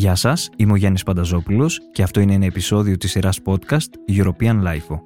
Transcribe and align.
Γεια 0.00 0.14
σας, 0.14 0.50
είμαι 0.56 0.72
ο 0.72 0.76
Γιάννης 0.76 1.02
Πανταζόπουλος 1.02 1.80
και 1.92 2.02
αυτό 2.02 2.20
είναι 2.20 2.34
ένα 2.34 2.44
επεισόδιο 2.44 2.96
της 2.96 3.10
σειράς 3.10 3.40
podcast 3.44 4.12
European 4.16 4.62
Life. 4.62 5.00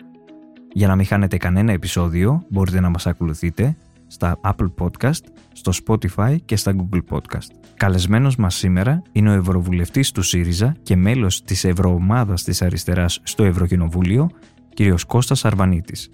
Για 0.72 0.88
να 0.88 0.96
μην 0.96 1.06
χάνετε 1.06 1.36
κανένα 1.36 1.72
επεισόδιο, 1.72 2.44
μπορείτε 2.48 2.80
να 2.80 2.88
μας 2.88 3.06
ακολουθείτε 3.06 3.76
στα 4.06 4.40
Apple 4.42 4.72
Podcast, 4.78 5.20
στο 5.52 5.72
Spotify 5.86 6.36
και 6.44 6.56
στα 6.56 6.74
Google 6.76 7.00
Podcast. 7.10 7.48
Καλεσμένος 7.74 8.36
μας 8.36 8.54
σήμερα 8.54 9.02
είναι 9.12 9.30
ο 9.30 9.32
Ευρωβουλευτής 9.32 10.10
του 10.10 10.22
ΣΥΡΙΖΑ 10.22 10.76
και 10.82 10.96
μέλος 10.96 11.42
της 11.42 11.64
Ευρωομάδας 11.64 12.42
της 12.42 12.62
Αριστεράς 12.62 13.20
στο 13.22 13.44
Ευρωκοινοβούλιο, 13.44 14.30
κ. 14.74 15.00
Κώστας 15.06 15.44
Αρβανίτης. 15.44 16.10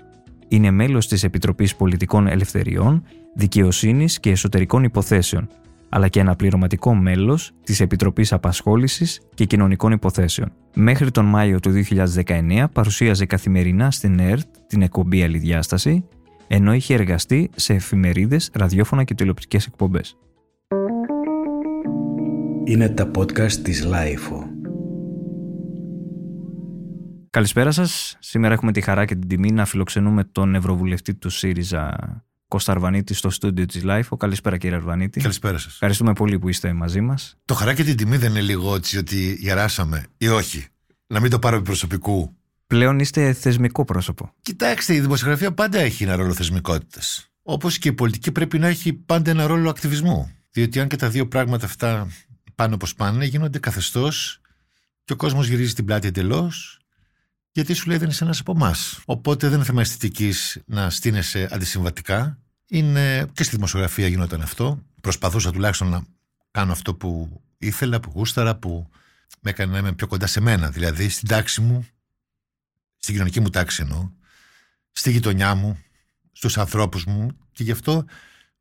Είναι 0.48 0.70
μέλος 0.70 1.08
της 1.08 1.24
Επιτροπής 1.24 1.76
Πολιτικών 1.76 2.26
Ελευθεριών, 2.26 3.02
Δικαιοσύνης 3.34 4.20
και 4.20 4.30
Εσωτερικών 4.30 4.84
Υποθέσεων 4.84 5.48
αλλά 5.90 6.08
και 6.08 6.20
ένα 6.20 6.36
πληρωματικό 6.36 6.94
μέλος 6.94 7.52
της 7.64 7.80
Επιτροπής 7.80 8.32
Απασχόλησης 8.32 9.20
και 9.34 9.44
Κοινωνικών 9.44 9.92
Υποθέσεων. 9.92 10.52
Μέχρι 10.74 11.10
τον 11.10 11.24
Μάιο 11.24 11.60
του 11.60 11.70
2019 11.70 12.64
παρουσίαζε 12.72 13.26
καθημερινά 13.26 13.90
στην 13.90 14.18
ΕΡΤ 14.18 14.46
την 14.66 14.82
εκπομπή 14.82 15.22
Άλλη 15.22 15.48
Διάσταση, 15.48 16.04
ενώ 16.46 16.74
είχε 16.74 16.94
εργαστεί 16.94 17.50
σε 17.56 17.74
εφημερίδες, 17.74 18.50
ραδιόφωνα 18.52 19.04
και 19.04 19.14
τηλεοπτικές 19.14 19.66
εκπομπές. 19.66 20.16
Είναι 22.64 22.88
τα 22.88 23.10
podcast 23.18 23.52
της 23.52 23.84
LiFO. 23.84 24.44
Καλησπέρα 27.30 27.70
σας. 27.70 28.16
Σήμερα 28.20 28.54
έχουμε 28.54 28.72
τη 28.72 28.80
χαρά 28.80 29.04
και 29.04 29.14
την 29.14 29.28
τιμή 29.28 29.52
να 29.52 29.64
φιλοξενούμε 29.64 30.24
τον 30.24 30.54
Ευρωβουλευτή 30.54 31.14
του 31.14 31.30
ΣΥΡΙΖΑ 31.30 31.96
Κώστα 32.50 32.72
Αρβανίτη 32.72 33.14
στο 33.14 33.30
στούντιο 33.30 33.66
της 33.66 33.82
Life. 33.84 34.16
Καλησπέρα 34.16 34.56
κύριε 34.56 34.76
Αρβανίτη. 34.76 35.20
Καλησπέρα 35.20 35.58
σας. 35.58 35.72
Ευχαριστούμε 35.72 36.12
πολύ 36.12 36.38
που 36.38 36.48
είστε 36.48 36.72
μαζί 36.72 37.00
μας. 37.00 37.36
Το 37.44 37.54
χαρά 37.54 37.74
και 37.74 37.84
την 37.84 37.96
τιμή 37.96 38.16
δεν 38.16 38.30
είναι 38.30 38.40
λίγο 38.40 38.74
έτσι 38.74 38.98
ότι 38.98 39.36
γεράσαμε 39.40 40.06
ή 40.16 40.28
όχι; 40.28 40.66
Να 41.06 41.20
μην 41.20 41.30
το 41.30 41.38
πάρω 41.38 41.62
προσωπικού. 41.62 42.36
Πλέον 42.66 42.98
είστε 42.98 43.32
θεσμικό 43.32 43.84
πρόσωπο. 43.84 44.32
Κοιτάξτε, 44.42 44.94
η 44.94 45.00
δημοσιογραφία 45.00 45.52
πάντα 45.52 45.78
έχει 45.78 46.02
ένα 46.02 46.16
ρόλο 46.16 46.32
θεσμικότητας. 46.32 47.30
Όπως 47.42 47.78
και 47.78 47.88
η 47.88 47.92
πολιτική 47.92 48.32
πρέπει 48.32 48.58
να 48.58 48.68
έχει 48.68 48.92
πάντα 48.92 49.30
ένα 49.30 49.46
ρόλο 49.46 49.70
ακτιβισμού. 49.70 50.30
Διότι 50.50 50.80
αν 50.80 50.88
και 50.88 50.96
τα 50.96 51.08
δύο 51.08 51.28
πράγματα 51.28 51.66
αυτά 51.66 52.08
πάνε 52.54 52.74
όπως 52.74 52.94
πάνε, 52.94 53.24
γίνονται 53.24 53.58
καθεστώς 53.58 54.40
και 55.04 55.12
ο 55.12 55.16
κόσμος 55.16 55.48
γυρίζει 55.48 55.72
την 55.72 55.84
πλάτη 55.84 56.06
εντελώς 56.06 56.80
γιατί 57.52 57.74
σου 57.74 57.88
λέει 57.88 57.98
δεν 57.98 58.08
είσαι 58.08 58.24
ένας 58.24 58.40
από 58.40 58.52
εμάς. 58.52 58.98
Οπότε 59.04 59.46
δεν 59.46 59.56
είναι 59.56 59.64
θέμα 59.64 59.80
αισθητικής 59.80 60.58
να 60.66 60.90
στείνεσαι 60.90 61.48
αντισυμβατικά. 61.52 62.38
Είναι 62.72 63.26
και 63.32 63.42
στη 63.42 63.54
δημοσιογραφία 63.54 64.06
γινόταν 64.06 64.42
αυτό. 64.42 64.82
Προσπαθούσα 65.00 65.50
τουλάχιστον 65.50 65.88
να 65.88 66.04
κάνω 66.50 66.72
αυτό 66.72 66.94
που 66.94 67.40
ήθελα, 67.58 68.00
που 68.00 68.10
γούσταρα, 68.14 68.56
που 68.56 68.88
με 69.40 69.50
έκανε 69.50 69.72
να 69.72 69.78
είμαι 69.78 69.92
πιο 69.92 70.06
κοντά 70.06 70.26
σε 70.26 70.40
μένα. 70.40 70.70
Δηλαδή 70.70 71.08
στην 71.08 71.28
τάξη 71.28 71.60
μου, 71.60 71.86
στην 72.96 73.14
κοινωνική 73.14 73.40
μου 73.40 73.50
τάξη 73.50 73.82
εννοώ, 73.82 74.10
στη 74.92 75.10
γειτονιά 75.10 75.54
μου, 75.54 75.78
στους 76.32 76.58
ανθρώπους 76.58 77.04
μου 77.04 77.36
και 77.52 77.62
γι' 77.62 77.70
αυτό 77.70 78.04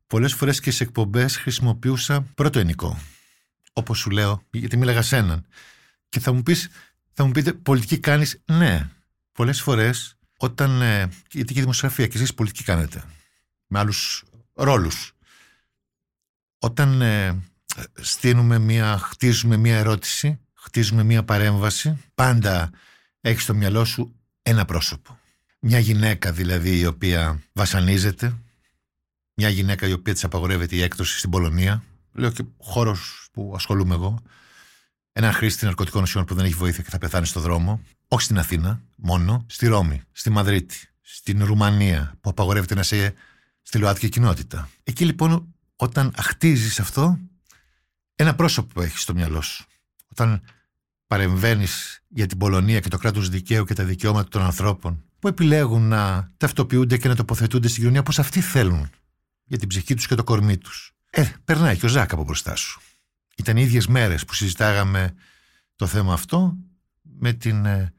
πολλές 0.06 0.34
φορές 0.34 0.60
και 0.60 0.70
σε 0.70 0.82
εκπομπές 0.82 1.36
χρησιμοποιούσα 1.36 2.20
πρώτο 2.20 2.58
ενικό. 2.58 3.00
Όπως 3.72 3.98
σου 3.98 4.10
λέω, 4.10 4.42
γιατί 4.50 4.76
μίλαγα 4.76 5.02
σε 5.02 5.16
έναν. 5.16 5.46
Και 6.08 6.20
θα 6.20 6.32
μου 6.32 6.42
πεις, 6.42 6.68
θα 7.12 7.24
μου 7.24 7.30
πείτε, 7.30 7.52
πολιτική 7.52 7.98
κάνεις; 7.98 8.42
Ναι. 8.44 8.88
Πολλές 9.32 9.60
φορές, 9.60 10.18
όταν. 10.36 10.82
Ε, 10.82 11.08
γιατί 11.30 11.52
και 11.52 11.58
η 11.58 11.62
δημοσιογραφία 11.62 12.06
και 12.06 12.16
εσείς 12.16 12.34
πολιτική 12.34 12.64
κάνετε. 12.64 13.04
Με 13.72 13.78
άλλους 13.78 14.24
ρόλους. 14.54 15.12
Όταν 16.58 17.02
ε, 17.02 17.42
στείλουμε 18.00 18.58
μία, 18.58 18.98
χτίζουμε 18.98 19.56
μία 19.56 19.76
ερώτηση, 19.76 20.38
χτίζουμε 20.54 21.02
μία 21.02 21.24
παρέμβαση, 21.24 21.98
πάντα 22.14 22.70
έχεις 23.20 23.42
στο 23.42 23.54
μυαλό 23.54 23.84
σου 23.84 24.14
ένα 24.42 24.64
πρόσωπο. 24.64 25.18
Μια 25.60 25.78
γυναίκα 25.78 26.32
δηλαδή 26.32 26.78
η 26.78 26.86
οποία 26.86 27.42
βασανίζεται, 27.52 28.34
μια 29.34 29.48
γυναίκα 29.48 29.86
η 29.86 29.92
οποία 29.92 30.12
της 30.12 30.24
απαγορεύεται 30.24 30.76
η 30.76 30.82
έκδοση 30.82 31.18
στην 31.18 31.30
Πολωνία, 31.30 31.84
λέω 32.12 32.30
και 32.30 32.44
χώρος 32.58 33.28
που 33.32 33.52
ασχολούμαι 33.54 33.94
εγώ, 33.94 34.22
ένα 35.12 35.32
χρήστη 35.32 35.64
ναρκωτικών 35.64 36.02
ουσιών 36.02 36.24
που 36.24 36.34
δεν 36.34 36.44
έχει 36.44 36.54
βοήθεια 36.54 36.82
και 36.82 36.90
θα 36.90 36.98
πεθάνει 36.98 37.26
στο 37.26 37.40
δρόμο, 37.40 37.82
όχι 38.08 38.22
στην 38.22 38.38
Αθήνα 38.38 38.82
μόνο, 38.96 39.44
στη 39.48 39.66
Ρώμη, 39.66 40.02
στη 40.12 40.30
Μαδρίτη, 40.30 40.88
στην 41.00 41.44
Ρουμανία, 41.44 42.14
που 42.20 42.30
απαγορεύεται 42.30 42.74
να 42.74 42.80
είσαι 42.80 43.14
στη 43.70 43.78
ΛΟΑΤΚΙ 43.78 44.08
κοινότητα. 44.08 44.68
Εκεί 44.82 45.04
λοιπόν, 45.04 45.54
όταν 45.76 46.12
αχτίζει 46.16 46.80
αυτό, 46.80 47.18
ένα 48.14 48.34
πρόσωπο 48.34 48.82
έχεις 48.82 49.02
στο 49.02 49.14
μυαλό 49.14 49.40
σου. 49.40 49.64
Όταν 50.08 50.42
παρεμβαίνεις 51.06 52.02
για 52.08 52.26
την 52.26 52.38
Πολωνία 52.38 52.80
και 52.80 52.88
το 52.88 52.98
κράτος 52.98 53.28
δικαίου 53.28 53.64
και 53.64 53.74
τα 53.74 53.84
δικαιώματα 53.84 54.28
των 54.28 54.42
ανθρώπων, 54.42 55.04
που 55.18 55.28
επιλέγουν 55.28 55.82
να 55.82 56.32
ταυτοποιούνται 56.36 56.96
και 56.98 57.08
να 57.08 57.16
τοποθετούνται 57.16 57.68
στην 57.68 57.80
κοινωνία 57.80 58.00
όπως 58.00 58.18
αυτοί 58.18 58.40
θέλουν, 58.40 58.90
για 59.44 59.58
την 59.58 59.68
ψυχή 59.68 59.94
τους 59.94 60.06
και 60.06 60.14
το 60.14 60.24
κορμί 60.24 60.58
τους. 60.58 60.92
Ε, 61.10 61.24
περνάει 61.44 61.76
και 61.76 61.86
ο 61.86 61.88
Ζάκ 61.88 62.12
από 62.12 62.24
μπροστά 62.24 62.56
σου. 62.56 62.80
Ήταν 63.36 63.56
οι 63.56 63.62
ίδιες 63.62 63.86
μέρες 63.86 64.24
που 64.24 64.34
συζητάγαμε 64.34 65.14
το 65.76 65.86
θέμα 65.86 66.12
αυτό 66.12 66.56
με 67.02 67.32
την 67.32 67.64
ε, 67.64 67.92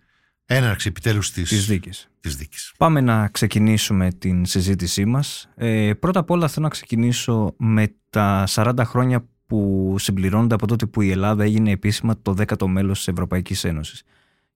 έναρξη 0.56 0.88
επιτέλους 0.88 1.31
της, 1.31 1.50
της, 1.50 1.66
δίκης. 1.66 2.09
της 2.19 2.35
δίκης. 2.35 2.73
Πάμε 2.78 3.01
να 3.01 3.28
ξεκινήσουμε 3.28 4.12
την 4.12 4.45
συζήτησή 4.45 5.06
μας. 5.06 5.50
Ε, 5.56 5.94
πρώτα 6.00 6.19
απ' 6.19 6.29
όλα 6.29 6.47
θέλω 6.47 6.66
να 6.66 6.72
ξεκινήσω 6.72 7.53
με 7.57 7.94
τα 8.09 8.44
40 8.47 8.85
χρόνια 8.85 9.25
που 9.45 9.95
συμπληρώνονται 10.00 10.56
από 10.56 10.67
τότε 10.67 10.85
που 10.85 11.01
η 11.01 11.12
Ελλάδα 11.12 11.44
έγινε 11.44 11.72
επίσημα 11.72 12.22
το 12.22 12.35
10ο 12.38 12.67
μέλος 12.67 12.97
της 12.97 13.07
Ευρωπαϊκής 13.07 13.63
Ένωσης. 13.63 14.03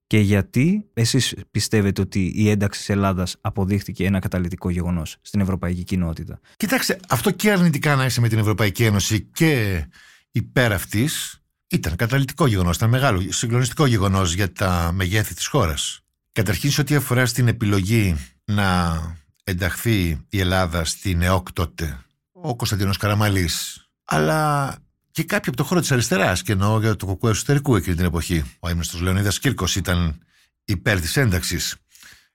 Και 0.06 0.18
γιατί 0.18 0.84
εσείς 0.92 1.34
πιστεύετε 1.50 2.00
ότι 2.00 2.32
η 2.34 2.50
ένταξη 2.50 2.78
της 2.78 2.88
Ελλάδας 2.88 3.36
αποδείχθηκε 3.40 4.06
ένα 4.06 4.18
καταλητικό 4.18 4.70
γεγονός 4.70 5.16
στην 5.20 5.40
ευρωπαϊκή 5.40 5.84
κοινότητα; 5.84 6.40
Κοιτάξτε, 6.56 6.98
αυτό 7.08 7.30
και 7.30 7.50
αρνητικά 7.50 7.94
να 7.94 8.04
είσαι 8.04 8.20
με 8.20 8.28
την 8.28 8.38
Ευρωπαϊκή 8.38 8.84
Ένωση 8.84 9.20
και 9.32 9.84
υπέρ 10.30 10.72
αυτής 10.72 11.40
ήταν 11.68 11.96
καταλητικό 11.96 12.46
γεγονός, 12.46 12.76
ήταν 12.76 12.88
μεγάλο, 12.88 13.32
συγκλονιστικό 13.32 13.86
γεγονός 13.86 14.32
για 14.32 14.52
τα 14.52 14.90
μεγέθη 14.94 15.34
της 15.34 15.46
χώρας. 15.46 16.00
Καταρχήν, 16.32 16.70
σε 16.70 16.80
ό,τι 16.80 16.94
αφορά 16.94 17.26
στην 17.26 17.48
επιλογή 17.48 18.16
να 18.44 19.00
ενταχθεί 19.44 20.26
η 20.28 20.40
Ελλάδα 20.40 20.84
στην 20.84 21.22
ΕΟΚ 21.22 21.52
τότε, 21.52 21.98
ο 22.32 22.56
Κωνσταντίνος 22.56 22.96
Καραμαλής, 22.96 23.86
αλλά 24.04 24.74
και 25.10 25.24
κάποιοι 25.24 25.48
από 25.48 25.56
το 25.56 25.64
χώρο 25.64 25.80
της 25.80 25.92
αριστεράς, 25.92 26.42
και 26.42 26.52
εννοώ 26.52 26.80
για 26.80 26.96
το 26.96 27.06
κοκκού 27.06 27.28
εσωτερικού 27.28 27.76
εκείνη 27.76 27.96
την 27.96 28.04
εποχή. 28.04 28.56
Ο 28.60 28.68
έμνηστος 28.68 29.00
Λεωνίδας 29.00 29.38
Κύρκος 29.38 29.76
ήταν 29.76 30.18
υπέρ 30.64 31.00
της 31.00 31.16
ένταξης. 31.16 31.76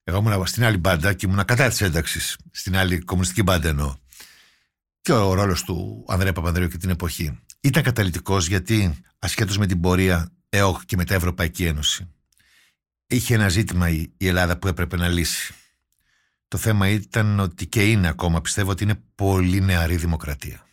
Εγώ 0.04 0.18
ήμουν 0.18 0.46
στην 0.46 0.64
άλλη 0.64 0.78
μπάντα 0.78 1.14
και 1.14 1.26
ήμουν 1.26 1.46
κατά 1.46 1.70
της 1.70 1.82
ένταξης. 1.82 2.38
Στην 2.52 2.78
άλλη 2.78 3.00
κομμουνιστική 3.00 3.44
μπάντα 3.44 3.70
εννοώ. 3.70 3.96
Και 5.02 5.12
ο 5.12 5.34
ρόλος 5.34 5.64
του 5.64 6.06
Ανδρέα 6.08 6.34
Παπανδρέου 6.34 6.68
και 6.68 6.78
την 6.78 6.90
εποχή 6.90 7.40
ήταν 7.62 7.84
καταλητικός 7.84 8.48
γιατί 8.48 8.96
ασχέτως 9.20 9.58
με 9.58 9.66
την 9.66 9.80
πορεία 9.80 10.32
ΕΟΧ 10.50 10.86
και 10.86 10.96
μετά 10.96 11.14
Ευρωπαϊκή 11.14 11.66
Ένωση 11.66 12.08
είχε 13.16 13.34
ένα 13.34 13.50
ζήτημα 13.50 13.90
η 13.90 14.12
Ελλάδα 14.18 14.58
που 14.58 14.68
έπρεπε 14.68 14.98
να 14.98 15.08
λύσει. 15.08 15.54
Το 16.48 16.58
θέμα 16.58 16.88
ήταν 16.88 17.40
ότι 17.40 17.68
και 17.68 17.90
είναι 17.90 18.08
ακόμα 18.08 18.42
πιστεύω 18.42 18.72
ότι 18.72 18.84
είναι 18.84 19.04
πολύ 19.16 19.62
νεαρή 19.62 19.96
δημοκρατία. 19.96 20.68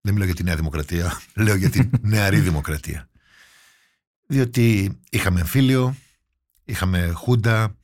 Δεν 0.00 0.12
μιλάω 0.12 0.26
για 0.26 0.36
τη 0.36 0.42
νέα 0.42 0.56
δημοκρατία, 0.56 1.20
λέω 1.44 1.54
για 1.54 1.70
τη 1.70 1.90
νεαρή 2.00 2.40
δημοκρατία. 2.50 3.08
Διότι 4.26 4.98
είχαμε 5.10 5.40
εμφύλιο, 5.40 5.96
είχαμε 6.64 7.12
χούντα, 7.14 7.76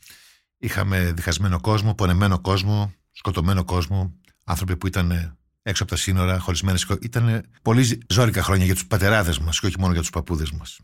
είχαμε 0.59 1.13
διχασμένο 1.13 1.61
κόσμο, 1.61 1.95
πονεμένο 1.95 2.41
κόσμο, 2.41 2.95
σκοτωμένο 3.13 3.65
κόσμο, 3.65 4.15
άνθρωποι 4.45 4.77
που 4.77 4.87
ήταν 4.87 5.39
έξω 5.69 5.83
από 5.83 5.93
τα 5.93 5.99
σύνορα, 5.99 6.39
χωρισμένες. 6.39 6.87
Ήταν 7.01 7.43
πολύ 7.63 7.99
ζώρικα 8.09 8.43
χρόνια 8.43 8.65
για 8.65 8.75
τους 8.75 8.87
πατεράδες 8.87 9.39
μας 9.39 9.61
και 9.61 9.67
όχι 9.67 9.77
μόνο 9.79 9.93
για 9.93 10.01
τους 10.01 10.11
παππούδες 10.11 10.51
μας. 10.51 10.79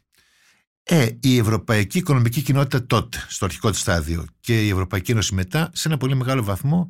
Ε, 0.82 1.08
η 1.20 1.38
Ευρωπαϊκή 1.38 1.98
Οικονομική 1.98 2.42
Κοινότητα 2.42 2.86
τότε, 2.86 3.24
στο 3.28 3.44
αρχικό 3.44 3.70
της 3.70 3.80
στάδιο, 3.80 4.24
και 4.40 4.66
η 4.66 4.68
Ευρωπαϊκή 4.68 5.10
Ένωση 5.10 5.34
μετά, 5.34 5.70
σε 5.72 5.88
ένα 5.88 5.96
πολύ 5.96 6.14
μεγάλο 6.14 6.42
βαθμό, 6.44 6.88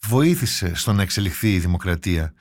βοήθησε 0.00 0.74
στο 0.74 0.92
να 0.92 1.02
εξελιχθεί 1.02 1.54
η 1.54 1.58
δημοκρατία 1.58 2.32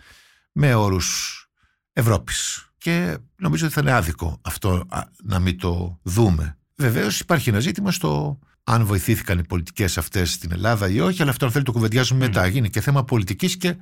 με 0.51 0.73
όρους 0.73 1.47
Ευρώπης. 1.93 2.69
Και 2.77 3.17
νομίζω 3.35 3.65
ότι 3.65 3.73
θα 3.73 3.81
είναι 3.81 3.91
άδικο 3.91 4.39
αυτό 4.41 4.87
να 5.23 5.39
μην 5.39 5.57
το 5.57 5.99
δούμε. 6.03 6.57
Βεβαίως 6.75 7.19
υπάρχει 7.19 7.49
ένα 7.49 7.59
ζήτημα 7.59 7.91
στο 7.91 8.39
αν 8.63 8.85
βοηθήθηκαν 8.85 9.39
οι 9.39 9.45
πολιτικές 9.45 9.97
αυτές 9.97 10.31
στην 10.31 10.51
Ελλάδα 10.51 10.89
ή 10.89 10.99
όχι, 10.99 11.21
αλλά 11.21 11.31
αυτό 11.31 11.45
αν 11.45 11.51
θέλει 11.51 11.63
το 11.63 11.71
κουβεντιάζουμε 11.71 12.25
μετά. 12.25 12.47
Γίνει 12.47 12.69
και 12.69 12.81
θέμα 12.81 13.03
πολιτικής 13.03 13.57
και 13.57 13.75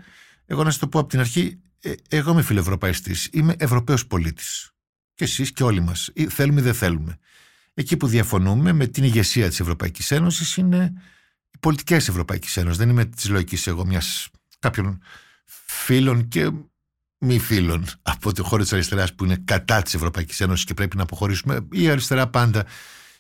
εγώ 0.50 0.64
να 0.64 0.72
σα 0.72 0.80
το 0.80 0.88
πω 0.88 1.00
από 1.00 1.10
την 1.10 1.20
αρχή, 1.20 1.60
ε, 1.80 1.94
εγώ 2.10 2.32
είμαι 2.32 2.42
φιλοευρωπαϊστής. 2.42 3.30
Είμαι 3.32 3.56
Ευρωπαίος 3.58 4.08
πολίτης. 4.08 4.72
Και 5.14 5.24
εσείς 5.24 5.52
και 5.52 5.64
όλοι 5.64 5.82
μας. 5.82 6.10
Θέλουμε 6.30 6.60
ή 6.60 6.64
δεν 6.64 6.74
θέλουμε. 6.74 7.18
Εκεί 7.74 7.98
που 7.98 8.08
διαφωνούμε 8.08 8.72
με 8.72 8.88
την 8.88 9.04
ηγεσία 9.04 9.48
της 9.50 9.60
Ευρωπαϊκής 9.60 10.12
Ένωσης 10.12 10.58
είναι 10.58 10.94
οι 11.52 11.58
πολιτικές 11.60 12.08
Ευρωπαϊκής 12.08 12.58
Ένωσης. 12.58 12.78
Δεν 12.78 12.90
είμαι 12.90 13.06
της 13.06 13.30
λογικής 13.30 13.68
εγώ 13.68 13.86
μιας 13.86 14.30
κάποιων 14.60 15.02
φίλων 15.66 16.28
και 16.28 16.52
μη 17.18 17.40
φίλων 17.40 17.86
από 18.02 18.34
το 18.34 18.44
χώρο 18.44 18.62
της 18.64 18.74
αριστεράς 18.74 19.14
που 19.14 19.26
είναι 19.26 19.42
κατά 19.46 19.82
της 19.82 19.94
Ευρωπαϊκής 19.94 20.42
Ένωσης 20.42 20.66
και 20.66 20.74
πρέπει 20.74 20.98
να 20.98 21.04
αποχωρήσουμε. 21.04 21.68
Η 21.72 21.90
αριστερά 21.90 22.28
πάντα 22.28 22.66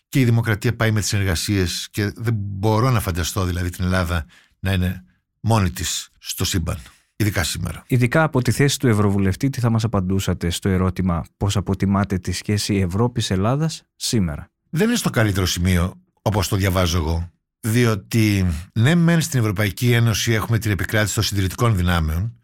και 0.09 0.19
η 0.19 0.25
δημοκρατία 0.25 0.75
πάει 0.75 0.91
με 0.91 0.99
τις 0.99 1.13
εργασίε 1.13 1.65
και 1.91 2.11
δεν 2.15 2.33
μπορώ 2.35 2.89
να 2.89 2.99
φανταστώ 2.99 3.45
δηλαδή 3.45 3.69
την 3.69 3.83
Ελλάδα 3.83 4.25
να 4.59 4.73
είναι 4.73 5.03
μόνη 5.39 5.71
της 5.71 6.09
στο 6.19 6.45
σύμπαν. 6.45 6.79
Ειδικά 7.19 7.43
σήμερα. 7.43 7.83
Ειδικά 7.87 8.23
από 8.23 8.41
τη 8.41 8.51
θέση 8.51 8.79
του 8.79 8.87
Ευρωβουλευτή, 8.87 9.49
τι 9.49 9.59
θα 9.59 9.69
μας 9.69 9.83
απαντούσατε 9.83 10.49
στο 10.49 10.69
ερώτημα 10.69 11.25
πώς 11.37 11.57
αποτιμάτε 11.57 12.17
τη 12.17 12.31
σχέση 12.31 12.75
Ευρώπη-Ελλάδα 12.75 13.69
σήμερα; 13.95 14.51
Δεν 14.69 14.87
είναι 14.87 14.97
στο 14.97 15.09
καλύτερο 15.09 15.45
σημείο, 15.45 15.93
όπως 16.21 16.47
το 16.47 16.55
διαβάζω 16.55 16.97
εγώ. 16.97 17.31
Διότι, 17.59 18.45
ναι, 18.73 18.95
μεν 18.95 19.21
στην 19.21 19.39
Ευρωπαϊκή 19.39 19.91
Ένωση 19.91 20.31
έχουμε 20.31 20.57
την 20.57 20.71
επικράτηση 20.71 21.13
των 21.13 21.23
συντηρητικών 21.23 21.75
δυνάμεων, 21.75 22.39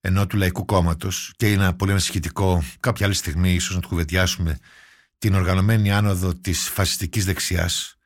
ενώ 0.00 0.26
του 0.26 0.36
Λαϊκού 0.36 0.64
Κόμματος, 0.64 1.32
και 1.36 1.50
είναι 1.50 1.72
πολύ 1.72 1.90
ανησυχητικό 1.90 2.62
κάποια 2.80 3.06
άλλη 3.06 3.14
στιγμή, 3.14 3.52
ίσως 3.54 3.74
να 3.74 3.80
του 3.80 3.88
κουβεντιάσουμε, 3.88 4.58
την 5.18 5.34
οργανωμένη 5.34 5.92
άνοδο 5.92 6.34
της 6.34 6.68
φασιστικής 6.68 7.24
δεξιάς, 7.24 7.96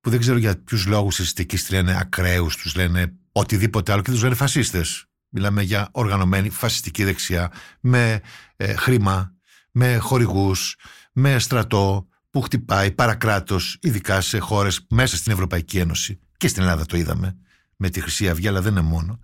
που 0.00 0.10
δεν 0.10 0.20
ξέρω 0.20 0.36
για 0.36 0.62
ποιους 0.64 0.86
λόγους 0.86 1.14
οι 1.14 1.18
φασιστικοί 1.18 1.56
τους 1.56 1.70
λένε 1.70 1.98
ακραίους, 2.00 2.56
τους 2.56 2.74
λένε 2.74 3.12
οτιδήποτε 3.32 3.92
άλλο 3.92 4.02
και 4.02 4.10
τους 4.10 4.22
λένε 4.22 4.34
φασίστες. 4.34 5.07
Μιλάμε 5.28 5.62
για 5.62 5.88
οργανωμένη 5.92 6.50
φασιστική 6.50 7.04
δεξιά, 7.04 7.52
με 7.80 8.20
ε, 8.56 8.74
χρήμα, 8.74 9.32
με 9.70 9.96
χορηγούς, 9.96 10.76
με 11.12 11.38
στρατό, 11.38 12.08
που 12.30 12.40
χτυπάει 12.40 12.90
παρακράτος, 12.90 13.78
ειδικά 13.80 14.20
σε 14.20 14.38
χώρες 14.38 14.86
μέσα 14.90 15.16
στην 15.16 15.32
Ευρωπαϊκή 15.32 15.78
Ένωση. 15.78 16.20
Και 16.36 16.48
στην 16.48 16.62
Ελλάδα 16.62 16.86
το 16.86 16.96
είδαμε 16.96 17.36
με 17.76 17.90
τη 17.90 18.00
Χρυσή 18.00 18.28
Αυγή, 18.28 18.48
αλλά 18.48 18.60
δεν 18.60 18.72
είναι 18.72 18.80
μόνο. 18.80 19.18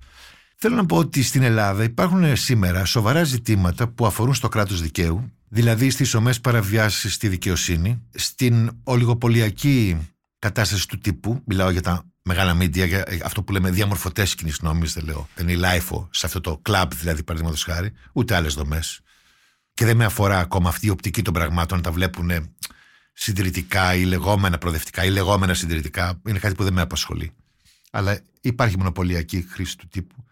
Θέλω 0.56 0.77
να 0.77 0.87
πω 0.87 0.97
ότι 0.97 1.23
στην 1.23 1.43
Ελλάδα 1.43 1.85
υπάρχουν 1.85 2.37
σήμερα 2.37 2.85
σοβαρά 2.85 3.25
ζητήματα 3.25 3.89
που 3.89 4.06
αφορούν 4.06 4.35
στο 4.35 4.49
κράτος 4.49 4.81
δικαίου, 4.81 5.33
δηλαδή 5.49 5.91
στις 5.91 6.15
ομές 6.15 6.41
παραβιάσεις 6.41 7.15
στη 7.15 7.29
δικαιοσύνη, 7.29 8.03
στην 8.15 8.71
ολιγοπολιακή 8.85 9.99
κατάσταση 10.39 10.89
του 10.89 10.99
τύπου, 10.99 11.43
μιλάω 11.47 11.71
για 11.71 11.83
τα 11.83 12.05
μεγάλα 12.25 12.55
μίντια, 12.55 12.87
για 12.87 13.05
αυτό 13.25 13.43
που 13.43 13.53
λέμε 13.53 13.71
διαμορφωτές 13.71 14.35
κοινή 14.35 14.53
νόμη, 14.61 14.87
δεν 14.87 15.05
λέω. 15.05 15.29
Δεν 15.35 15.49
είναι 15.49 15.59
η 15.59 15.81
LIFO, 15.81 16.09
σε 16.11 16.26
αυτό 16.26 16.41
το 16.41 16.59
κλαμπ 16.62 16.93
δηλαδή, 16.94 17.23
παραδείγματος 17.23 17.65
χάρη, 17.65 17.93
ούτε 18.12 18.35
άλλες 18.35 18.55
δομές. 18.55 19.00
Και 19.75 19.85
δεν 19.85 19.97
με 19.97 20.05
αφορά 20.05 20.38
ακόμα 20.38 20.69
αυτή 20.69 20.87
η 20.87 20.91
οπτική 20.91 21.23
των 21.23 21.32
πραγμάτων 21.32 21.76
να 21.76 21.82
τα 21.82 21.93
βλέπουν 21.93 22.31
συντηρητικά 23.12 23.94
ή 23.94 24.05
λεγόμενα 24.05 24.59
προοδευτικά 24.59 25.05
ή 25.05 25.11
λεγόμενα 25.11 25.55
συντηρητικά 25.55 26.21
είναι 26.29 26.38
κάτι 26.38 26.55
που 26.55 26.65
δεν 26.65 26.73
με 26.73 26.81
απασχολεί. 26.81 27.32
Αλλά 27.91 28.21
υπάρχει 28.41 28.77
μονοπωλιακή 28.79 29.47
χρήση 29.50 29.79
του 29.79 29.88
τύπου. 29.88 30.25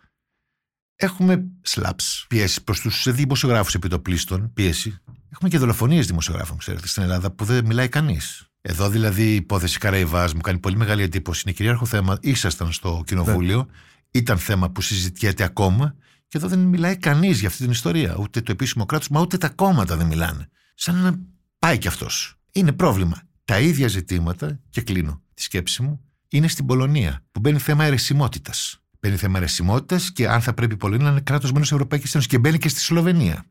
Έχουμε 0.97 1.45
slaps, 1.69 2.25
πίεση 2.29 2.65
προς 2.65 2.81
τους 2.81 3.13
δημοσιογράφους 3.13 3.75
επιτοπλίστων, 3.75 4.53
πίεση. 4.53 4.99
Έχουμε 5.31 5.49
και 5.51 5.59
δολοφονίες 5.59 6.07
δημοσιογράφων, 6.07 6.59
ξέρετε, 6.59 6.87
στην 6.87 7.03
Ελλάδα 7.03 7.31
που 7.31 7.45
δεν 7.45 7.65
μιλάει 7.65 7.89
κανείς. 7.89 8.52
Εδώ 8.65 8.89
δηλαδή 8.89 9.23
η 9.23 9.35
υπόθεση 9.35 9.79
Καραϊβάς 9.79 10.35
μου 10.35 10.41
κάνει 10.41 10.59
πολύ 10.59 10.77
μεγάλη 10.77 11.03
εντύπωση. 11.03 11.43
Είναι 11.45 11.55
κυρίαρχο 11.55 11.85
θέμα. 11.85 12.19
Ήσασταν 12.21 12.73
στο 12.73 13.03
κοινοβούλιο, 13.07 13.57
ναι. 13.57 13.73
ήταν 14.11 14.39
θέμα 14.39 14.71
που 14.71 14.81
συζητιέται 14.81 15.45
ακόμα 15.45 15.95
και 16.29 16.39
εδώ 16.39 16.49
δεν 16.49 16.59
μιλάει 16.59 16.97
κανείς 16.97 17.39
για 17.39 17.49
αυτή 17.49 17.63
την 17.63 17.71
ιστορία. 17.71 18.17
Ούτε 18.19 18.41
το 18.41 18.53
επίσημο 18.53 18.87
κράτος, 18.87 19.09
μα 19.09 19.21
ούτε 19.21 19.37
τα 19.37 19.49
κόμματα 19.49 19.97
δεν 19.97 20.07
μιλάνε. 20.07 20.49
Σαν 20.75 20.97
να 20.97 21.19
πάει 21.59 21.79
κι 21.79 21.89
αυτός 21.89 22.39
είναι 22.53 22.73
πρόβλημα. 22.73 23.23
Τα 23.45 23.61
ίδια 23.61 23.89
ζητήματα, 23.89 24.61
και 24.71 24.81
κλείνω 24.81 25.23
τη 25.35 25.43
σκέψη 25.43 25.83
μου, 25.83 26.01
είναι 26.29 26.49
στην 26.49 26.67
Πολωνία, 26.67 27.25
που 27.33 27.41
μπαίνει 27.41 27.59
θέμα 27.59 27.85
αιρεσιμότητας. 27.85 28.83
Μπαίνει 29.01 29.17
θέμα 29.17 29.39
αιρεσιμότητας 29.39 30.13
και 30.13 30.29
αν 30.29 30.41
θα 30.41 30.55
πρέπει 30.55 30.75
η 30.75 30.77
Πολωνία 30.77 31.05
να 31.05 31.11
είναι 31.11 31.21
κράτος 31.21 31.53
μέλος 31.53 31.73
Ευρωπαϊκής 31.73 32.15
Ένωσης 32.15 32.31
και 32.31 32.39
μπαίνει 32.39 32.59
και 32.59 32.69
στη 32.69 32.81
Σλοβενία. 32.81 33.45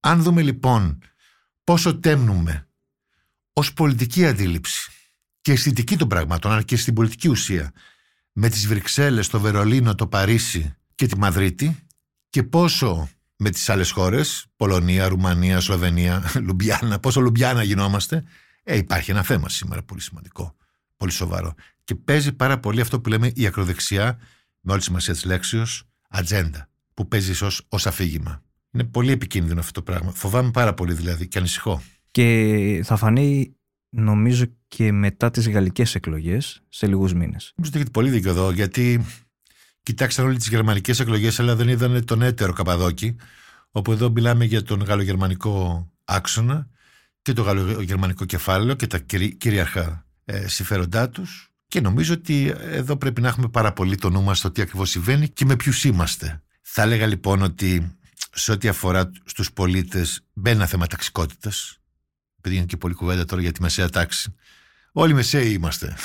Αν 0.00 0.22
δούμε 0.22 0.42
λοιπόν 0.42 0.98
πόσο 1.64 1.98
τέμνουμε 1.98 2.68
ως 3.60 3.72
πολιτική 3.72 4.26
αντίληψη 4.26 4.90
και 5.40 5.52
αισθητική 5.52 5.96
των 5.96 6.08
πραγμάτων, 6.08 6.52
αλλά 6.52 6.62
και 6.62 6.76
στην 6.76 6.94
πολιτική 6.94 7.28
ουσία, 7.28 7.72
με 8.32 8.48
τις 8.48 8.66
Βρυξέλλες, 8.66 9.28
το 9.28 9.40
Βερολίνο, 9.40 9.94
το 9.94 10.06
Παρίσι 10.06 10.74
και 10.94 11.06
τη 11.06 11.18
Μαδρίτη, 11.18 11.86
και 12.30 12.42
πόσο 12.42 13.08
με 13.36 13.50
τις 13.50 13.68
άλλες 13.68 13.90
χώρες, 13.90 14.46
Πολωνία, 14.56 15.08
Ρουμανία, 15.08 15.60
Σλοβενία, 15.60 16.30
Λουμπιάνα, 16.46 16.98
πόσο 16.98 17.20
Λουμπιάνα 17.20 17.62
γινόμαστε, 17.62 18.24
ε, 18.62 18.76
υπάρχει 18.76 19.10
ένα 19.10 19.22
θέμα 19.22 19.48
σήμερα 19.48 19.82
πολύ 19.82 20.00
σημαντικό, 20.00 20.56
πολύ 20.96 21.12
σοβαρό. 21.12 21.54
Και 21.84 21.94
παίζει 21.94 22.32
πάρα 22.32 22.58
πολύ 22.58 22.80
αυτό 22.80 23.00
που 23.00 23.08
λέμε 23.08 23.32
η 23.34 23.46
ακροδεξιά, 23.46 24.18
με 24.60 24.72
όλη 24.72 24.80
τη 24.80 24.86
σημασία 24.86 25.12
της 25.12 25.24
λέξεως, 25.24 25.88
ατζέντα, 26.08 26.68
που 26.94 27.08
παίζεις 27.08 27.42
ως, 27.42 27.66
ως 27.68 27.86
αφήγημα. 27.86 28.42
Είναι 28.70 28.84
πολύ 28.84 29.12
επικίνδυνο 29.12 29.60
αυτό 29.60 29.72
το 29.72 29.82
πράγμα. 29.82 30.12
Φοβάμαι 30.12 30.50
πάρα 30.50 30.74
πολύ 30.74 30.92
δηλαδή 30.92 31.28
και 31.28 31.38
ανησυχώ. 31.38 31.82
Και 32.10 32.80
θα 32.84 32.96
φανεί 32.96 33.56
νομίζω 33.88 34.44
και 34.68 34.92
μετά 34.92 35.30
τις 35.30 35.48
γαλλικές 35.48 35.94
εκλογές 35.94 36.62
σε 36.68 36.86
λίγους 36.86 37.12
μήνες. 37.14 37.52
Νομίζω 37.56 37.66
ότι 37.66 37.74
έχετε 37.74 37.90
πολύ 37.90 38.10
δίκιο 38.10 38.30
εδώ 38.30 38.50
γιατί 38.50 39.04
κοιτάξαν 39.82 40.24
όλε 40.24 40.36
τις 40.36 40.48
γερμανικές 40.48 41.00
εκλογές, 41.00 41.40
αλλά 41.40 41.56
δεν 41.56 41.68
είδαν 41.68 42.04
τον 42.04 42.22
έτερο 42.22 42.52
Καπαδόκη. 42.52 43.16
Όπου 43.70 43.92
εδώ 43.92 44.10
μιλάμε 44.10 44.44
για 44.44 44.62
τον 44.62 44.82
γαλλογερμανικό 44.82 45.86
άξονα 46.04 46.68
και 47.22 47.32
το 47.32 47.42
γαλλογερμανικό 47.42 48.24
κεφάλαιο 48.24 48.74
και 48.74 48.86
τα 48.86 48.98
κυρίαρχα 49.38 50.06
ε, 50.24 50.48
συμφέροντά 50.48 51.08
τους. 51.08 51.50
Και 51.68 51.80
νομίζω 51.80 52.14
ότι 52.14 52.54
εδώ 52.60 52.96
πρέπει 52.96 53.20
να 53.20 53.28
έχουμε 53.28 53.48
πάρα 53.48 53.72
πολύ 53.72 53.96
το 53.96 54.10
νου 54.10 54.22
μας 54.22 54.38
στο 54.38 54.50
τι 54.50 54.62
ακριβώς 54.62 54.90
συμβαίνει 54.90 55.28
και 55.28 55.44
με 55.44 55.56
ποιους 55.56 55.84
είμαστε. 55.84 56.42
Θα 56.62 56.82
έλεγα 56.82 57.06
λοιπόν 57.06 57.42
ότι 57.42 57.96
σε 58.32 58.52
ό,τι 58.52 58.68
αφορά 58.68 59.10
στου 59.24 59.52
πολίτες 59.52 60.20
μπαίνει 60.32 60.56
ένα 60.56 60.66
θέμα 60.66 60.86
ταξικότητας. 60.86 61.79
Επειδή 62.40 62.56
είναι 62.56 62.66
και 62.66 62.76
πολύ 62.76 62.94
κουβέντα 62.94 63.24
τώρα 63.24 63.42
για 63.42 63.52
τη 63.52 63.62
μεσαία 63.62 63.88
τάξη. 63.88 64.34
Όλοι 64.92 65.14
μεσαίοι 65.14 65.52
είμαστε. 65.52 65.96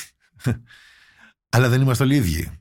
Αλλά 1.50 1.70
δεν 1.70 1.82
είμαστε 1.82 2.04
όλοι 2.04 2.16
ίδιοι. 2.16 2.52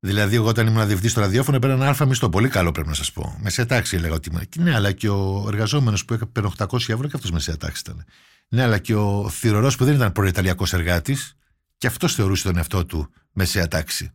Δηλαδή, 0.00 0.36
εγώ 0.36 0.48
όταν 0.48 0.66
ήμουν 0.66 0.84
διευθυντής 0.84 1.10
στο 1.10 1.20
ραδιόφωνο 1.20 1.56
έπαιρνα 1.56 1.74
ένα 1.74 1.86
αλφα 1.86 2.06
μισθό. 2.06 2.28
Πολύ 2.28 2.48
καλό 2.48 2.72
πρέπει 2.72 2.88
να 2.88 2.94
σας 2.94 3.12
πω. 3.12 3.38
Μεσαία 3.42 3.66
τάξη 3.66 3.96
έλεγα 3.96 4.14
ότι 4.14 4.28
ήμουν. 4.28 4.42
Ναι, 4.56 4.74
αλλά 4.74 4.92
και 4.92 5.08
ο 5.08 5.44
εργαζόμενος 5.48 6.04
που 6.04 6.14
έπαιρνε 6.14 6.50
800 6.58 6.74
ευρώ 6.74 7.08
και 7.08 7.12
αυτός 7.14 7.30
μεσαία 7.30 7.56
τάξη 7.56 7.82
ήταν. 7.86 8.04
Ναι, 8.48 8.62
αλλά 8.62 8.78
και 8.78 8.94
ο 8.94 9.28
θηρορός 9.28 9.76
που 9.76 9.84
δεν 9.84 9.94
ήταν 9.94 10.12
προεταλιακό 10.12 10.66
εργάτης 10.72 11.36
και 11.78 11.86
αυτός 11.86 12.14
θεωρούσε 12.14 12.42
τον 12.42 12.56
εαυτό 12.56 12.86
του 12.86 13.10
μεσαία 13.32 13.68
τάξη. 13.68 14.12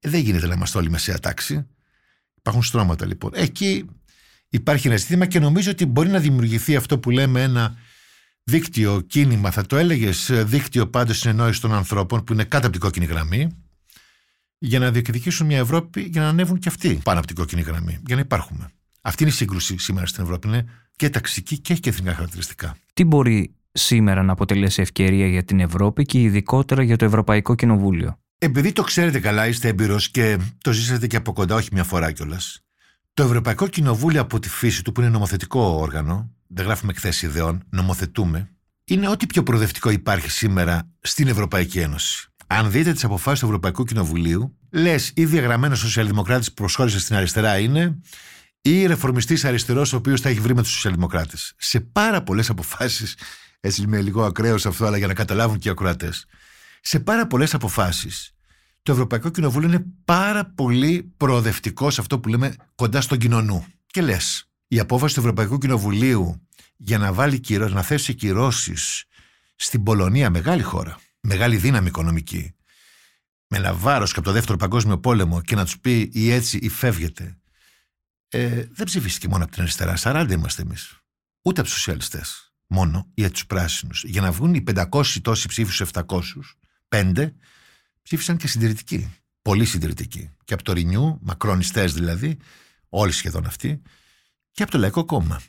Ε, 0.00 0.08
δεν 0.08 0.20
γίνεται 0.20 0.46
να 0.46 0.54
είμαστε 0.54 0.78
όλοι 0.78 0.90
μεσαία 0.90 1.18
τάξη. 1.18 1.66
Υπάρχουν 2.34 2.62
στρώματα 2.62 3.06
λοιπόν. 3.06 3.30
Εκεί 3.34 3.86
υπάρχει 4.48 4.86
ένα 4.86 4.96
ζήτημα 4.96 5.26
και 5.26 5.38
νομίζω 5.38 5.70
ότι 5.70 5.86
μπορεί 5.86 6.08
να 6.08 6.18
δημιουργηθεί 6.18 6.76
αυτό 6.76 6.98
που 6.98 7.10
λέμε 7.10 7.42
ένα 7.42 7.76
δίκτυο 8.44 9.00
κίνημα, 9.00 9.50
θα 9.50 9.66
το 9.66 9.76
έλεγες 9.76 10.30
δίκτυο 10.32 10.86
πάντως 10.86 11.18
συνεννόησης 11.18 11.60
των 11.60 11.74
ανθρώπων 11.74 12.24
που 12.24 12.32
είναι 12.32 12.44
κάτω 12.44 12.66
από 12.66 12.72
την 12.72 12.80
κόκκινη 12.80 13.06
γραμμή 13.06 13.48
για 14.58 14.78
να 14.78 14.90
διεκδικήσουν 14.90 15.46
μια 15.46 15.58
Ευρώπη 15.58 16.00
για 16.00 16.20
να 16.20 16.28
ανέβουν 16.28 16.58
και 16.58 16.68
αυτοί 16.68 17.00
πάνω 17.02 17.18
από 17.18 17.26
την 17.26 17.36
κόκκινη 17.36 17.60
γραμμή, 17.60 17.98
για 18.06 18.14
να 18.14 18.20
υπάρχουμε. 18.20 18.70
Αυτή 19.00 19.22
είναι 19.22 19.32
η 19.32 19.34
σύγκρουση 19.34 19.78
σήμερα 19.78 20.06
στην 20.06 20.22
Ευρώπη. 20.22 20.48
Είναι 20.48 20.64
και 20.96 21.10
ταξική 21.10 21.58
και 21.58 21.72
έχει 21.72 21.80
και 21.80 21.88
εθνικά 21.88 22.14
χαρακτηριστικά. 22.14 22.76
Τι 22.94 23.04
μπορεί 23.04 23.54
σήμερα 23.72 24.22
να 24.22 24.32
αποτελέσει 24.32 24.82
ευκαιρία 24.82 25.26
για 25.26 25.44
την 25.44 25.60
Ευρώπη 25.60 26.04
και 26.04 26.20
ειδικότερα 26.20 26.82
για 26.82 26.96
το 26.96 27.04
Ευρωπαϊκό 27.04 27.54
Κοινοβούλιο; 27.54 28.18
Επειδή 28.38 28.72
το 28.72 28.82
ξέρετε 28.82 29.20
καλά, 29.20 29.46
είστε 29.46 29.68
έμπειρο 29.68 29.96
και 30.10 30.38
το 30.62 30.72
ζήσατε 30.72 31.06
και 31.06 31.16
από 31.16 31.32
κοντά, 31.32 31.54
όχι 31.54 31.68
μια 31.72 31.84
φορά 31.84 32.12
κιόλας. 32.12 32.60
Το 33.14 33.22
Ευρωπαϊκό 33.22 33.66
Κοινοβούλιο 33.66 34.20
από 34.20 34.38
τη 34.38 34.48
φύση 34.48 34.84
του, 34.84 34.92
που 34.92 35.00
είναι 35.00 35.10
νομοθετικό 35.10 35.60
όργανο, 35.60 36.30
δεν 36.46 36.64
γράφουμε 36.64 36.92
εκθέσεις 36.92 37.22
ιδεών, 37.22 37.62
νομοθετούμε, 37.70 38.50
είναι 38.84 39.08
ό,τι 39.08 39.26
πιο 39.26 39.42
προοδευτικό 39.42 39.90
υπάρχει 39.90 40.30
σήμερα 40.30 40.90
στην 41.00 41.28
Ευρωπαϊκή 41.28 41.78
Ένωση 41.78 42.30
αν 42.52 42.70
δείτε 42.70 42.92
τις 42.92 43.04
αποφάσεις 43.04 43.40
του 43.40 43.46
Ευρωπαϊκού 43.46 43.84
Κοινοβουλίου, 43.84 44.56
λες 44.70 45.12
ή 45.14 45.24
διαγραμμένο 45.24 45.74
σοσιαλδημοκράτη 45.74 46.46
που 46.46 46.54
προσχώρησε 46.54 47.00
στην 47.00 47.16
αριστερά 47.16 47.58
είναι, 47.58 47.98
ή 48.60 48.86
ρεφορμιστής 48.86 49.44
αριστερός 49.44 49.92
ο 49.92 49.96
οποίος 49.96 50.20
θα 50.20 50.28
έχει 50.28 50.40
βρει 50.40 50.54
με 50.54 50.62
τους 50.62 50.70
σοσιαλδημοκράτες. 50.70 51.54
Σε 51.56 51.80
πάρα 51.80 52.22
πολλές 52.22 52.50
αποφάσεις, 52.50 53.16
έτσι 53.60 53.82
είμαι 53.82 54.00
λίγο 54.00 54.24
ακραίος 54.24 54.66
αυτό, 54.66 54.86
αλλά 54.86 54.96
για 54.96 55.06
να 55.06 55.14
καταλάβουν 55.14 55.58
και 55.58 55.68
οι 55.68 55.70
ακροατές, 55.70 56.26
σε 56.80 57.00
πάρα 57.00 57.26
πολλές 57.26 57.54
αποφάσεις, 57.54 58.34
το 58.82 58.92
Ευρωπαϊκό 58.92 59.30
Κοινοβούλιο 59.30 59.68
είναι 59.68 59.84
πάρα 60.04 60.44
πολύ 60.44 61.12
προοδευτικό 61.16 61.90
σε 61.90 62.00
αυτό 62.00 62.20
που 62.20 62.28
λέμε 62.28 62.54
κοντά 62.74 63.00
στον 63.00 63.18
κοινωνού. 63.18 63.66
Και 63.86 64.02
λες, 64.02 64.50
η 64.68 64.78
απόφαση 64.78 65.14
του 65.14 65.20
Ευρωπαϊκού 65.20 65.58
Κοινοβουλίου 65.58 66.48
για 66.76 66.98
να 66.98 67.12
βάλει 67.12 67.40
κυρώσεις, 67.40 67.74
να 67.74 67.82
θέσει 67.82 68.14
κυρώσεις 68.14 69.04
στην 69.56 69.82
Πολωνία, 69.82 70.30
μεγάλη 70.30 70.62
χώρα, 70.62 70.98
μεγάλη 71.20 71.56
δύναμη 71.56 71.86
οικονομική, 71.86 72.54
με 73.46 73.56
ένα 73.58 73.74
βάρος 73.74 74.12
και 74.12 74.18
από 74.18 74.28
το 74.28 74.34
δεύτερο 74.34 74.58
παγκόσμιο 74.58 74.98
πόλεμο 74.98 75.40
και 75.40 75.54
να 75.54 75.64
τους 75.64 75.80
πει 75.80 76.10
ή 76.12 76.30
έτσι 76.30 76.56
ή 76.56 76.68
φεύγετε, 76.68 77.40
ε, 78.28 78.64
δεν 78.70 78.86
ψηφίστηκε 78.86 79.28
μόνο 79.28 79.42
από 79.44 79.52
την 79.52 79.62
αριστερά. 79.62 79.96
40 79.96 80.26
είμαστε 80.30 80.62
εμείς. 80.62 81.00
Ούτε 81.42 81.60
από 81.60 81.68
τους 81.68 81.78
σοσιαλιστές. 81.78 82.52
Μόνο 82.66 83.10
ή 83.14 83.24
από 83.24 83.32
τους 83.32 83.46
πράσινους. 83.46 84.04
Για 84.04 84.20
να 84.20 84.32
βγουν 84.32 84.54
οι 84.54 84.60
500 84.60 85.20
τόσοι 85.22 85.48
ψήφους 85.48 85.74
στου 85.74 85.82
700, 85.82 86.56
5 86.88 87.34
ψήφισαν 88.10 88.36
και 88.36 88.48
συντηρητικοί. 88.48 89.14
Πολύ 89.42 89.64
συντηρητικοί. 89.64 90.30
Και 90.44 90.54
από 90.54 90.62
το 90.62 90.72
Ρινιού, 90.72 91.18
μακρονιστέ 91.22 91.84
δηλαδή, 91.84 92.36
όλοι 92.88 93.12
σχεδόν 93.12 93.46
αυτοί, 93.46 93.82
και 94.52 94.62
από 94.62 94.72
το 94.72 94.78
Λαϊκό 94.78 95.04
Κόμμα. 95.04 95.40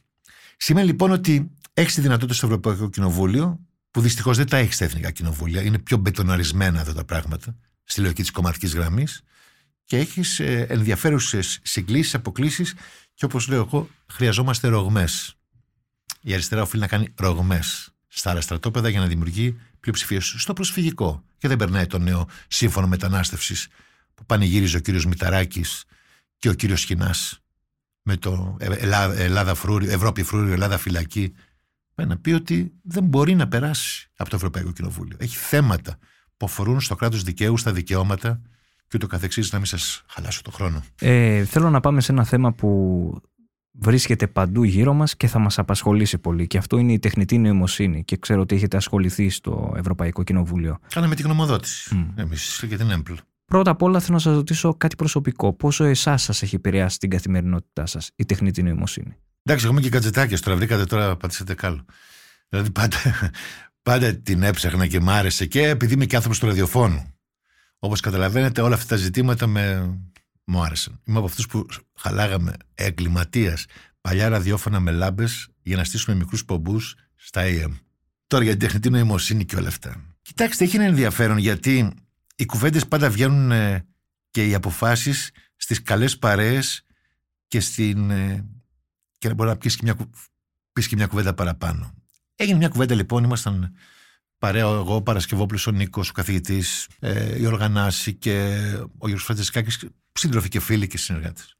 Σημαίνει 0.57 0.87
λοιπόν 0.87 1.11
ότι 1.11 1.51
έχεις 1.73 1.93
τη 1.93 2.01
δυνατότητα 2.01 2.33
στο 2.33 2.45
Ευρωπαϊκό 2.45 2.89
Κοινοβούλιο, 2.89 3.59
που 3.91 4.01
δυστυχώς 4.01 4.37
δεν 4.37 4.49
τα 4.49 4.57
έχεις 4.57 4.75
στα 4.75 4.85
εθνικά 4.85 5.11
κοινοβούλια, 5.11 5.61
είναι 5.61 5.79
πιο 5.79 5.97
μπετοναρισμένα 5.97 6.79
εδώ 6.79 6.93
τα 6.93 7.05
πράγματα, 7.05 7.57
στη 7.83 8.01
λογική 8.01 8.21
της 8.21 8.31
κομματικής 8.31 8.73
γραμμής, 8.73 9.21
και 9.85 9.97
έχεις 9.97 10.39
ε, 10.39 10.65
ενδιαφέρουσες 10.69 11.59
συγκλήσεις, 11.63 12.13
αποκλήσεις, 12.13 12.73
και 13.13 13.25
όπως 13.25 13.47
λέω 13.47 13.61
εγώ, 13.61 13.89
χρειαζόμαστε 14.07 14.67
ρογμές. 14.67 15.35
Η 16.21 16.33
αριστερά 16.33 16.61
οφείλει 16.61 16.81
να 16.81 16.87
κάνει 16.87 17.13
ρογμές 17.15 17.90
στα 18.13 18.29
άλλα 18.29 18.41
στρατόπεδα 18.41 18.89
για 18.89 18.99
να 18.99 19.07
δημιουργεί 19.07 19.57
πλειοψηφίες 19.79 20.33
στο 20.37 20.53
προσφυγικό. 20.53 21.23
Και 21.37 21.47
δεν 21.47 21.57
περνάει 21.57 21.87
το 21.87 21.97
νέο 21.97 22.27
σύμφωνο 22.47 22.87
μετανάστευσης 22.87 23.67
που 24.13 24.25
πανηγύριζε 24.25 24.77
ο 24.77 24.79
κύριος 24.79 25.05
Μηταράκης 25.05 25.83
και 26.37 26.49
ο 26.49 26.53
κύριος 26.53 26.83
Χινά 26.83 27.15
με 28.01 28.17
το 28.17 28.57
Ελλάδα, 28.59 29.19
Ελλάδα 29.19 29.53
φρούριο, 29.53 29.91
Ευρώπη 29.91 30.23
φρούριο, 30.23 30.53
Ελλάδα 30.53 30.77
φυλακή. 30.77 31.33
Πάει 31.95 32.05
να 32.07 32.17
πει 32.17 32.31
ότι 32.31 32.71
δεν 32.81 33.03
μπορεί 33.03 33.35
να 33.35 33.47
περάσει 33.47 34.09
από 34.15 34.29
το 34.29 34.35
Ευρωπαϊκό 34.35 34.71
Κοινοβούλιο. 34.71 35.17
Έχει 35.19 35.35
θέματα 35.35 35.97
που 36.37 36.45
αφορούν 36.45 36.81
στο 36.81 36.95
κράτος 36.95 37.23
δικαίου, 37.23 37.57
στα 37.57 37.71
δικαιώματα 37.71 38.41
και 38.87 38.95
ούτω 38.95 39.07
καθεξής 39.07 39.51
να 39.51 39.57
μην 39.57 39.67
σας 39.67 40.03
χαλάσω 40.07 40.41
το 40.41 40.51
χρόνο. 40.51 40.83
Ε, 40.99 41.45
θέλω 41.45 41.69
να 41.69 41.79
πάμε 41.79 42.01
σε 42.01 42.11
ένα 42.11 42.23
θέμα 42.23 42.53
που 42.53 43.21
βρίσκεται 43.71 44.27
παντού 44.27 44.63
γύρω 44.63 44.93
μας 44.93 45.15
και 45.15 45.27
θα 45.27 45.39
μας 45.39 45.59
απασχολήσει 45.59 46.17
πολύ 46.17 46.47
και 46.47 46.57
αυτό 46.57 46.77
είναι 46.77 46.93
η 46.93 46.99
τεχνητή 46.99 47.37
νοημοσύνη 47.37 48.03
και 48.03 48.17
ξέρω 48.17 48.41
ότι 48.41 48.55
έχετε 48.55 48.77
ασχοληθεί 48.77 49.29
στο 49.29 49.73
Ευρωπαϊκό 49.77 50.23
Κοινοβούλιο. 50.23 50.77
Κάναμε 50.89 51.15
την 51.15 51.25
γνωμοδότηση 51.25 51.89
mm. 51.93 52.21
εμείς 52.21 52.63
για 52.67 52.77
την 52.77 52.89
ΕΜΠΛ. 52.89 53.13
Πρώτα 53.45 53.71
απ' 53.71 53.81
όλα 53.81 53.99
θέλω 53.99 54.13
να 54.13 54.19
σας 54.19 54.35
ρωτήσω 54.35 54.73
κάτι 54.73 54.95
προσωπικό. 54.95 55.53
Πόσο 55.53 55.83
εσάς 55.83 56.23
σας 56.23 56.41
έχει 56.41 56.55
επηρεάσει 56.55 56.97
την 56.97 57.09
καθημερινότητά 57.09 57.85
σας 57.85 58.11
η 58.15 58.25
τεχνητή 58.25 58.63
νοημοσύνη; 58.63 59.15
Εντάξει, 59.43 59.65
έχουμε 59.65 59.81
και 59.81 59.89
κατζετάκια 59.89 60.39
τώρα. 60.39 60.57
Βρήκατε 60.57 60.85
τώρα, 60.85 61.17
πατήσατε 61.17 61.53
κάλο. 61.53 61.85
Δηλαδή 62.49 62.71
πάντα, 62.71 62.97
πάντα 63.83 64.15
την 64.15 64.43
έψαχνα 64.43 64.87
και 64.87 64.99
μ' 64.99 65.09
άρεσε 65.09 65.45
και 65.45 65.67
επειδή 65.67 65.93
είμαι 65.93 66.05
και 66.05 66.15
άνθρωπος 66.15 66.39
του 66.39 66.45
ραδιοφώνου. 66.45 67.13
Όπως 67.79 67.99
καταλαβαίνετε, 67.99 68.61
όλα 68.61 68.75
αυτά 68.75 68.87
τα 68.87 69.01
ζητήματα 69.01 69.47
με, 69.47 69.93
μου 70.43 70.61
άρεσαν. 70.61 71.01
Είμαι 71.03 71.17
από 71.17 71.27
αυτούς 71.27 71.47
που 71.47 71.65
χαλάγαμε 71.95 72.53
εγκληματίας 72.75 73.65
παλιά 74.01 74.29
ραδιόφωνα 74.29 74.79
με 74.79 74.91
λάμπες 74.91 75.47
για 75.61 75.75
να 75.75 75.83
στήσουμε 75.83 76.15
μικρούς 76.15 76.45
πομπούς 76.45 76.95
στα 77.15 77.41
AM. 77.45 77.71
Τώρα 78.27 78.43
για 78.43 78.51
την 78.51 78.61
τεχνητή 78.61 78.89
νοημοσύνη 78.89 79.45
και 79.45 79.55
όλα 79.55 79.67
αυτά. 79.67 80.05
Κοιτάξτε, 80.21 80.63
έχει 80.63 80.75
ένα 80.75 80.85
ενδιαφέρον 80.85 81.37
γιατί 81.37 81.91
οι 82.35 82.45
κουβέντες 82.45 82.87
πάντα 82.87 83.09
βγαίνουν 83.09 83.51
ε, 83.51 83.85
και 84.31 84.47
οι 84.47 84.53
αποφάσεις 84.53 85.31
στις 85.55 85.81
καλές 85.81 86.17
παρέες 86.17 86.85
και 87.47 87.59
στην. 87.59 88.11
Ε, 88.11 88.45
και 89.17 89.27
να 89.27 89.33
μπορεί 89.33 89.49
να 89.49 89.57
πεις 89.57 89.75
και, 89.75 89.81
μια, 89.83 89.95
πεις 90.73 90.87
και 90.87 90.95
μια 90.95 91.07
κουβέντα 91.07 91.33
παραπάνω. 91.33 91.93
Έγινε 92.35 92.57
μια 92.57 92.67
κουβέντα 92.67 92.95
λοιπόν, 92.95 93.23
ήμασταν 93.23 93.75
παρέα 94.37 94.61
εγώ, 94.61 95.01
Παρασκευόπουλος, 95.01 95.67
ο 95.67 95.71
Νίκος, 95.71 96.09
ο 96.09 96.13
καθηγητής, 96.13 96.87
ε, 96.99 97.39
η 97.39 97.45
Οργανάση 97.45 98.13
και 98.13 98.57
ο 98.97 99.07
Γιώργος 99.07 99.23
Φραντζεσκάκης, 99.23 99.85
σύντροφοι 100.13 100.49
και 100.49 100.59
φίλοι 100.59 100.87
και 100.87 100.97
συνεργάτες. 100.97 101.57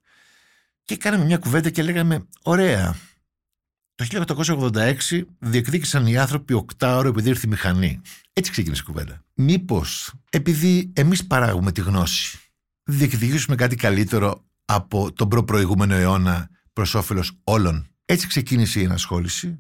Και 0.84 0.98
κάναμε 0.98 1.26
μια 1.26 1.38
κουβέντα 1.38 1.70
και 1.70 1.84
λέγαμε, 1.84 2.28
ωραία, 2.42 2.96
το 3.96 4.06
1886 4.74 5.22
διεκδίκησαν 5.40 6.08
οι 6.08 6.18
άνθρωποι 6.18 6.54
οκτάωρο 6.54 7.08
επειδή 7.08 7.30
ήρθε 7.30 7.48
η 7.48 7.50
μηχανή. 7.50 8.02
Έτσι 8.34 8.52
ξεκίνησε 8.52 8.82
η 8.82 8.92
κουβέντα. 8.92 9.24
Μήπως 9.34 10.14
επειδή 10.30 10.92
εμείς 10.96 11.28
παράγουμε 11.28 11.72
τη 11.72 11.82
γνώση, 11.82 12.40
διεκδικήσουμε 12.84 13.56
κάτι 13.56 13.76
καλύτερο 13.76 14.46
από 14.66 15.14
τον 15.14 15.28
προ-προηγούμενο 15.30 15.94
αιώνα 15.94 16.50
προς 16.74 16.96
όφελος 16.96 17.40
όλων; 17.44 17.88
Έτσι 18.06 18.28
ξεκίνησε 18.28 18.80
η 18.80 18.84
ενασχόληση 18.84 19.60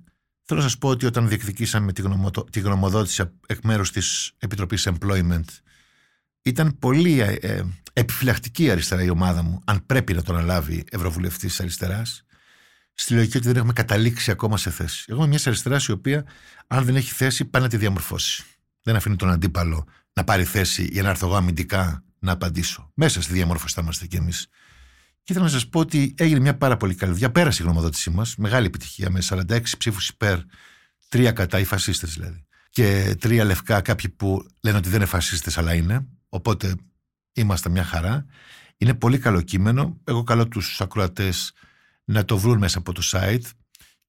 Θέλω 0.53 0.63
να 0.63 0.69
σας 0.69 0.77
πω 0.77 0.89
ότι 0.89 1.05
όταν 1.05 1.27
διεκδικήσαμε 1.27 1.93
τη, 1.93 2.03
τη 2.49 2.59
γνωμοδότηση 2.59 3.23
εκ 3.47 3.63
μέρους 3.63 3.91
της 3.91 4.31
Επιτροπής 4.37 4.87
Employment, 4.89 5.45
ήταν 6.41 6.77
πολύ 6.79 7.19
ε, 7.19 7.31
ε, 7.31 7.63
επιφυλακτική 7.93 8.71
αριστερά 8.71 9.03
η 9.03 9.09
ομάδα 9.09 9.43
μου, 9.43 9.61
αν 9.65 9.85
πρέπει 9.85 10.13
να 10.13 10.21
το 10.21 10.33
αναλάβει 10.33 10.83
Ευρωβουλευτής 10.91 11.49
της 11.49 11.59
αριστεράς, 11.59 12.25
στη 12.93 13.13
λογική 13.13 13.37
ότι 13.37 13.47
δεν 13.47 13.55
έχουμε 13.55 13.73
καταλήξει 13.73 14.31
ακόμα 14.31 14.57
σε 14.57 14.69
θέση. 14.69 15.05
Εγώ 15.07 15.19
είμαι 15.19 15.27
μιας 15.27 15.47
αριστεράς 15.47 15.85
η 15.85 15.91
οποία, 15.91 16.25
αν 16.67 16.85
δεν 16.85 16.95
έχει 16.95 17.11
θέση, 17.13 17.45
πάει 17.45 17.61
να 17.61 17.67
τη 17.67 17.77
διαμορφώσει. 17.77 18.43
Δεν 18.81 18.95
αφήνει 18.95 19.15
τον 19.15 19.29
αντίπαλο 19.29 19.87
να 20.13 20.23
πάρει 20.23 20.43
θέση 20.43 20.87
για 20.91 21.03
να 21.03 21.09
έρθω 21.09 21.27
εγώ 21.27 21.35
αμυντικά 21.35 22.03
να 22.19 22.31
απαντήσω. 22.31 22.91
Μέσα 22.93 23.21
στη 23.21 23.33
διαμόρφωση 23.33 23.73
θα 23.73 23.81
είμαστε 23.81 24.07
κι 24.07 24.15
εμείς. 24.15 24.47
Και 25.23 25.31
ήθελα 25.31 25.45
να 25.45 25.51
σας 25.51 25.69
πω 25.69 25.79
ότι 25.79 26.13
έγινε 26.17 26.39
μια 26.39 26.57
πάρα 26.57 26.77
πολύ 26.77 26.95
καλή 26.95 27.11
δουλειά. 27.11 27.31
Πέρασε 27.31 27.61
η 27.61 27.65
γνωμοδότησή 27.65 28.09
μας, 28.09 28.35
μεγάλη 28.35 28.65
επιτυχία, 28.65 29.09
με 29.09 29.21
46 29.21 29.77
ψήφους 29.77 30.09
υπέρ, 30.09 30.39
τρία 31.09 31.31
κατά, 31.31 31.59
οι 31.59 31.63
φασίστες 31.63 32.13
δηλαδή. 32.13 32.45
Και 32.69 33.15
τρία 33.19 33.43
λευκά, 33.43 33.81
κάποιοι 33.81 34.09
που 34.09 34.45
λένε 34.61 34.77
ότι 34.77 34.87
δεν 34.89 34.97
είναι 34.97 35.05
φασίστες, 35.05 35.57
αλλά 35.57 35.73
είναι. 35.73 36.05
Οπότε 36.29 36.75
είμαστε 37.33 37.69
μια 37.69 37.83
χαρά. 37.83 38.25
Είναι 38.77 38.93
πολύ 38.93 39.17
καλό 39.17 39.41
κείμενο. 39.41 39.97
Εγώ 40.03 40.23
καλώ 40.23 40.47
τους 40.47 40.81
ακροατές 40.81 41.53
να 42.03 42.25
το 42.25 42.37
βρουν 42.37 42.57
μέσα 42.57 42.77
από 42.77 42.93
το 42.93 43.01
site 43.11 43.49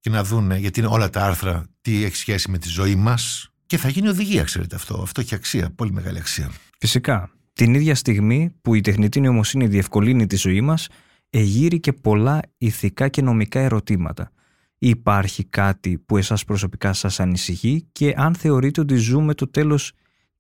και 0.01 0.11
να 0.11 0.25
δουν, 0.25 0.51
γιατί 0.51 0.81
είναι 0.81 0.89
όλα 0.89 1.11
τα 1.11 1.25
άρθρα, 1.25 1.65
τι 1.81 2.05
έχει 2.05 2.17
σχέση 2.17 2.51
με 2.51 2.59
τη 2.59 2.69
ζωή 2.69 2.95
μας. 2.95 3.53
Και 3.67 3.77
θα 3.77 3.89
γίνει 3.89 4.09
οδηγία, 4.09 4.43
ξέρετε 4.43 4.77
αυτό. 4.77 5.01
Αυτό 5.03 5.21
έχει 5.21 5.35
αξία, 5.35 5.71
πολύ 5.71 5.93
μεγάλη 5.93 6.19
αξία. 6.19 6.51
Φυσικά. 6.79 7.31
Την 7.53 7.75
ίδια 7.75 7.95
στιγμή 7.95 8.55
που 8.63 8.75
η 8.75 8.81
τεχνητή 8.81 9.21
νοημοσύνη 9.21 9.67
διευκολύνει 9.67 10.27
τη 10.27 10.37
ζωή 10.37 10.61
μας, 10.61 10.89
εγείρει 11.31 11.81
και 11.81 11.93
πολλά 11.93 12.41
ηθικά 12.59 13.09
και 13.09 13.23
νομικά 13.23 13.61
ερωτήματα. 13.61 14.33
Υπάρχει 14.79 15.45
κάτι 15.45 15.99
που 15.99 16.17
εσάς 16.17 16.45
προσωπικά 16.45 16.93
σας 16.93 17.21
ανησυχεί 17.21 17.87
και 17.93 18.15
αν 18.17 18.35
θεωρείτε 18.35 18.81
ότι 18.81 18.95
ζούμε 18.95 19.35
το 19.35 19.49
τέλος 19.49 19.93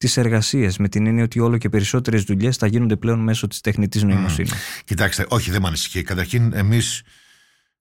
τη 0.06 0.20
εργασία, 0.20 0.72
με 0.78 0.88
την 0.88 1.06
έννοια 1.06 1.24
ότι 1.24 1.40
όλο 1.40 1.58
και 1.58 1.68
περισσότερες 1.68 2.22
δουλειές 2.22 2.56
θα 2.56 2.66
γίνονται 2.66 2.96
πλέον 2.96 3.18
μέσω 3.18 3.46
της 3.46 3.60
τεχνητής 3.60 4.02
νοημοσύνης. 4.02 4.52
Κοιτάξτε, 4.84 5.26
όχι, 5.28 5.50
δεν 5.50 5.60
με 5.60 5.66
ανησυχεί. 5.66 6.02
Καταρχήν, 6.02 6.52
εμείς 6.54 7.02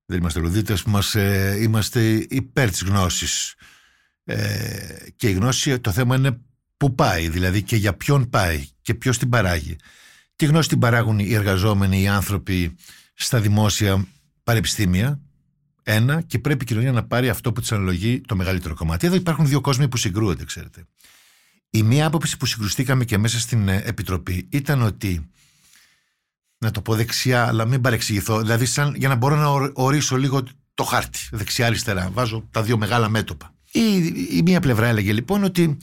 δεν 0.06 0.20
είμαστε 0.20 0.40
ρουδίτε, 0.40 0.78
ε, 1.14 1.62
είμαστε 1.62 2.26
υπέρ 2.30 2.70
της 2.70 2.84
γνώσης. 2.84 3.56
Ε, 4.24 4.38
και 5.16 5.30
η 5.30 5.32
γνώση, 5.32 5.80
το 5.80 5.92
θέμα 5.92 6.16
είναι 6.16 6.38
πού 6.78 6.96
πάει, 6.96 7.30
δηλαδή 7.30 7.62
και 7.62 7.76
για 7.76 7.94
ποιον 7.94 8.30
πάει 8.30 8.68
και 8.82 8.94
ποιος 8.94 9.18
την 9.18 9.30
παράγει. 9.30 9.76
Τη 10.36 10.46
γνώση 10.46 10.70
την 10.70 10.80
παράγουν 10.80 11.20
οι 11.20 11.34
εργαζόμενοι, 11.34 12.02
οι 12.02 12.08
άνθρωποι 12.08 12.76
στα 13.14 13.40
δημόσια 13.40 14.06
πανεπιστήμια. 14.44 15.20
Ένα, 15.84 16.22
και 16.22 16.40
πρέπει 16.40 16.64
η 16.64 16.68
κοινωνία 16.68 16.92
να 16.92 17.04
πάρει 17.04 17.30
αυτό 17.30 17.52
που 17.52 17.62
της 17.62 17.72
αναλογεί 17.72 18.22
το 18.22 18.36
μεγαλύτερο 18.36 18.76
κομμάτι. 18.76 19.08
Εδώ 19.08 19.16
υπάρχουν 19.16 19.48
δύο 19.48 19.62
κόσμοι 19.62 19.88
που 19.88 19.98
συγκρούονται, 19.98 20.46
ξέρετε. 20.46 20.86
Η 21.74 21.84
μία 21.84 22.06
άποψη 22.06 22.38
που 22.38 22.46
συγκρουστήκαμε 22.46 23.06
και 23.06 23.18
μέσα 23.18 23.40
στην 23.40 23.68
ε, 23.68 23.82
Επιτροπή 23.86 24.48
ήταν 24.50 24.82
ότι. 24.82 25.30
Να 26.58 26.72
το 26.72 26.82
πω 26.82 26.96
δεξιά, 26.96 27.48
αλλά 27.48 27.66
μην 27.66 27.82
παρεξηγηθώ. 27.82 28.42
Δηλαδή, 28.42 28.66
σαν, 28.66 28.96
για 28.96 29.08
να 29.08 29.16
μπορώ 29.16 29.36
να 29.36 29.72
ορίσω 29.74 30.18
λίγο 30.18 30.44
το 30.74 30.84
χάρτη, 30.84 31.20
δεξιά-αριστερά. 31.32 32.10
Βάζω 32.14 32.48
τα 32.52 32.64
δύο 32.64 32.78
μεγάλα 32.78 33.10
μέτωπα. 33.10 33.54
Η, 33.72 33.96
η 34.38 34.42
μία 34.46 34.60
πλευρά 34.60 34.88
έλεγε 34.88 35.14
λοιπόν 35.14 35.44
ότι 35.44 35.78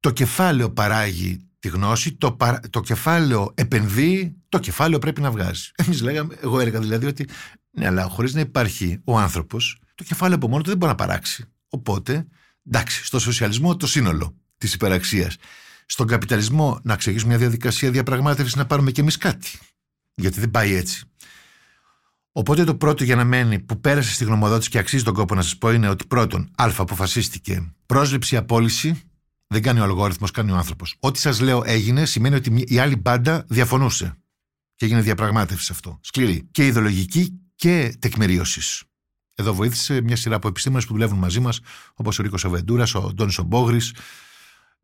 το 0.00 0.10
κεφάλαιο 0.10 0.70
παράγει 0.70 1.48
τη 1.58 1.68
γνώση, 1.68 2.12
το, 2.12 2.36
το 2.70 2.80
κεφάλαιο 2.80 3.52
επενδύει, 3.54 4.36
το 4.48 4.58
κεφάλαιο 4.58 4.98
πρέπει 4.98 5.20
να 5.20 5.30
βγάζει. 5.30 5.70
Εμείς 5.84 6.00
λέγαμε, 6.00 6.36
εγώ 6.40 6.60
έλεγα 6.60 6.80
δηλαδή 6.80 7.06
ότι 7.06 7.28
ναι, 7.70 7.86
αλλά 7.86 8.02
χωρίς 8.02 8.34
να 8.34 8.40
υπάρχει 8.40 9.00
ο 9.04 9.18
άνθρωπος, 9.18 9.80
το 9.94 10.04
κεφάλαιο 10.04 10.36
από 10.36 10.48
μόνο 10.48 10.62
του 10.62 10.68
δεν 10.68 10.78
μπορεί 10.78 10.90
να 10.90 10.96
παράξει. 10.96 11.44
Οπότε, 11.68 12.26
εντάξει, 12.66 13.04
στο 13.04 13.18
σοσιαλισμό 13.18 13.76
το 13.76 13.86
σύνολο 13.86 14.36
της 14.58 14.74
υπεραξίας. 14.74 15.36
Στον 15.86 16.06
καπιταλισμό 16.06 16.80
να 16.82 16.96
ξεκινήσουμε 16.96 17.32
μια 17.32 17.42
διαδικασία 17.42 17.90
διαπραγμάτευσης 17.90 18.56
να 18.56 18.66
πάρουμε 18.66 18.90
κι 18.90 19.00
εμείς 19.00 19.16
κάτι. 19.16 19.58
Γιατί 20.14 20.40
δεν 20.40 20.50
πάει 20.50 20.74
έτσι. 20.74 21.04
Οπότε 22.32 22.64
το 22.64 22.74
πρώτο 22.74 23.04
για 23.04 23.16
να 23.16 23.24
μένει 23.24 23.58
που 23.58 23.80
πέρασε 23.80 24.12
στη 24.12 24.24
γνωμοδότηση 24.24 24.70
και 24.70 24.78
αξίζει 24.78 25.04
τον 25.04 25.14
κόπο 25.14 25.34
να 25.34 25.42
σας 25.42 25.56
πω 25.58 25.70
είναι 25.70 25.88
ότι 25.88 26.06
πρώτον, 26.06 26.50
Α, 26.56 26.72
αποφασίστηκε 26.76 27.72
πρόσληψη 27.86 28.36
απόλυση 28.36 29.02
δεν 29.46 29.62
κάνει 29.62 29.80
ο 29.80 29.82
αλγόριθμος, 29.82 30.30
κάνει 30.30 30.50
ο 30.50 30.56
άνθρωπος. 30.56 30.96
Ό,τι 31.00 31.18
σας 31.18 31.40
λέω 31.40 31.62
έγινε 31.64 32.04
σημαίνει 32.04 32.34
ότι 32.34 32.64
η 32.66 32.78
άλλη 32.78 32.96
μπάντα 32.96 33.44
διαφωνούσε. 33.48 34.16
Και 34.74 34.84
έγινε 34.84 35.00
διαπραγμάτευση 35.00 35.72
αυτό. 35.72 35.98
Σκληρή. 36.02 36.48
Και 36.50 36.66
ιδεολογική 36.66 37.40
και 37.54 37.96
τεκμηρίωσης. 37.98 38.82
Εδώ 39.34 39.54
βοήθησε 39.54 40.00
μια 40.00 40.16
σειρά 40.16 40.36
από 40.36 40.48
επιστήμονες 40.48 40.86
που 40.86 40.92
δουλεύουν 40.92 41.18
μαζί 41.18 41.40
μας, 41.40 41.60
όπως 41.94 42.18
ο 42.18 42.22
Ρίκος 42.22 42.44
Αβεντούρας, 42.44 42.94
ο 42.94 43.12
Ντόνι 43.14 43.32
Ομπόγρης, 43.38 43.94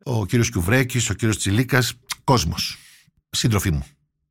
ο 0.07 0.25
κύριος 0.25 0.49
Κιουβρέκης, 0.49 1.09
ο 1.09 1.13
κύριος 1.13 1.37
Τσιλίκας. 1.37 1.93
Κόσμος. 2.23 2.77
Σύντροφοί 3.29 3.71
μου. 3.71 3.85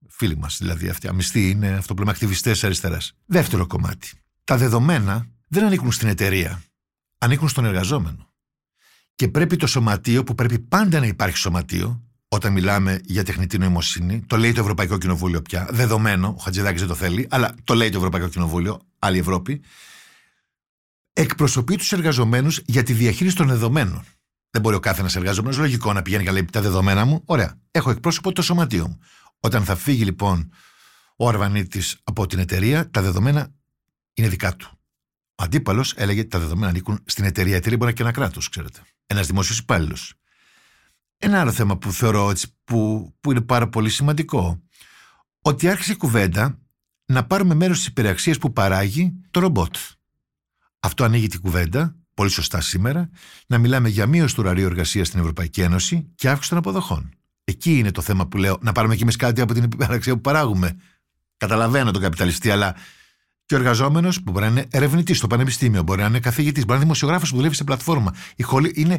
Φίλοι 0.08 0.36
μας 0.36 0.58
δηλαδή 0.58 0.88
αυτοί. 0.88 1.08
Αμυστοί 1.08 1.50
είναι 1.50 1.68
αυτό 1.68 1.94
που 1.94 2.00
λέμε 2.00 2.10
ακτιβιστέ 2.10 2.54
αριστεράς. 2.62 3.12
Δεύτερο 3.26 3.66
κομμάτι. 3.66 4.10
Τα 4.44 4.56
δεδομένα 4.56 5.26
δεν 5.48 5.64
ανήκουν 5.64 5.92
στην 5.92 6.08
εταιρεία. 6.08 6.62
Ανήκουν 7.18 7.48
στον 7.48 7.64
εργαζόμενο. 7.64 8.32
Και 9.14 9.28
πρέπει 9.28 9.56
το 9.56 9.66
σωματείο, 9.66 10.24
που 10.24 10.34
πρέπει 10.34 10.58
πάντα 10.58 11.00
να 11.00 11.06
υπάρχει 11.06 11.36
σωματείο, 11.36 12.02
όταν 12.28 12.52
μιλάμε 12.52 13.00
για 13.04 13.24
τεχνητή 13.24 13.58
νοημοσύνη. 13.58 14.20
Το 14.26 14.36
λέει 14.36 14.52
το 14.52 14.60
Ευρωπαϊκό 14.60 14.98
Κοινοβούλιο 14.98 15.42
πια. 15.42 15.68
Δεδομένο, 15.70 16.34
ο 16.38 16.40
Χατζηδάκης 16.40 16.80
δεν 16.80 16.88
το 16.88 16.94
θέλει, 16.94 17.26
αλλά 17.30 17.54
το 17.64 17.74
λέει 17.74 17.90
το 17.90 17.98
Ευρωπαϊκό 17.98 18.28
Κοινοβούλιο, 18.28 18.80
άλλη 18.98 19.18
Ευρώπη. 19.18 19.62
Εκπροσωπεί 21.12 21.76
τους 21.76 21.92
εργαζομένους 21.92 22.60
για 22.64 22.82
τη 22.82 22.92
διαχείριση 22.92 23.36
των 23.36 23.46
δεδομένων. 23.46 24.04
Δεν 24.54 24.62
μπορεί 24.62 24.76
ο 24.76 24.80
κάθε 24.80 25.00
ένας 25.00 25.16
εργαζόμενος 25.16 25.58
λογικό 25.58 25.92
να 25.92 26.02
πηγαίνει 26.02 26.24
και 26.24 26.30
λέει 26.30 26.44
τα 26.44 26.60
δεδομένα 26.60 27.04
μου. 27.04 27.22
Ωραία. 27.24 27.60
Έχω 27.70 27.90
εκπρόσωπο 27.90 28.32
το 28.32 28.42
σωματείο 28.42 28.88
μου. 28.88 28.98
Όταν 29.40 29.64
θα 29.64 29.76
φύγει 29.76 30.04
λοιπόν 30.04 30.52
ο 31.16 31.28
Αρβανίτης 31.28 32.00
από 32.04 32.26
την 32.26 32.38
εταιρεία, 32.38 32.90
τα 32.90 33.02
δεδομένα 33.02 33.54
είναι 34.14 34.28
δικά 34.28 34.56
του. 34.56 34.78
Ο 35.34 35.42
αντίπαλος 35.42 35.92
έλεγε 35.96 36.20
ότι 36.20 36.28
τα 36.28 36.38
δεδομένα 36.38 36.68
ανήκουν 36.68 37.02
στην 37.04 37.24
εταιρεία. 37.24 37.52
Η 37.52 37.56
εταιρεία 37.56 37.76
μπορεί 37.78 37.92
να 37.92 38.00
είναι 38.00 38.10
και 38.12 38.18
ένα 38.18 38.26
κράτος, 38.26 38.48
ξέρετε. 38.48 38.80
Ένας 39.06 39.26
δημόσιος 39.26 39.58
υπάλληλος. 39.58 40.14
Ένα 41.18 41.40
άλλο 41.40 41.52
θέμα 41.52 41.78
που 41.78 41.92
θεωρώ 41.92 42.30
έτσι, 42.30 42.56
που, 42.64 43.12
που 43.20 43.30
είναι 43.30 43.40
πάρα 43.40 43.68
πολύ 43.68 43.90
σημαντικό. 43.90 44.62
Ότι 45.40 45.68
άρχισε 45.68 45.92
η 45.92 45.96
κουβέντα 45.96 46.58
να 47.04 47.26
πάρουμε 47.26 47.54
μέρος 47.54 47.76
στις 47.76 47.88
υπεραξίες 47.88 48.38
που 48.38 48.52
παράγει 48.52 49.12
το 49.30 49.40
ρομπότ. 49.40 49.76
Αυτό 50.80 51.04
ανοίγει 51.04 51.26
την 51.26 51.40
κουβέντα, 51.40 51.96
πολύ 52.14 52.30
σωστά 52.30 52.60
σήμερα, 52.60 53.10
να 53.46 53.58
μιλάμε 53.58 53.88
για 53.88 54.06
μείωση 54.06 54.34
του 54.34 54.42
ωραρίου 54.46 54.66
εργασίας 54.66 55.06
στην 55.06 55.20
Ευρωπαϊκή 55.20 55.60
Ένωση 55.60 56.12
και 56.14 56.28
αύξηση 56.28 56.48
των 56.48 56.58
αποδοχών. 56.58 57.10
Εκεί 57.44 57.78
είναι 57.78 57.90
το 57.90 58.02
θέμα 58.02 58.26
που 58.26 58.36
λέω, 58.36 58.58
να 58.60 58.72
πάρουμε 58.72 58.96
και 58.96 59.02
εμείς 59.02 59.16
κάτι 59.16 59.40
από 59.40 59.54
την 59.54 59.62
υπεραξία 59.62 60.14
που 60.14 60.20
παράγουμε. 60.20 60.76
Καταλαβαίνω 61.36 61.90
τον 61.90 62.02
καπιταλιστή, 62.02 62.50
αλλά 62.50 62.74
και 63.46 63.54
ο 63.54 63.56
εργαζόμενος 63.58 64.22
που 64.22 64.30
μπορεί 64.30 64.44
να 64.44 64.50
είναι 64.50 64.66
ερευνητής 64.70 65.18
στο 65.18 65.26
πανεπιστήμιο, 65.26 65.82
μπορεί 65.82 66.00
να 66.00 66.06
είναι 66.06 66.20
καθηγητής, 66.20 66.60
μπορεί 66.60 66.68
να 66.68 66.74
είναι 66.74 66.84
δημοσιογράφος 66.84 67.30
που 67.30 67.36
δουλεύει 67.36 67.54
σε 67.54 67.64
πλατφόρμα. 67.64 68.14
Η 68.36 68.42
χολή 68.42 68.72
είναι 68.74 68.98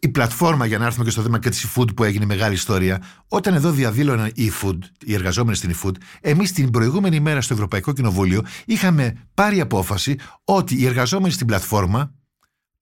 η 0.00 0.08
πλατφόρμα, 0.08 0.66
για 0.66 0.78
να 0.78 0.84
έρθουμε 0.84 1.04
και 1.04 1.10
στο 1.10 1.22
θέμα 1.22 1.38
και 1.38 1.48
της 1.48 1.66
eFood 1.66 1.96
που 1.96 2.04
έγινε 2.04 2.24
μεγάλη 2.24 2.54
ιστορία. 2.54 3.02
Όταν 3.28 3.54
εδώ 3.54 3.70
διαδήλωναν 3.70 4.30
η 4.34 4.52
eFood, 4.52 4.78
οι 5.04 5.14
εργαζόμενοι 5.14 5.56
στην 5.56 5.74
eFood, 5.74 5.94
εμείς 6.20 6.52
την 6.52 6.70
προηγούμενη 6.70 7.20
μέρα 7.20 7.40
στο 7.40 7.54
Ευρωπαϊκό 7.54 7.92
Κοινοβούλιο 7.92 8.42
είχαμε 8.64 9.14
πάρει 9.34 9.60
απόφαση 9.60 10.16
ότι 10.44 10.80
οι 10.80 10.86
εργαζόμενοι 10.86 11.32
στην 11.32 11.46
πλατφόρμα, 11.46 12.14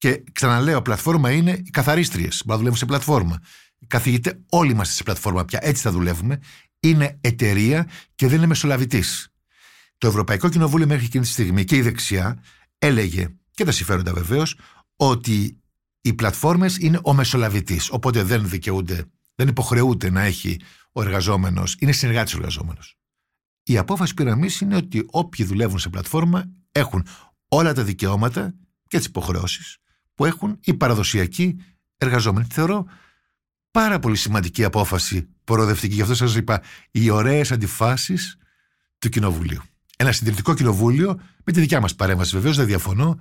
και 0.01 0.23
ξαναλέω, 0.33 0.83
πλατφόρμα 0.83 1.31
είναι 1.31 1.51
οι 1.51 1.71
καθαρίστριες, 1.71 2.43
που 2.47 2.57
δουλεύουν 2.57 2.79
σε 2.79 2.87
πλατφόρμα. 2.87 3.41
Οι 3.79 3.87
καθηγητές, 3.87 4.33
όλοι 4.49 4.71
είμαστε 4.71 4.95
σε 4.95 5.03
πλατφόρμα 5.03 5.45
πια, 5.45 5.59
έτσι 5.63 5.83
θα 5.83 5.91
δουλεύουμε. 5.91 6.41
Είναι 6.81 7.19
εταιρεία 7.21 7.89
και 8.15 8.27
δεν 8.27 8.37
είναι 8.37 8.47
μεσολαβητής. 8.47 9.29
Το 9.99 10.07
Ευρωπαϊκό 10.07 10.49
Κοινοβούλιο 10.49 10.87
μέχρι 10.87 11.05
εκείνη 11.05 11.25
τη 11.25 11.31
στιγμή 11.31 11.65
και 11.65 11.77
η 11.77 11.81
δεξιά 11.83 12.43
έλεγε, 12.79 13.35
και 13.51 13.65
τα 13.65 13.73
συμφέροντα 13.73 14.13
βεβαίως, 14.13 14.59
ότι 14.97 15.61
οι 16.01 16.15
πλατφόρμες 16.15 16.77
είναι 16.79 17.01
ο 17.03 17.15
μεσολαβητής. 17.15 17.91
Οπότε 17.91 18.23
δεν 18.23 18.49
δικαιούνται, 18.49 19.05
δεν 19.35 19.49
υποχρεούται 19.49 20.11
να 20.11 20.23
έχει 20.23 20.61
ο 20.93 21.03
εργαζόμενος, 21.03 21.77
είναι 21.79 21.93
συνεργάτης 21.93 22.35
ο 22.35 22.37
εργαζόμενος. 22.37 22.99
Η 23.63 23.79
απόφαση 23.79 24.15
που 24.15 24.23
πήραμε 24.23 24.47
είναι 24.61 24.77
ότι 24.77 25.07
όποιοι 25.11 25.47
δουλεύουν 25.47 25.79
σε 25.79 25.89
πλατφόρμα 25.89 26.45
έχουν 26.73 27.07
όλα 27.49 27.73
τα 27.73 27.85
δικαιώματα 27.85 28.55
και 28.89 28.97
τις 28.97 29.07
υποχρεώσεις 29.07 29.81
που 30.21 30.27
έχουν 30.27 30.59
οι 30.61 30.75
παραδοσιακοί 30.75 31.57
εργαζόμενοι. 31.97 32.47
Θεωρώ 32.51 32.87
πάρα 33.71 33.99
πολύ 33.99 34.17
σημαντική 34.17 34.65
απόφαση 34.65 35.29
προοδευτική. 35.45 35.95
Γι' 35.95 36.03
αυτό 36.03 36.15
σας 36.15 36.35
είπα 36.37 36.63
οι 36.91 37.11
ωραίες 37.11 37.53
αντιφάσεις 37.53 38.37
του 38.99 39.09
Κοινοβουλίου 39.09 39.63
ένα 40.01 40.13
συντηρητικό 40.13 40.55
κοινοβούλιο, 40.55 41.21
με 41.45 41.53
τη 41.53 41.61
δικιά 41.61 41.81
μας 41.81 41.95
παρέμβαση 41.95 42.37
βεβαίως, 42.37 42.57
δεν 42.57 42.67
διαφωνώ, 42.67 43.19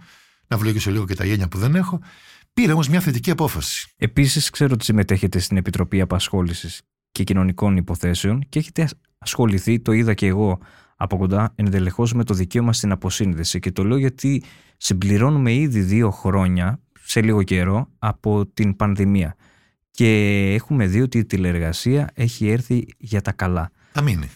να 0.47 0.57
βλογήσω 0.57 0.91
λίγο 0.91 1.05
και 1.05 1.15
τα 1.15 1.25
γένια 1.25 1.47
που 1.47 1.57
δεν 1.57 1.75
έχω, 1.75 1.99
πήρε 2.53 2.71
όμως 2.71 2.89
μια 2.89 2.99
θετική 2.99 3.31
απόφαση. 3.31 3.93
Επίσης, 3.97 4.49
ξέρω 4.49 4.73
ότι 4.73 4.83
συμμετέχετε 4.83 5.39
στην 5.39 5.57
Επιτροπή 5.57 6.01
Απασχόλησης 6.01 6.81
και 7.11 7.23
Κοινωνικών 7.23 7.77
Υποθέσεων 7.77 8.45
και 8.49 8.59
έχετε 8.59 8.89
ασχοληθεί, 9.17 9.79
το 9.79 9.91
είδα 9.91 10.13
και 10.13 10.27
εγώ 10.27 10.59
από 10.95 11.17
κοντά, 11.17 11.53
ενδελεχώς 11.55 12.13
με 12.13 12.23
το 12.23 12.33
δικαίωμα 12.33 12.73
στην 12.73 12.91
αποσύνδεση. 12.91 13.59
Και 13.59 13.71
το 13.71 13.83
λέω 13.83 13.97
γιατί 13.97 14.43
συμπληρώνουμε 14.77 15.53
ήδη 15.53 15.81
δύο 15.81 16.11
χρόνια, 16.11 16.79
σε 17.09 17.21
λίγο 17.21 17.43
καιρό, 17.43 17.89
από 17.99 18.47
την 18.47 18.75
πανδημία. 18.75 19.35
Και 19.91 20.07
έχουμε 20.53 20.87
δει 20.87 21.01
ότι 21.01 21.17
η 21.17 21.25
τηλεργασία 21.25 22.09
έχει 22.13 22.49
έρθει 22.49 22.85
για 22.97 23.21
τα 23.21 23.31
καλά. 23.31 23.71
Θα 23.91 24.01
μείνει. 24.01 24.29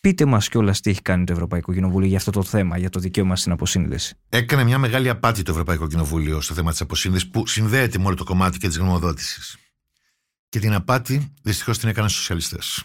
Πείτε 0.00 0.24
μας 0.24 0.48
κιόλας 0.48 0.80
τι 0.80 0.90
έχει 0.90 1.02
κάνει 1.02 1.24
το 1.24 1.32
Ευρωπαϊκό 1.32 1.72
Κοινοβούλιο 1.74 2.08
για 2.08 2.16
αυτό 2.16 2.30
το 2.30 2.42
θέμα, 2.42 2.78
για 2.78 2.90
το 2.90 3.00
δικαίωμα 3.00 3.36
στην 3.36 3.52
αποσύνδεση. 3.52 4.14
Έκανε 4.28 4.64
μια 4.64 4.78
μεγάλη 4.78 5.08
απάτη 5.08 5.42
το 5.42 5.50
Ευρωπαϊκό 5.50 5.86
Κοινοβούλιο 5.86 6.40
στο 6.40 6.54
θέμα 6.54 6.70
της 6.70 6.80
αποσύνδεσης, 6.80 7.30
που 7.30 7.46
συνδέεται 7.46 7.98
με 7.98 8.06
όλο 8.06 8.14
το 8.14 8.24
κομμάτι 8.24 8.58
και 8.58 8.68
της 8.68 8.78
γνωμοδότησης. 8.78 9.56
Και 10.48 10.58
την 10.58 10.74
απάτη 10.74 11.34
δυστυχώς 11.42 11.78
την 11.78 11.88
έκαναν 11.88 12.10
σοσιαλιστές. 12.10 12.84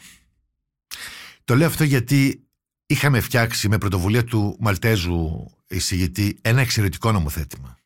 Το 1.44 1.56
λέω 1.56 1.68
αυτό 1.68 1.84
γιατί 1.84 2.48
είχαμε 2.86 3.20
φτιάξει 3.20 3.70
με 3.70 3.78
πρωτοβουλία 3.78 4.24
του 4.24 4.58
Μαλτέζου 4.60 5.50
εισηγητή 5.68 6.38
ένα 6.42 6.62
εξαιρετικό 6.62 7.12
νομοθέτημα. 7.12 7.78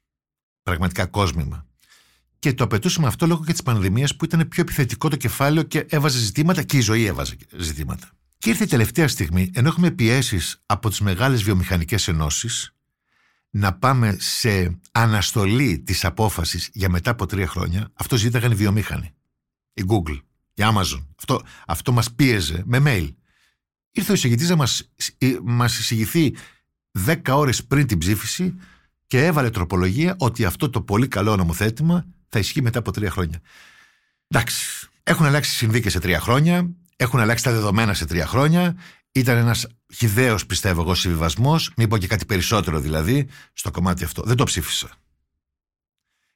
Πραγματικά 0.68 1.06
κόσμημα. 1.06 1.66
Και 2.40 2.54
το 2.54 2.64
απαιτούσαμε 2.64 3.08
αυτό 3.08 3.28
λόγω 3.28 3.44
και 3.46 3.52
της 3.52 3.64
πανδημίας 3.64 4.16
που 4.16 4.26
ήταν 4.26 4.48
πιο 4.48 4.62
επιθετικό 4.62 5.10
το 5.10 5.16
κεφάλαιο 5.16 5.64
και 5.64 5.86
έβαζε 5.90 6.20
ζητήματα 6.20 6.64
και 6.64 6.78
η 6.78 6.80
ζωή 6.80 7.06
έβαζε 7.06 7.36
ζητήματα. 7.58 8.10
Και 8.38 8.50
ήρθε 8.50 8.64
η 8.64 8.68
τελευταία 8.68 9.08
στιγμή, 9.08 9.52
ενώ 9.54 9.68
έχουμε 9.68 9.92
πιέσεις 9.92 10.62
από 10.66 10.90
τις 10.90 11.00
μεγάλες 11.00 11.44
βιομηχανικές 11.44 12.08
ενώσεις 12.08 12.76
να 13.50 13.74
πάμε 13.74 14.18
σε 14.20 14.80
αναστολή 14.92 15.80
της 15.80 16.06
απόφασης 16.06 16.70
για 16.74 16.90
μετά 16.90 17.12
από 17.12 17.26
τρία 17.26 17.48
χρόνια, 17.48 17.92
αυτό 17.94 18.18
ζήταγαν 18.18 18.52
οι 18.52 18.56
βιομήχανοι. 18.56 19.14
Η 19.74 19.84
Google, 19.88 20.20
η 20.54 20.64
Amazon. 20.74 21.06
Αυτό, 21.18 21.42
αυτό 21.68 21.92
μας 21.92 22.14
πίεζε 22.14 22.64
με 22.66 22.82
mail. 22.86 23.10
Ήρθε 23.92 24.12
ο 24.12 24.16
εισηγητής 24.16 24.50
να 24.50 24.56
μας 24.56 24.92
μας 25.44 25.80
εισηγηθεί 25.80 26.36
δέκα 26.92 27.36
ώρες 27.36 27.66
πριν 27.66 27.88
την 27.88 27.98
ψήφιση 27.98 28.56
και 29.08 29.26
έβαλε 29.26 29.50
τροπολογία 29.50 30.16
ότι 30.18 30.46
αυτό 30.46 30.70
το 30.70 30.82
πολύ 30.82 31.08
καλό 31.08 31.36
νομοθέτημα 31.36 32.06
θα 32.30 32.40
ισχύει 32.40 32.62
μετά 32.62 32.80
από 32.80 32.92
τρία 32.92 33.10
χρόνια. 33.10 33.40
Εντάξει, 34.28 34.90
έχουν 35.04 35.26
αλλάξει 35.26 35.52
συνθήκες 35.52 35.92
σε 35.92 36.00
τρία 36.00 36.20
χρόνια. 36.20 36.70
Έχουν 36.96 37.20
αλλάξει 37.20 37.44
τα 37.44 37.52
δεδομένα 37.52 37.94
σε 37.94 38.06
τρία 38.06 38.28
χρόνια. 38.28 38.78
Ήταν 39.12 39.38
ένας 39.38 39.68
χιδαίο, 39.94 40.38
πιστεύω 40.48 40.82
εγώ, 40.82 40.96
συμβιβασμός. 40.96 41.72
Μην 41.78 41.90
πω 41.90 41.98
και 41.98 42.08
κάτι 42.08 42.26
περισσότερο 42.26 42.80
δηλαδή 42.80 43.28
στο 43.54 43.72
κομμάτι 43.72 44.04
αυτό. 44.04 44.24
Δεν 44.26 44.36
το 44.36 44.44
ψήφισα. 44.44 44.90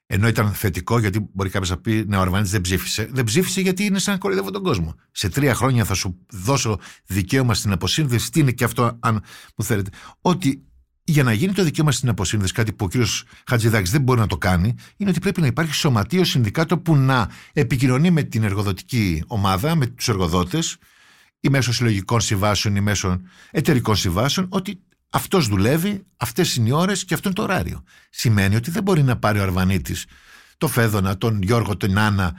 Ενώ 0.05 0.27
ήταν 0.27 0.53
θετικό, 0.53 0.99
γιατί 0.99 1.29
μπορεί 1.34 1.49
κάποιος 1.49 1.69
να 1.69 1.77
πει 1.77 2.05
Ναι, 2.07 2.17
ο 2.17 2.21
Αρβανίτης 2.21 2.51
δεν 2.51 2.62
ψήφισε. 2.62 3.10
Δεν 3.12 3.23
ψήφισε 3.23 3.62
γιατί 3.62 3.84
είναι 3.86 3.99
σαν 3.99 4.13
να 4.13 4.19
κοροϊδεύω 4.19 4.51
τον 4.51 4.63
κόσμο. 4.63 4.95
Σε 5.12 5.29
τρία 5.29 5.53
χρόνια 5.53 5.86
θα 5.86 5.93
σου 5.93 6.25
δώσω 6.31 6.79
δικαίωμα 7.05 7.53
στην 7.53 7.71
αποσύνδεση. 7.71 8.31
Τι 8.31 8.39
είναι 8.39 8.51
και 8.51 8.63
αυτό, 8.63 8.97
αν 8.99 9.23
μου 9.55 9.65
θέλετε. 9.65 9.89
Ότι 10.21 10.70
για 11.12 11.24
να 11.24 11.34
γίνει 11.34 11.54
το 11.54 11.63
δικαίωμα 11.63 11.91
στην 11.91 12.10
αποσύνδεση, 12.10 12.54
κάτι 12.54 12.74
που 12.74 12.86
ο 12.86 12.88
κύριος 12.88 13.24
Χατζηδάκης 13.47 13.91
δεν 13.91 14.02
μπορεί 14.02 14.19
να 14.19 14.28
το 14.28 14.38
κάνει, 14.38 14.76
είναι 14.97 15.10
ότι 15.10 15.19
πρέπει 15.19 15.41
να 15.41 15.47
υπάρχει 15.47 15.74
σωματείο 15.74 16.24
συνδικάτο 16.24 16.78
που 16.78 16.95
να 16.95 17.30
επικοινωνεί 17.54 18.12
με 18.12 18.24
την 18.24 18.43
εργοδοτική 18.43 19.24
ομάδα, 19.28 19.76
με 19.76 19.86
τους 19.86 20.08
εργοδότες, 20.10 20.78
ή 21.39 21.50
μέσω 21.50 21.74
συλλογικών 21.74 22.21
συμβάσεων 22.21 22.76
ή 22.76 22.82
μέσω 22.82 23.21
εταιρικών 23.52 23.95
συμβάσεων, 23.95 24.47
ότι 24.50 24.80
αυτός 25.10 25.47
δουλεύει, 25.47 26.04
αυτές 26.17 26.56
είναι 26.56 26.69
οι 26.69 26.71
ώρες 26.71 27.06
και 27.06 27.13
αυτό 27.13 27.28
είναι 27.28 27.38
το 27.38 27.43
ωράριο. 27.43 27.84
Σημαίνει 28.10 28.56
ότι 28.56 28.71
δεν 28.71 28.84
μπορεί 28.84 29.04
να 29.04 29.17
πάρει 29.17 29.39
ο 29.39 29.41
Αρβανίτης 29.41 30.06
το 30.58 30.67
Φέδωνα, 30.67 31.17
τον 31.17 31.41
Γιώργο, 31.41 31.78
τον 31.78 31.97
Άννα, 31.97 32.36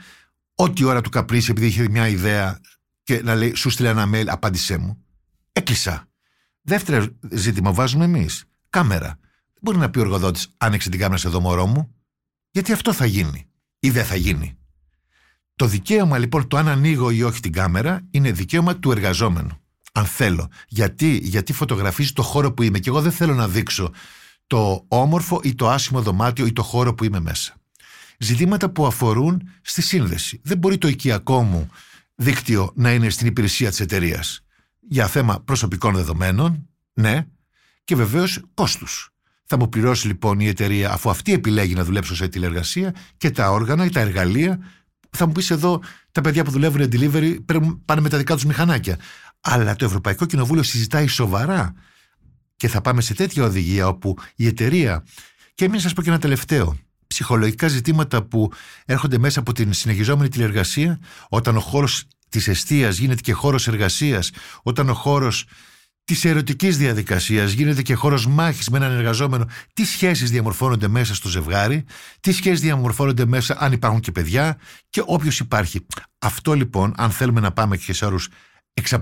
ό,τι 0.55 0.83
ώρα 0.83 1.01
του 1.01 1.09
καπρίσει 1.09 1.51
επειδή 1.51 1.67
είχε 1.67 1.89
μια 1.89 2.07
ιδέα 2.07 2.59
και 3.03 3.21
να 3.23 3.35
λέει 3.35 3.55
σου 3.55 3.69
στείλει 3.69 3.87
ένα 3.87 4.09
mail, 4.13 4.25
απάντησέ 4.27 4.77
μου. 4.77 5.03
Έκλεισα. 5.51 6.07
Δεύτερο 6.61 7.05
ζήτημα 7.31 7.73
βάζουμε 7.73 8.05
εμείς 8.05 8.43
κάμερα. 8.73 9.07
Δεν 9.07 9.61
μπορεί 9.61 9.77
να 9.77 9.89
πει 9.89 9.99
ο 9.99 10.01
εργοδότης, 10.01 10.47
άνοιξε 10.57 10.89
την 10.89 10.99
κάμερα 10.99 11.19
σε 11.19 11.27
εδώ 11.27 11.39
μωρό 11.39 11.65
μου, 11.65 11.95
γιατί 12.51 12.71
αυτό 12.71 12.93
θα 12.93 13.05
γίνει 13.05 13.47
ή 13.79 13.89
δεν 13.89 14.05
θα 14.05 14.15
γίνει. 14.15 14.57
Το 15.55 15.65
δικαίωμα 15.65 16.17
λοιπόν 16.17 16.47
το 16.47 16.57
αν 16.57 16.67
ανοίγω 16.67 17.09
ή 17.09 17.23
όχι 17.23 17.39
την 17.39 17.51
κάμερα 17.51 18.01
είναι 18.11 18.31
δικαίωμα 18.31 18.75
του 18.75 18.91
εργαζόμενου. 18.91 19.57
Αν 19.91 20.05
θέλω. 20.05 20.47
Γιατί, 20.67 21.19
γιατί 21.23 21.53
φωτογραφίζει 21.53 22.13
το 22.13 22.21
χώρο 22.21 22.53
που 22.53 22.63
είμαι 22.63 22.79
και 22.79 22.89
εγώ 22.89 23.01
δεν 23.01 23.11
θέλω 23.11 23.33
να 23.33 23.47
δείξω 23.47 23.91
το 24.47 24.85
όμορφο 24.87 25.39
ή 25.43 25.55
το 25.55 25.69
άσχημο 25.69 26.01
δωμάτιο 26.01 26.45
ή 26.45 26.53
το 26.53 26.63
χώρο 26.63 26.93
που 26.93 27.03
είμαι 27.03 27.19
μέσα. 27.19 27.53
Ζητήματα 28.17 28.69
που 28.69 28.85
αφορούν 28.85 29.49
στη 29.61 29.81
σύνδεση. 29.81 30.39
Δεν 30.43 30.57
μπορεί 30.57 30.77
το 30.77 30.87
οικιακό 30.87 31.43
μου 31.43 31.69
δίκτυο 32.15 32.71
να 32.75 32.93
είναι 32.93 33.09
στην 33.09 33.27
υπηρεσία 33.27 33.69
της 33.69 33.79
εταιρείας. 33.79 34.45
Για 34.79 35.07
θέμα 35.07 35.39
προσωπικών 35.39 35.95
δεδομένων, 35.95 36.69
ναι, 36.93 37.25
και 37.83 37.95
βεβαίως 37.95 38.39
κόστους. 38.53 39.13
Θα 39.45 39.57
μου 39.57 39.69
πληρώσει 39.69 40.07
λοιπόν 40.07 40.39
η 40.39 40.47
εταιρεία, 40.47 40.91
αφού 40.91 41.09
αυτή 41.09 41.33
επιλέγει 41.33 41.73
να 41.73 41.83
δουλέψω 41.83 42.15
σε 42.15 42.27
τηλεργασία 42.27 42.95
και 43.17 43.31
τα 43.31 43.51
όργανα 43.51 43.85
ή 43.85 43.89
τα 43.89 43.99
εργαλεία. 43.99 44.59
Θα 45.09 45.25
μου 45.25 45.31
πεις 45.31 45.51
εδώ, 45.51 45.81
τα 46.11 46.21
παιδιά 46.21 46.43
που 46.43 46.51
δουλεύουν 46.51 46.81
delivery 46.81 47.37
πρέπει 47.45 47.81
πάνε 47.85 48.01
με 48.01 48.09
τα 48.09 48.17
δικά 48.17 48.33
τους 48.33 48.45
μηχανάκια. 48.45 48.99
Αλλά 49.39 49.75
το 49.75 49.85
Ευρωπαϊκό 49.85 50.25
Κοινοβούλιο 50.25 50.63
συζητάει 50.63 51.07
σοβαρά 51.07 51.73
και 52.55 52.67
θα 52.67 52.81
πάμε 52.81 53.01
σε 53.01 53.13
τέτοια 53.13 53.43
οδηγία 53.43 53.87
όπου 53.87 54.17
η 54.35 54.47
εταιρεία. 54.47 55.03
Και 55.53 55.69
μην 55.69 55.79
σας 55.79 55.93
πω 55.93 56.01
και 56.01 56.09
ένα 56.09 56.19
τελευταίο. 56.19 56.77
Ψυχολογικά 57.07 57.67
ζητήματα 57.67 58.23
που 58.23 58.51
έρχονται 58.85 59.17
μέσα 59.17 59.39
από 59.39 59.53
την 59.53 59.73
συνεχιζόμενη 59.73 60.29
τηλεργασία, 60.29 60.99
όταν 61.29 61.57
ο 61.57 61.59
χώρος 61.59 62.03
της 62.29 62.47
αιστεία 62.47 62.89
γίνεται 62.89 63.21
και 63.21 63.33
χώρος 63.33 63.67
εργασίας, 63.67 64.31
όταν 64.63 64.89
ο 64.89 64.93
χώρος 64.93 65.45
της 66.05 66.25
ερωτικής 66.25 66.77
διαδικασίας 66.77 67.51
γίνεται 67.51 67.81
και 67.81 67.93
χώρος 67.93 68.27
μάχης 68.27 68.69
με 68.69 68.77
έναν 68.77 68.91
εργαζόμενο, 68.91 69.47
τι 69.73 69.85
σχέσεις 69.85 70.31
διαμορφώνονται 70.31 70.87
μέσα 70.87 71.15
στο 71.15 71.29
ζευγάρι, 71.29 71.83
τι 72.19 72.31
σχέσεις 72.31 72.61
διαμορφώνονται 72.61 73.25
μέσα 73.25 73.57
αν 73.59 73.71
υπάρχουν 73.71 73.99
και 73.99 74.11
παιδιά 74.11 74.57
και 74.89 75.03
όποιος 75.05 75.39
υπάρχει. 75.39 75.85
Αυτό 76.19 76.53
λοιπόν, 76.53 76.93
αν 76.97 77.11
θέλουμε 77.11 77.39
να 77.39 77.51
πάμε 77.51 77.77
και 77.77 77.93
σε 77.93 78.05
όρους 78.05 78.29
εξ 78.73 78.93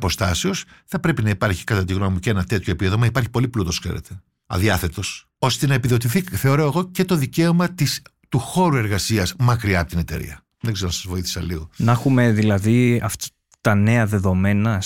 θα 0.85 0.99
πρέπει 0.99 1.23
να 1.23 1.29
υπάρχει 1.29 1.63
κατά 1.63 1.85
τη 1.85 1.93
γνώμη 1.93 2.13
μου 2.13 2.19
και 2.19 2.29
ένα 2.29 2.43
τέτοιο 2.43 2.73
επίδομα. 2.73 3.05
Υπάρχει 3.05 3.29
πολύ 3.29 3.47
πλούτος, 3.47 3.79
ξέρετε, 3.79 4.21
αδιάθετος, 4.45 5.27
ώστε 5.37 5.67
να 5.67 5.73
επιδοτηθεί, 5.73 6.21
θεωρώ 6.21 6.63
εγώ, 6.63 6.91
και 6.91 7.05
το 7.05 7.15
δικαίωμα 7.15 7.69
της, 7.69 8.01
του 8.29 8.39
χώρου 8.39 8.75
εργασίας 8.75 9.35
μακριά 9.39 9.79
από 9.79 9.89
την 9.89 9.99
εταιρεία. 9.99 10.43
Δεν 10.59 10.73
ξέρω 10.73 10.87
αν 10.87 10.93
σας 10.93 11.05
βοήθησα 11.07 11.41
λίγο. 11.41 11.69
Να 11.77 11.91
έχουμε 11.91 12.31
δηλαδή 12.31 13.01
αυτά 13.03 13.25
τα 13.61 13.75
νέα 13.75 14.05
δεδομένα 14.05 14.83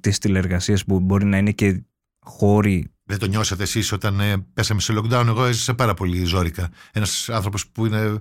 τη 0.00 0.18
τηλεργασία 0.18 0.78
που 0.86 1.00
μπορεί 1.00 1.24
να 1.24 1.38
είναι 1.38 1.52
και 1.52 1.82
χώροι. 2.18 2.86
Δεν 3.04 3.18
το 3.18 3.26
νιώσατε 3.26 3.62
εσείς 3.62 3.92
όταν 3.92 4.20
ε, 4.20 4.46
πέσαμε 4.54 4.80
σε 4.80 4.94
lockdown; 4.96 5.24
Εγώ 5.26 5.44
έζησα 5.44 5.74
πάρα 5.74 5.94
πολύ 5.94 6.24
ζώρικα. 6.24 6.68
Ένας 6.92 7.28
άνθρωπος 7.28 7.68
που 7.68 7.86
είναι, 7.86 8.20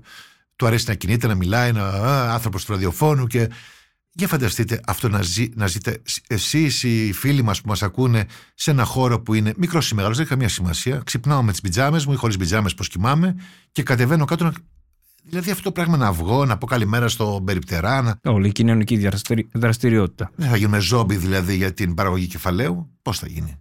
του 0.56 0.66
αρέσει 0.66 0.86
να 0.88 0.94
κινείται, 0.94 1.28
να 1.28 1.36
μιλάει, 1.36 1.70
ένα 1.70 2.34
άνθρωπος 2.34 2.66
του 2.66 2.72
ραδιοφώνου 2.72 3.28
και. 3.28 3.50
Για 4.14 4.28
φανταστείτε 4.28 4.80
αυτό 4.86 5.10
να, 5.10 5.22
ζει, 5.22 5.50
να 5.56 5.68
ζείτε 5.68 6.02
εσείς 6.28 6.84
οι 6.84 7.14
φίλοι 7.14 7.42
μας 7.42 7.62
που 7.62 7.68
μας 7.68 7.84
ακούνε 7.84 8.26
σε 8.54 8.72
ένα 8.72 8.84
χώρο 8.84 9.22
που 9.22 9.34
είναι 9.34 9.54
μικρός 9.58 9.92
ή 9.92 9.96
μεγάλος, 9.96 10.18
δεν 10.18 10.26
έχει 10.26 10.34
καμία 10.34 10.54
σημασία. 10.54 11.02
Ξυπνάω 11.06 11.44
με 11.44 11.52
τις 11.52 11.62
πιτζάμες 11.62 12.06
μου 12.06 12.14
ή 12.14 12.16
χωρίς 12.16 12.38
πιτζάμες, 12.38 12.74
πώ 12.74 12.84
κοιμάμαι 12.84 13.36
και 13.72 13.84
κατεβαίνω 13.84 14.26
κάτω 14.26 14.44
να 14.44 14.52
Δηλαδή 15.32 15.52
αυτό 15.52 15.63
το 15.63 15.72
πράγμα 15.72 15.98
να 15.98 16.12
βγω, 16.12 16.46
να 16.46 16.58
πω 16.58 16.65
καλημέρα 16.65 17.08
στον 17.08 17.44
περιπτερά. 17.44 18.02
Να... 18.02 18.20
Όλη 18.32 18.48
η 18.48 18.52
κοινωνική 18.52 19.10
δραστηριότητα. 19.54 20.32
Δεν 20.36 20.50
θα 20.50 20.58
γίνουμε 20.58 20.80
ζόμπι 20.80 21.15
δηλαδή 21.15 21.56
για 21.56 21.74
την 21.74 21.94
παραγωγή 21.94 22.28
κεφαλαίου. 22.28 22.98
Πώς 23.02 23.20
θα 23.20 23.28
γίνει; 23.28 23.56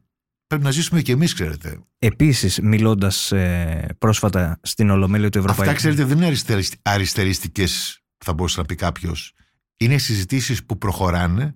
Πρέπει 0.47 0.65
να 0.65 0.71
ζήσουμε 0.71 1.03
και 1.03 1.13
εμείς, 1.13 1.35
ξέρετε. 1.35 1.79
Επίσης, 1.99 2.61
μιλώντας 2.61 3.33
ε, 3.33 3.97
πρόσφατα 3.99 4.61
στην 4.63 4.91
Ολομέλεια 4.91 5.31
του 5.31 5.39
Ευρωπαϊκού. 5.39 5.63
Αυτά, 5.63 5.75
ξέρετε, 5.75 6.05
δεν 6.05 6.17
είναι 6.17 6.37
αριστεριστικές, 6.83 8.03
θα 8.25 8.33
μπορούσε 8.33 8.61
να 8.61 8.67
πει 8.67 8.75
κάποιος. 8.75 9.33
Είναι 9.77 9.99
συζητήσεις 9.99 10.65
που 10.65 10.79
προχωράνε, 10.79 11.55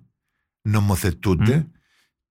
νομοθετούνται 0.61 1.67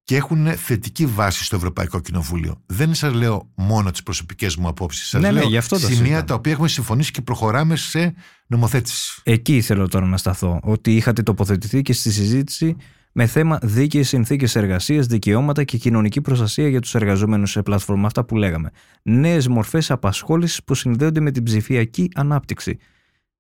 και 0.05 0.17
έχουν 0.17 0.47
θετική 0.57 1.07
βάση 1.07 1.45
στο 1.45 1.57
Ευρωπαϊκό 1.57 2.01
Κοινοβούλιο. 2.01 2.63
Δεν 2.67 2.95
σας 2.95 3.15
λέω 3.15 3.51
μόνο 3.55 3.91
τις 3.91 4.03
προσωπικές 4.03 4.57
μου 4.57 4.69
απόψεις. 4.69 5.09
Σας 5.09 5.21
ναι, 5.21 5.31
ναι 5.31 5.41
λέω 5.41 5.49
ναι, 5.49 5.57
αυτό 5.57 5.79
σημεία 5.79 6.25
τα 6.25 6.35
οποία 6.35 6.53
έχουμε 6.53 6.69
συμφωνήσει 6.69 7.11
και 7.11 7.21
προχωράμε 7.21 7.77
σε 7.77 8.15
νομοθέτηση. 8.47 9.21
Εκεί 9.23 9.61
θέλω 9.61 9.89
τώρα 9.89 10.07
να 10.07 10.17
σταθώ. 10.17 10.61
Ότι 10.63 10.97
είχατε 10.97 11.23
τοποθετηθεί 11.23 11.83
και 11.83 11.93
στη 11.93 12.13
συζήτηση 12.13 12.77
με 13.13 13.27
θέμα 13.27 13.59
δίκαιες 13.63 14.09
συνθήκες 14.09 14.57
εργασίας, 14.57 15.07
δικαιώματα 15.07 15.65
και 15.65 15.79
κοινωνική 15.79 16.21
προστασία 16.21 16.69
για 16.69 16.81
τους 16.81 16.95
εργαζόμενου 16.95 17.47
σε 17.47 17.63
πλατφόρμα. 17.63 18.07
Αυτά 18.07 18.25
που 18.25 18.37
λέγαμε. 18.37 18.71
Νέες 19.03 19.49
μορφές 19.49 19.91
απασχόλησης 19.91 20.65
που 20.65 20.75
συνδέονται 20.75 21.21
με 21.21 21.31
την 21.31 21.43
ψηφιακή 21.43 22.11
ανάπτυξη. 22.15 22.79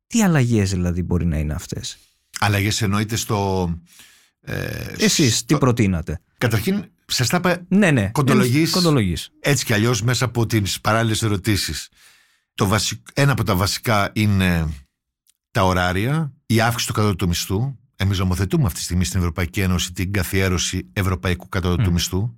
Τι 0.06 0.22
αλλαγές 0.22 0.70
δηλαδή 0.70 1.02
μπορεί 1.02 1.26
να 1.26 1.38
είναι 1.38 1.52
αυτές; 1.52 1.98
Αλλαγές 2.38 2.82
εννοείται 2.82 3.16
στο. 3.16 3.70
Ε, 4.44 4.92
Εσείς 4.98 5.44
τι 5.44 5.58
προτείνατε; 5.58 6.20
Καταρχήν, 6.38 6.84
σας 7.06 7.28
τα 7.28 7.36
είπα 7.36 7.64
ναι, 7.68 7.90
ναι. 7.90 8.10
κοντολογής, 8.12 9.30
έτσι 9.40 9.64
κι 9.64 9.72
αλλιώς 9.72 10.02
μέσα 10.02 10.24
από 10.24 10.46
τις 10.46 10.80
παράλληλες 10.80 11.22
ερωτήσεις. 11.22 11.88
Ένα 13.14 13.32
από 13.32 13.44
τα 13.44 13.54
βασικά 13.54 14.10
είναι 14.14 14.68
τα 15.50 15.62
ωράρια, 15.64 16.32
η 16.46 16.60
αύξηση 16.60 16.86
του 16.86 16.92
κατώτατου 16.92 17.28
μισθού. 17.28 17.76
Εμείς 17.96 18.18
νομοθετούμε 18.18 18.64
αυτή 18.64 18.78
τη 18.78 18.84
στιγμή 18.84 19.04
στην 19.04 19.18
Ευρωπαϊκή 19.20 19.60
Ένωση 19.60 19.92
την 19.92 20.12
καθιέρωση 20.12 20.88
ευρωπαϊκού 20.92 21.48
κατώτατου 21.48 21.90
mm. 21.90 21.92
μισθού. 21.92 22.34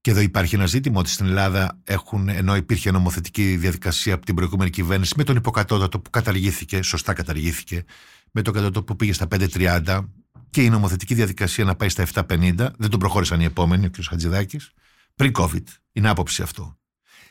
Και 0.00 0.10
εδώ 0.10 0.20
υπάρχει 0.20 0.54
ένα 0.54 0.66
ζήτημα 0.66 1.00
ότι 1.00 1.10
στην 1.10 1.26
Ελλάδα 1.26 1.80
έχουν, 1.84 2.28
ενώ 2.28 2.56
υπήρχε 2.56 2.90
νομοθετική 2.90 3.56
διαδικασία 3.56 4.14
από 4.14 4.24
την 4.24 4.34
προηγούμενη 4.34 4.70
κυβέρνηση 4.70 5.14
με 5.16 5.24
τον 5.24 5.36
υποκατώτατο 5.36 6.00
που 6.00 6.10
καταργήθηκε, 6.10 6.82
σωστά 6.82 7.12
καταργήθηκε, 7.12 7.84
με 8.30 8.42
το 8.42 8.50
κατώτατο 8.50 8.82
που 8.82 8.96
πήγε 8.96 9.12
στα 9.12 9.26
5.30, 9.30 10.00
και 10.50 10.62
η 10.62 10.70
νομοθετική 10.70 11.14
διαδικασία 11.14 11.64
να 11.64 11.76
πάει 11.76 11.88
στα 11.88 12.06
750, 12.14 12.54
δεν 12.78 12.90
τον 12.90 12.98
προχώρησαν 12.98 13.40
οι 13.40 13.44
επόμενοι, 13.44 13.86
ο 13.86 13.90
κ. 13.90 13.94
Χατζηδάκης, 14.08 14.70
πριν 15.14 15.32
COVID. 15.34 15.64
Είναι 15.92 16.08
άποψη 16.08 16.42
αυτό. 16.42 16.78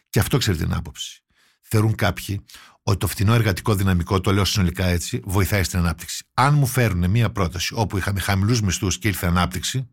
Και 0.10 0.20
αυτό 0.20 0.38
ξέρετε 0.38 0.64
την 0.64 0.74
άποψη. 0.74 1.24
Θεωρούν 1.62 1.96
κάποιοι 1.96 2.46
ότι 2.84 2.98
το 2.98 3.08
φθηνό 3.08 3.34
εργατικό 3.34 3.76
δυναμικό, 3.76 4.22
το 4.22 4.34
λέω 4.34 4.46
συνολικά 4.46 4.86
έτσι, 4.86 5.22
βοηθάει 5.24 5.64
στην 5.64 5.80
ανάπτυξη. 5.80 6.26
Αν 6.34 6.54
μου 6.54 6.66
φέρουν 6.66 7.10
μία 7.10 7.32
πρόταση 7.32 7.74
όπου 7.76 7.98
είχαμε 7.98 8.20
χαμηλούς 8.20 8.62
μισθούς 8.62 8.98
και 8.98 9.08
ήρθε 9.08 9.28
ανάπτυξη, 9.28 9.90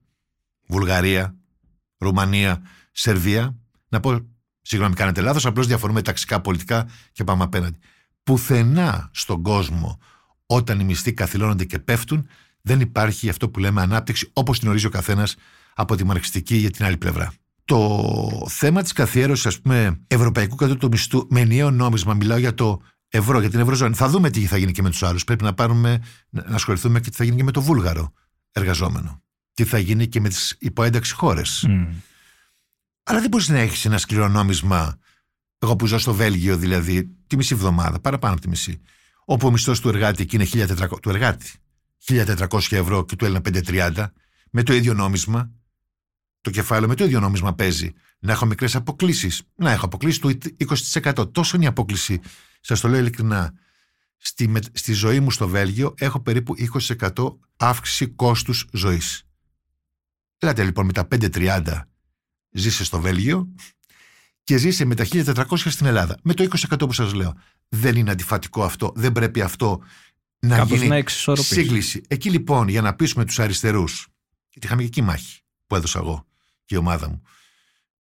Βουλγαρία, 0.67 1.37
Ρουμανία, 1.99 2.63
Σερβία, 2.93 3.57
να 3.89 4.01
πω, 4.01 4.21
συγγνώμη, 4.63 4.95
κάνετε 4.95 5.21
λάθος, 5.21 5.47
απλώς 5.47 5.67
διαφορούμε 5.67 6.03
ταξικά 6.03 6.41
πολιτικά 6.41 6.89
και 7.13 7.25
πάμε 7.25 7.43
απέναντι. 7.43 7.79
Πουθενά 8.23 9.11
στον 9.13 9.43
κόσμο, 9.43 9.99
όταν 10.47 10.81
οι 10.81 10.85
μισθοί 10.85 11.13
καθυλώνονται 11.13 11.65
και 11.65 11.79
πέφτουν, 11.79 12.29
δεν 12.67 12.81
υπάρχει 12.81 13.29
αυτό 13.29 13.49
που 13.49 13.59
λέμε 13.59 13.83
ανάπτυξη 13.83 14.31
όπως 14.33 14.59
την 14.59 14.69
ορίζει 14.69 14.87
ο 14.87 14.91
καθένας 14.91 15.37
από 15.75 15.97
τη 15.97 16.05
μαρξιστική 16.05 16.57
για 16.57 16.71
την 16.71 16.85
άλλη 16.85 16.97
πλευρά. 16.97 17.33
Το 17.65 18.47
θέμα 18.49 18.83
της 18.83 18.93
καθιέρωσης, 18.93 19.47
ας 19.47 19.61
πούμε, 19.61 20.01
ευρωπαϊκού 20.07 20.55
κατώτατου 20.55 20.89
μισθού 20.89 21.27
με 21.31 21.41
ενιαίο 21.41 21.71
νόμισμα, 21.71 22.15
μιλάω 22.15 22.39
για 22.39 22.55
το 22.55 22.81
ευρώ, 23.09 23.41
για 23.41 23.51
την 23.51 23.61
ευρωζώνη. 23.61 23.95
Θα 23.95 24.09
δούμε 24.09 24.31
τι 24.31 24.47
θα 24.47 24.57
γίνει 24.57 24.73
και 24.73 24.83
με 24.83 24.91
τους 24.91 25.03
άλλους. 25.03 25.25
Πρέπει 25.25 25.45
να, 25.45 25.55
πάρουμε, 25.55 26.03
να 26.31 26.55
ασχοληθούμε 26.55 27.01
και 27.01 27.11
τι 27.11 27.17
θα 27.17 27.25
γίνει 27.25 27.37
και 27.37 27.45
με 27.45 27.51
το 27.51 27.63
βούλγαρο 27.63 28.13
εργαζόμενο. 28.53 29.23
Τι 29.55 29.65
θα 29.65 29.79
γίνει 29.79 30.07
και 30.07 30.21
με 30.21 30.29
τις 30.29 30.57
υποένταξη 30.59 31.15
χώρες. 31.15 31.67
Mm. 31.69 31.87
Αλλά 33.03 33.21
δεν 33.21 33.29
μπορείς 33.29 33.49
να 33.49 33.59
έχεις 33.59 33.85
ένα 33.85 33.99
σκληρό 33.99 34.29
νόμισμα. 34.29 34.99
Εγώ 35.59 35.77
που 35.77 35.87
ζω 35.87 35.99
στο 35.99 36.15
Βέλγιο, 36.15 36.57
δηλαδή, 36.57 37.17
τη 37.27 37.37
μισή 37.37 37.55
εβδομάδα, 37.55 38.01
παραπάνω 38.01 38.33
από 38.33 38.43
τη 38.43 38.49
μισή. 38.49 38.81
Όπου 39.25 39.47
ο 39.47 39.51
μισθός 39.51 39.81
του 39.81 39.89
εργάτη 39.89 40.23
εκεί 40.23 40.37
είναι 40.37 40.45
1400. 40.45 41.01
του 41.03 41.11
εργάτη. 41.11 41.53
1400 42.09 42.61
ευρώ 42.71 43.05
και 43.05 43.17
του 43.17 43.25
Έλληνα 43.25 43.41
530, 43.45 44.07
με 44.51 44.63
το 44.63 44.73
ίδιο 44.73 44.95
νόμισμα, 44.95 45.51
το 46.41 46.51
κεφάλαιο 46.51 46.89
με 46.89 46.95
το 46.95 47.05
ίδιο 47.05 47.21
νόμισμα 47.21 47.55
παίζει. 47.55 47.93
Να 48.19 48.33
έχω 48.33 48.47
μικρές 48.47 48.75
αποκλήσεις. 48.75 49.43
Να 49.55 49.71
έχω 49.71 49.85
αποκλήσεις 49.85 50.19
του 50.19 50.39
20%. 51.03 51.33
Τόσο 51.33 51.57
είναι 51.57 51.65
η 51.65 51.69
απόκληση, 51.69 52.21
σας 52.61 52.81
το 52.81 52.89
λέω 52.89 52.99
ειλικρινά. 52.99 53.53
Στη, 54.17 54.53
στη 54.73 54.93
ζωή 54.93 55.21
μου 55.21 55.31
στο 55.31 55.49
Βέλγιο 55.49 55.95
έχω 55.99 56.21
περίπου 56.21 56.55
20% 56.89 57.37
αύξηση 57.57 58.07
κόστους 58.07 58.67
ζωής. 58.73 59.23
Ελάτε 60.39 60.65
λοιπόν 60.65 60.87
με 60.87 60.93
τα 60.93 61.09
530 61.11 61.81
ζήσε 62.51 62.85
στο 62.85 63.01
Βέλγιο 63.01 63.49
και 64.45 64.57
ζήσε 64.57 64.85
με 64.85 64.95
τα 64.95 65.07
1400 65.11 65.45
στην 65.57 65.87
Ελλάδα. 65.87 66.19
Με 66.23 66.35
το 66.35 66.49
20% 66.71 66.79
που 66.79 66.93
σας 66.93 67.13
λέω. 67.13 67.35
Δεν 67.69 67.97
είναι 67.97 68.11
αντιφατικό 68.11 68.65
αυτό. 68.65 68.93
Δεν 68.95 69.13
πρέπει 69.13 69.41
αυτό 69.41 69.83
να 70.39 70.57
Κάπως 70.57 70.79
γίνει 70.79 71.05
να 71.27 71.37
σύγκληση. 71.37 72.03
Εκεί 72.09 72.31
λοιπόν 72.31 72.69
για 72.69 72.83
να 72.83 72.95
πείσουμε 72.95 73.25
τους 73.25 73.39
αριστερούς, 73.39 74.09
γιατί 74.49 74.67
είχαμε 74.67 74.83
και 74.83 74.89
εκεί 74.89 75.03
μάχη 75.03 75.41
που 75.67 75.77
έδωσα 75.77 75.99
εγώ 75.99 76.27
και 76.65 76.75
η 76.75 76.79
ομάδα 76.79 77.09
μου, 77.09 77.23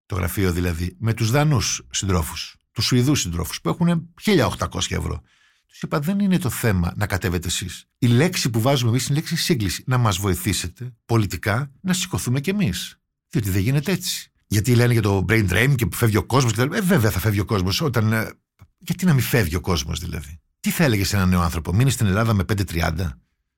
το 0.06 0.14
γραφείο 0.14 0.52
δηλαδή, 0.52 0.96
με 0.98 1.14
τους 1.14 1.30
Δανούς 1.30 1.86
συντρόφους, 1.90 2.56
τους 2.72 2.84
Σουηδούς 2.84 3.20
συντρόφους 3.20 3.60
που 3.60 3.68
έχουν 3.68 4.14
1800 4.24 4.68
ευρώ. 4.88 5.22
Τους 5.66 5.82
είπα 5.82 6.00
δεν 6.00 6.18
είναι 6.18 6.38
το 6.38 6.50
θέμα 6.50 6.92
να 6.96 7.06
κατέβετε 7.06 7.46
εσείς. 7.46 7.84
Η 7.98 8.06
λέξη 8.06 8.50
που 8.50 8.60
βάζουμε 8.60 8.90
εμείς 8.90 9.06
είναι 9.06 9.18
η 9.18 9.20
λέξη 9.20 9.36
σύγκληση. 9.36 9.84
Να 9.86 9.98
μας 9.98 10.16
βοηθήσετε 10.18 10.94
πολιτικά 11.06 11.72
να 11.80 11.92
σηκωθούμε 11.92 12.40
κι 12.40 12.50
εμείς. 12.50 12.98
Διότι 13.28 13.50
δεν 13.50 13.62
γίνεται 13.62 13.92
έτσι. 13.92 14.30
Γιατί 14.46 14.74
λένε 14.74 14.92
για 14.92 15.02
το 15.02 15.24
brain 15.28 15.50
drain 15.50 15.74
και 15.76 15.86
που 15.86 15.96
φεύγει 15.96 16.16
ο 16.16 16.24
κόσμος. 16.24 16.52
Ε, 16.52 16.80
βέβαια 16.80 17.10
θα 17.10 17.20
φεύγει 17.20 17.40
ο 17.40 17.44
κόσμος 17.44 17.80
όταν. 17.80 18.12
Ε, 18.12 18.30
γιατί 18.78 19.04
να 19.04 19.12
μην 19.12 19.22
φεύγει 19.22 19.56
ο 19.56 19.60
κόσμος 19.60 20.00
δηλαδή. 20.00 20.40
Τι 20.66 20.72
θα 20.72 20.84
έλεγες 20.84 21.08
σε 21.08 21.16
έναν 21.16 21.28
νέο 21.28 21.40
άνθρωπο, 21.40 21.72
μείνεις 21.72 21.92
στην 21.92 22.06
Ελλάδα 22.06 22.32
με 22.32 22.44
5,30. 22.48 22.90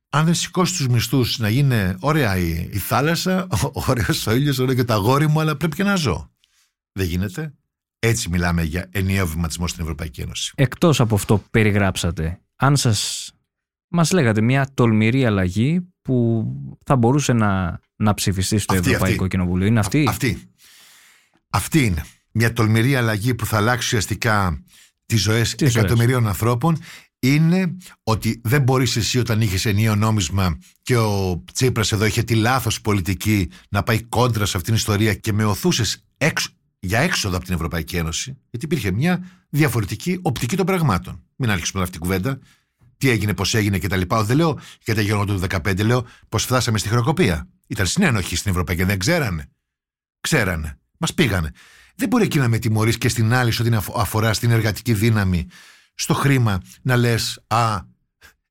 Αν 0.08 0.24
δεν 0.24 0.34
σηκώσεις 0.34 0.76
τους 0.76 0.88
μισθούς 0.88 1.38
να 1.38 1.48
γίνει 1.48 1.94
ωραία 2.00 2.36
η, 2.36 2.68
η 2.72 2.78
θάλασσα, 2.78 3.46
ωραίος 3.72 4.26
ο 4.26 4.34
ήλιος, 4.34 4.58
ωραίο 4.58 4.74
και 4.74 4.84
τα 4.84 4.94
γόρι 4.94 5.28
μου, 5.28 5.40
αλλά 5.40 5.56
πρέπει 5.56 5.76
και 5.76 5.82
να 5.82 5.94
ζω. 5.94 6.30
Δεν 6.92 7.06
γίνεται. 7.06 7.54
Έτσι 7.98 8.28
μιλάμε 8.28 8.62
για 8.62 8.88
ενιαίο 8.90 9.26
βηματισμό 9.26 9.68
στην 9.68 9.82
Ευρωπαϊκή 9.82 10.20
Ένωση. 10.20 10.52
Εκτός 10.56 11.00
από 11.00 11.14
αυτό 11.14 11.38
που 11.38 11.44
περιγράψατε, 11.50 12.40
αν 12.56 12.76
σας 12.76 13.30
μας 13.88 14.10
λέγατε 14.10 14.40
μια 14.40 14.70
τολμηρή 14.74 15.26
αλλαγή 15.26 15.88
που 16.02 16.46
θα 16.84 16.96
μπορούσε 16.96 17.32
να, 17.32 17.80
να 17.96 18.14
ψηφιστεί 18.14 18.58
στο 18.58 18.74
αυτή, 18.74 18.88
Ευρωπαϊκό 18.88 19.24
αυτή. 19.24 19.36
Κοινοβούλιο. 19.36 19.66
Είναι 19.66 19.78
αυτή; 19.78 20.06
αυτή. 20.08 20.50
Αυτή 21.50 21.84
είναι. 21.84 22.04
Μια 22.32 22.52
τολμηρή 22.52 22.96
αλλαγή 22.96 23.34
που 23.34 23.46
θα 23.46 23.56
αλλάξει 23.56 23.86
ουσιαστικά 23.86 24.62
τις 25.08 25.22
ζωές 25.22 25.54
εκατομμυρίων 25.54 26.26
ανθρώπων 26.26 26.78
είναι 27.18 27.76
ότι 28.02 28.40
δεν 28.44 28.62
μπορείς 28.62 28.96
εσύ 28.96 29.18
όταν 29.18 29.40
είχες 29.40 29.64
ενίο 29.64 29.94
νόμισμα 29.94 30.58
και 30.82 30.96
ο 30.96 31.44
Τσίπρας 31.52 31.92
εδώ 31.92 32.04
είχε 32.04 32.22
τη 32.22 32.34
λάθος 32.34 32.80
πολιτική 32.80 33.50
να 33.68 33.82
πάει 33.82 34.02
κόντρα 34.02 34.46
σε 34.46 34.56
αυτήν 34.56 34.62
την 34.64 34.74
ιστορία 34.74 35.14
και 35.14 35.32
με 35.32 35.44
οθούσες 35.44 36.04
για 36.80 37.00
έξοδο 37.00 37.36
από 37.36 37.44
την 37.44 37.54
Ευρωπαϊκή 37.54 37.96
Ένωση, 37.96 38.38
γιατί 38.50 38.64
υπήρχε 38.64 38.90
μια 38.90 39.30
διαφορετική 39.48 40.18
οπτική 40.22 40.56
των 40.56 40.66
πραγμάτων. 40.66 41.22
Μην 41.36 41.50
άρχισουμε 41.50 41.82
αυτή 41.82 41.98
την 41.98 42.06
κουβέντα. 42.06 42.38
τι 42.98 43.08
έγινε, 43.08 43.34
πώς 43.34 43.54
έγινε 43.54 43.78
κτλ. 43.78 44.00
Δεν 44.22 44.36
λέω 44.36 44.58
για 44.84 44.94
τα 44.94 45.00
γεγονότα 45.00 45.34
του 45.34 45.56
2015, 45.68 45.84
λέω 45.84 46.06
πώς 46.28 46.44
φτάσαμε 46.44 46.78
στη 46.78 46.88
χρεοκοπία. 46.88 47.48
Ήταν 47.66 47.86
συνένοχοι 47.86 48.36
στην 48.36 48.50
Ευρωπαϊκή, 48.50 48.84
δεν 48.84 48.98
ξέρανε. 48.98 49.48
Ξέρανε. 50.20 50.78
Μας 50.98 51.14
πήγανε. 51.14 51.52
Δεν 51.98 52.08
μπορεί 52.08 52.24
εκεί 52.24 52.38
να 52.38 52.48
με 52.48 52.58
τιμωρείς 52.58 52.98
και 52.98 53.08
στην 53.08 53.32
άλλη, 53.32 53.52
ό,τι 53.60 53.70
αφορά 53.96 54.32
στην 54.32 54.50
εργατική 54.50 54.92
δύναμη, 54.94 55.46
στο 55.94 56.14
χρήμα, 56.14 56.62
να 56.82 56.96
λες 56.96 57.44
Α, 57.46 57.80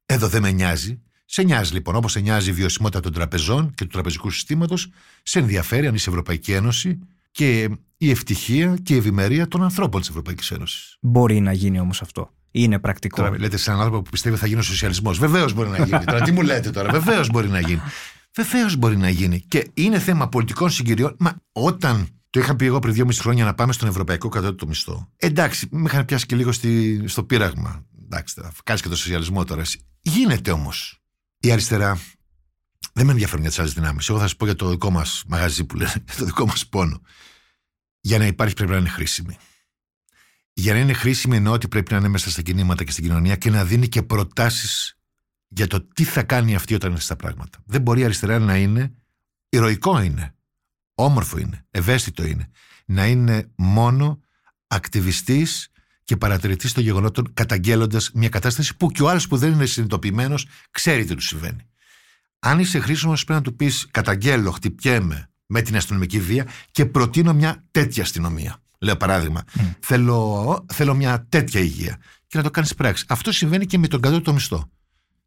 εδώ 0.06 0.28
δεν 0.28 0.42
με 0.42 0.52
νοιάζει. 0.52 1.02
Σε 1.26 1.44
νοιάζει 1.44 1.74
λοιπόν, 1.74 1.96
όπως 1.96 2.12
σε 2.12 2.20
νοιάζει 2.20 2.50
η 2.50 2.54
βιωσιμότητα 2.54 3.00
των 3.00 3.14
τραπεζών 3.14 3.74
και 3.76 3.84
του 3.84 3.90
τραπεζικού 3.90 4.30
συστήματος, 4.30 4.90
σε 5.24 5.40
ενδιαφέρει 5.40 5.88
αν 5.88 5.96
είσαι 5.96 6.10
Ευρωπαϊκή 6.10 6.52
Ένωση 6.52 7.00
και 7.32 7.70
η 7.98 8.10
ευτυχία 8.10 8.78
και 8.84 8.94
η 8.94 8.98
ευημερία 8.98 9.48
των 9.48 9.64
ανθρώπων 9.64 10.00
της 10.00 10.10
Ευρωπαϊκής 10.10 10.52
Ένωσης. 10.52 10.98
Μπορεί 11.02 11.40
να 11.40 11.54
γίνει 11.54 11.80
όμως 11.80 12.02
αυτό. 12.02 12.32
Είναι 12.52 12.80
πρακτικό. 12.80 13.16
Τώρα 13.22 13.40
λέτε 13.40 13.58
σε 13.58 13.70
έναν 13.70 13.82
άνθρωπο 13.82 14.04
που 14.04 14.10
πιστεύει 14.10 14.38
θα 14.38 14.48
γίνει 14.48 14.60
ο 14.60 14.64
σοσιαλισμός. 14.64 15.20
Βεβαίως 15.20 15.54
μπορεί 15.54 15.70
να 15.70 15.86
γίνει. 15.86 16.04
τώρα 16.04 16.22
τι 16.22 16.32
μου 16.32 16.42
λέτε 16.42 16.70
τώρα, 16.70 16.92
βεβαίως 16.92 17.30
μπορεί 17.30 17.48
να 17.48 17.60
γίνει. 17.60 17.82
Βεβαίως 18.36 18.76
μπορεί 18.76 18.98
να 18.98 19.10
γίνει. 19.10 19.40
Και 19.48 19.68
είναι 19.74 20.00
θέμα 20.00 20.30
πολιτικών 20.30 20.70
συγκυριών. 20.70 21.16
Μα 21.20 21.36
όταν 21.52 22.08
το 22.30 22.40
είχα 22.40 22.56
πει 22.56 22.66
εγώ 22.66 22.80
πριν 22.80 22.94
δύο 22.94 23.06
μισή 23.06 23.22
χρόνια 23.22 23.46
να 23.46 23.54
πάμε 23.54 23.74
στον 23.74 23.88
Ευρωπαϊκό 23.88 24.30
Κατώτατο 24.30 24.68
Μισθό. 24.68 25.12
Εντάξει, 25.16 25.68
με 25.72 25.84
είχαν 25.86 26.06
πιάσει 26.06 26.26
και 26.26 26.36
λίγο 26.36 26.52
στη, 26.52 27.04
στο 27.08 27.24
πείραγμα. 27.24 27.86
Εντάξει, 28.04 28.34
θα 28.42 28.52
κάνεις 28.64 28.82
και 28.82 28.90
το 28.90 28.96
σοσιαλισμό 28.96 29.44
τώρα. 29.44 29.64
Γίνεται 30.02 30.52
όμως. 30.52 31.02
Η 31.40 31.52
αριστερά 31.52 32.00
δεν 32.94 33.06
με 33.06 33.12
ενδιαφέρουν 33.12 33.42
για 33.42 33.50
τις 33.50 33.60
άλλες 33.60 33.74
δυνάμεις. 33.74 34.10
Εγώ 34.10 34.18
θα 34.18 34.24
σας 34.24 34.36
πω 34.36 34.46
για 34.46 34.56
το 34.56 34.70
δικό 34.70 34.90
μας 34.90 35.24
μαγαζί 35.28 35.66
που 35.66 35.76
λένε, 35.76 35.94
το 36.18 36.26
δικό 36.26 36.46
μας 36.46 36.68
πόνο. 36.68 37.02
Για 38.00 38.18
να 38.18 38.26
υπάρχει 38.26 38.54
πρέπει 38.54 38.72
να 38.72 38.78
είναι 38.78 38.90
χρήσιμη. 38.90 39.38
Για 40.54 40.74
να 40.74 40.80
είναι 40.80 40.94
χρήσιμη 40.94 41.36
εννοώ 41.36 41.54
ότι 41.54 41.68
πρέπει 41.68 41.92
να 41.92 41.98
είναι 41.98 42.08
μέσα 42.08 42.30
στα 42.30 42.42
κινήματα 42.42 42.84
και 42.84 42.92
στην 42.92 43.04
κοινωνία 43.04 43.36
και 43.36 43.50
να 43.50 43.66
δίνει 43.66 43.88
και 43.88 44.04
προτάσεις 44.04 44.98
για 45.48 45.68
το 45.68 45.82
τι 45.82 46.04
θα 46.04 46.24
κάνει 46.24 46.56
αυτή 46.56 46.74
όταν 46.74 46.92
είναι 46.92 47.00
στα 47.00 47.16
πράγματα. 47.16 47.60
Δεν 47.66 47.82
μπορεί 47.82 48.02
η 48.02 48.04
αριστερά 48.04 48.40
να 48.40 48.58
είναι. 48.58 48.94
Ηρωικό 49.50 50.02
είναι. 50.02 50.36
Όμορφο 51.00 51.38
είναι. 51.38 51.66
Ευαίσθητο 51.72 52.26
είναι. 52.26 52.50
Να 52.86 53.08
είναι 53.08 53.52
μόνο 53.56 54.20
ακτιβιστής 54.68 55.72
και 56.04 56.18
παρατηρητής 56.18 56.74
των 56.74 56.84
γεγονότων, 56.84 57.34
καταγγέλλοντας 57.34 58.12
μια 58.14 58.30
κατάσταση 58.30 58.78
που 58.78 58.92
και 58.92 59.04
ο 59.04 59.10
άλλος 59.10 59.28
που 59.28 59.38
δεν 59.38 59.52
είναι 59.52 59.66
συνειδητοποιημένος 59.66 60.48
ξέρει 60.72 61.06
τι 61.06 61.16
του 61.16 61.22
συμβαίνει. 61.22 61.70
Αν 62.40 62.60
είσαι 62.60 62.80
χρήσιμος, 62.80 63.24
πρέπει 63.24 63.40
να 63.40 63.46
του 63.46 63.56
πεις: 63.56 63.88
Καταγγέλλω, 63.92 64.52
χτυπιέμαι 64.52 65.30
με 65.46 65.62
την 65.62 65.76
αστυνομική 65.76 66.20
βία 66.20 66.48
και 66.72 66.86
προτείνω 66.86 67.34
μια 67.34 67.64
τέτοια 67.72 68.04
αστυνομία. 68.04 68.62
Λέω 68.80 68.98
παράδειγμα. 68.98 69.44
Θέλω, 69.80 70.66
θέλω 70.74 70.96
μια 70.96 71.26
τέτοια 71.30 71.62
υγεία. 71.62 71.98
Και 72.28 72.38
να 72.38 72.44
το 72.44 72.52
κάνεις 72.52 72.76
πράξη. 72.76 73.06
Αυτό 73.08 73.32
συμβαίνει 73.32 73.66
και 73.66 73.78
με 73.78 73.88
τον 73.88 74.02
κατώτατο 74.02 74.34
μισθό. 74.34 74.70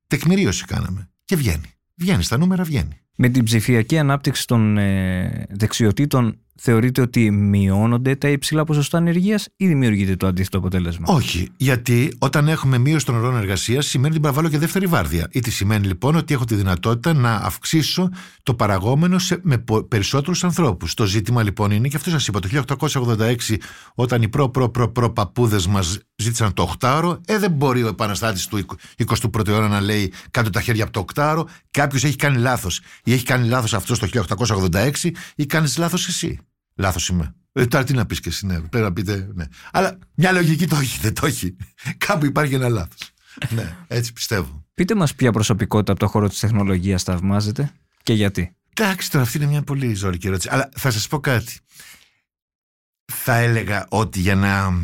Τεκμηρίωση 0.06 0.64
κάναμε. 0.64 1.10
Και 1.24 1.36
βγαίνει. 1.36 1.74
Βγαίνει 1.94 2.22
στα 2.22 2.38
νούμερα, 2.38 2.64
βγαίνει. 2.64 3.00
Με 3.22 3.28
την 3.28 3.44
ψηφιακή 3.44 3.98
ανάπτυξη 3.98 4.46
των 4.46 4.78
ε, 4.78 5.46
δεξιοτήτων 5.50 6.38
θεωρείτε 6.60 7.00
ότι 7.00 7.30
μειώνονται 7.30 8.16
τα 8.16 8.28
υψηλά 8.28 8.64
ποσοστά 8.64 8.98
ανεργίας 8.98 9.48
ή 9.56 9.66
δημιουργείται 9.66 10.16
το 10.16 10.26
αντίθετο 10.26 10.58
αποτέλεσμα; 10.58 11.04
Όχι, 11.08 11.48
γιατί 11.56 12.16
όταν 12.18 12.48
έχουμε 12.48 12.78
μείωση 12.78 13.06
των 13.06 13.14
ωρών 13.14 13.36
εργασίας 13.36 13.86
σημαίνει 13.86 14.12
ότι 14.12 14.22
παραβάλλω 14.22 14.48
και 14.48 14.58
δεύτερη 14.58 14.86
βάρδια. 14.86 15.28
Ή 15.30 15.40
τι 15.40 15.50
σημαίνει 15.50 15.86
λοιπόν 15.86 16.16
ότι 16.16 16.34
έχω 16.34 16.44
τη 16.44 16.54
δυνατότητα 16.54 17.12
να 17.12 17.34
αυξήσω 17.34 18.08
το 18.42 18.54
παραγόμενο 18.54 19.18
σε, 19.18 19.40
με 19.42 19.64
περισσότερους 19.88 20.44
ανθρώπους. 20.44 20.94
Το 20.94 21.04
ζήτημα 21.04 21.42
λοιπόν 21.42 21.70
είναι, 21.70 21.88
και 21.88 21.96
αυτό 21.96 22.10
σας 22.10 22.26
είπα, 22.26 22.40
το 22.40 22.48
1886, 23.18 23.56
όταν 23.94 24.22
οι 24.22 24.28
προ-προ-προ 24.28 25.10
παππούδες 25.10 25.66
μας 25.66 25.98
ζήτησαν 26.16 26.54
το 26.54 26.74
8 26.80 27.18
ε, 27.24 27.38
δεν 27.38 27.50
μπορεί 27.50 27.82
ο 27.82 27.88
επαναστάτης 27.88 28.46
του 28.46 28.66
21ου 29.06 29.48
αιώνα 29.48 29.68
να 29.68 29.80
λέει 29.80 30.12
κάτω 30.30 30.50
τα 30.50 30.60
χέρια 30.60 30.84
από 30.84 30.92
το 30.92 31.04
8 31.14 31.44
Κάποιος 31.70 32.04
έχει 32.04 32.16
κάνει 32.16 32.38
λάθος. 32.38 32.80
Ή 33.10 33.12
έχει 33.12 33.24
κάνει 33.24 33.48
λάθος 33.48 33.74
αυτό 33.74 33.98
το 33.98 34.24
1886 34.72 35.10
ή 35.34 35.46
κάνεις 35.46 35.76
λάθος 35.76 36.08
εσύ. 36.08 36.38
Λάθος 36.74 37.08
είμαι. 37.08 37.34
Ε, 37.52 37.66
τώρα 37.66 37.84
τι 37.84 37.92
να 37.92 38.06
πεις 38.06 38.20
και 38.20 38.28
εσύ, 38.28 38.46
ναι. 38.46 38.60
Πρέπει 38.60 38.84
να 38.84 38.92
πείτε, 38.92 39.30
ναι. 39.34 39.44
Αλλά 39.72 39.98
μια 40.14 40.32
λογική 40.32 40.66
το 40.66 40.76
έχει, 40.76 40.98
δεν 41.00 41.14
το 41.14 41.26
έχει. 41.26 41.56
Κάπου 42.06 42.26
υπάρχει 42.26 42.54
ένα 42.54 42.68
λάθος. 42.68 43.10
ναι, 43.56 43.76
έτσι 43.86 44.12
πιστεύω. 44.12 44.64
Πείτε 44.74 44.94
μας 44.94 45.14
ποια 45.14 45.32
προσωπικότητα 45.32 45.92
από 45.92 46.00
το 46.00 46.06
χώρο 46.06 46.28
της 46.28 46.38
τεχνολογίας 46.38 47.02
θαυμάζετε 47.02 47.72
και 48.02 48.12
γιατί. 48.12 48.56
Εντάξει, 48.74 49.10
τώρα 49.10 49.24
αυτή 49.24 49.36
είναι 49.36 49.46
μια 49.46 49.62
πολύ 49.62 49.94
ζόρικη 49.94 50.26
ερώτηση. 50.26 50.48
Αλλά 50.52 50.68
θα 50.76 50.90
σας 50.90 51.08
πω 51.08 51.20
κάτι. 51.20 51.58
Θα 53.04 53.34
έλεγα 53.34 53.86
ότι 53.88 54.20
για 54.20 54.34
να, 54.34 54.82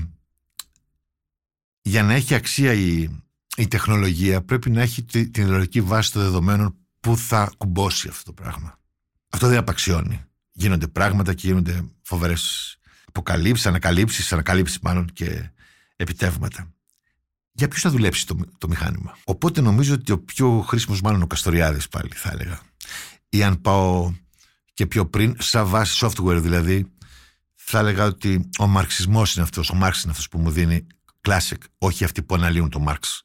για 1.82 2.02
να 2.02 2.14
έχει 2.14 2.34
αξία 2.34 2.72
η, 2.72 3.08
η 3.56 3.68
τεχνολογία 3.68 4.42
πρέπει 4.42 4.70
να 4.70 4.80
έχει 4.80 5.02
την 5.02 5.30
ιδεολογική 5.36 5.80
βάση 5.80 6.12
των 6.12 6.22
δεδομένων 6.22 6.76
που 7.06 7.16
θα 7.16 7.52
κουμπώσει 7.56 8.08
αυτό 8.08 8.24
το 8.24 8.42
πράγμα; 8.42 8.78
Αυτό 9.30 9.48
δεν 9.48 9.58
απαξιώνει 9.58 10.24
γίνονται 10.52 10.88
πράγματα 10.88 11.34
και 11.34 11.46
γίνονται 11.46 11.84
φοβερές 12.02 12.76
αποκαλύψει, 13.06 13.68
ανακαλύψεις, 13.68 14.32
ανακαλύψεις 14.32 14.78
μάλλον 14.78 15.06
και 15.12 15.50
επιτεύγματα. 15.96 16.74
Για 17.52 17.68
ποιου 17.68 17.80
θα 17.80 17.90
δουλέψει 17.90 18.26
το, 18.26 18.36
το 18.58 18.68
μηχάνημα; 18.68 19.18
Οπότε 19.24 19.60
νομίζω 19.60 19.94
ότι 19.94 20.12
ο 20.12 20.18
πιο 20.18 20.60
χρήσιμος, 20.60 21.00
μάλλον 21.00 21.22
ο 21.22 21.26
Καστοριάδης 21.26 21.88
πάλι 21.88 22.10
θα 22.14 22.30
έλεγα. 22.32 22.60
Ή 23.28 23.42
αν 23.42 23.60
πάω 23.60 24.12
και 24.74 24.86
πιο 24.86 25.06
πριν, 25.06 25.36
σαν 25.38 25.66
βάση 25.66 26.06
software 26.06 26.38
δηλαδή, 26.42 26.92
θα 27.54 27.78
έλεγα 27.78 28.04
ότι 28.04 28.50
ο 28.58 28.66
μαρξισμός 28.66 29.34
είναι 29.34 29.44
αυτός, 29.44 29.70
ο 29.70 29.74
Μάρξ 29.74 30.02
είναι 30.02 30.10
αυτός 30.10 30.28
που 30.28 30.38
μου 30.38 30.50
δίνει 30.50 30.86
classic, 31.28 31.58
όχι 31.78 32.04
αυτοί 32.04 32.22
που 32.22 32.34
αναλύουν 32.34 32.70
το 32.70 32.78
Μάρξ. 32.78 33.24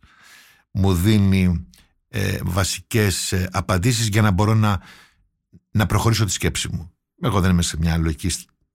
Μου 0.72 0.94
δίνει 0.94 1.68
ε, 2.14 2.38
βασικές 2.44 3.32
ε, 3.32 3.50
απαντήσεις 3.52 4.08
για 4.08 4.22
να 4.22 4.32
μπορώ 4.32 4.54
να, 4.54 4.82
να 5.72 5.86
προχωρήσω 5.86 6.26
τη 6.26 6.32
σκέψη 6.32 6.70
μου. 6.72 6.92
Εγώ 7.22 7.40
δεν 7.42 7.52
είμαι 7.52 7.62
σε 7.62 7.78
μια 7.78 7.98
λογική 7.98 8.30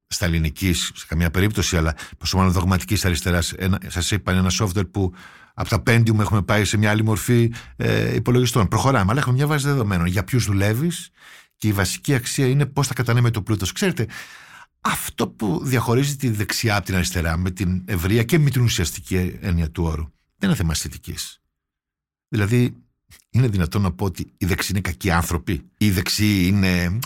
στα 0.06 0.24
ελληνική 0.24 0.72
σε 0.72 1.06
καμία 1.08 1.30
περίπτωση, 1.30 1.76
αλλά 1.76 1.94
πόσο 2.18 2.36
μάλλον 2.36 2.52
δογματικής 2.52 3.04
αριστεράς. 3.04 3.54
Σας 3.86 4.10
είπα, 4.10 4.32
είναι 4.32 4.40
ένα 4.40 4.50
software 4.58 4.90
που 4.90 5.12
από 5.54 5.68
τα 5.68 5.82
Pentium 5.86 6.18
έχουμε 6.18 6.42
πάει 6.42 6.64
σε 6.64 6.76
μια 6.76 6.90
άλλη 6.90 7.04
μορφή 7.04 7.52
ε, 7.76 8.14
υπολογιστών. 8.14 8.68
Προχωράμε, 8.68 9.10
αλλά 9.10 9.20
έχουμε 9.20 9.34
μια 9.34 9.46
βάση 9.46 9.66
δεδομένων. 9.66 10.06
Για 10.06 10.24
ποιους 10.24 10.44
δουλεύεις 10.44 11.10
και 11.56 11.68
η 11.68 11.72
βασική 11.72 12.14
αξία 12.14 12.46
είναι 12.46 12.66
πώς 12.66 12.86
θα 12.86 12.94
κατανέμε 12.94 13.30
το 13.30 13.42
πλούτος. 13.42 13.72
Ξέρετε, 13.72 14.06
αυτό 14.80 15.28
που 15.28 15.60
διαχωρίζει 15.64 16.16
τη 16.16 16.28
δεξιά 16.28 16.76
από 16.76 16.86
την 16.86 16.94
αριστερά 16.94 17.36
με 17.36 17.50
την 17.50 17.82
ευρεία 17.86 18.22
και 18.22 18.38
με 18.38 18.50
την 18.50 18.62
ουσιαστική 18.62 19.38
έννοια 19.40 19.70
του 19.70 19.84
όρου 19.84 20.04
δεν 20.38 20.48
είναι 20.48 20.54
θέμα 20.54 20.72
αισθητικής. 20.72 21.40
Δηλαδή, 22.28 22.85
είναι 23.30 23.48
δυνατόν 23.48 23.82
να 23.82 23.92
πω 23.92 24.04
ότι 24.04 24.32
οι 24.38 24.46
δεξιοί 24.46 24.68
είναι 24.70 24.80
κακοί 24.80 25.10
άνθρωποι; 25.10 25.62
Οι 25.78 25.90
δεξιοί 25.90 26.44
είναι 26.46 26.98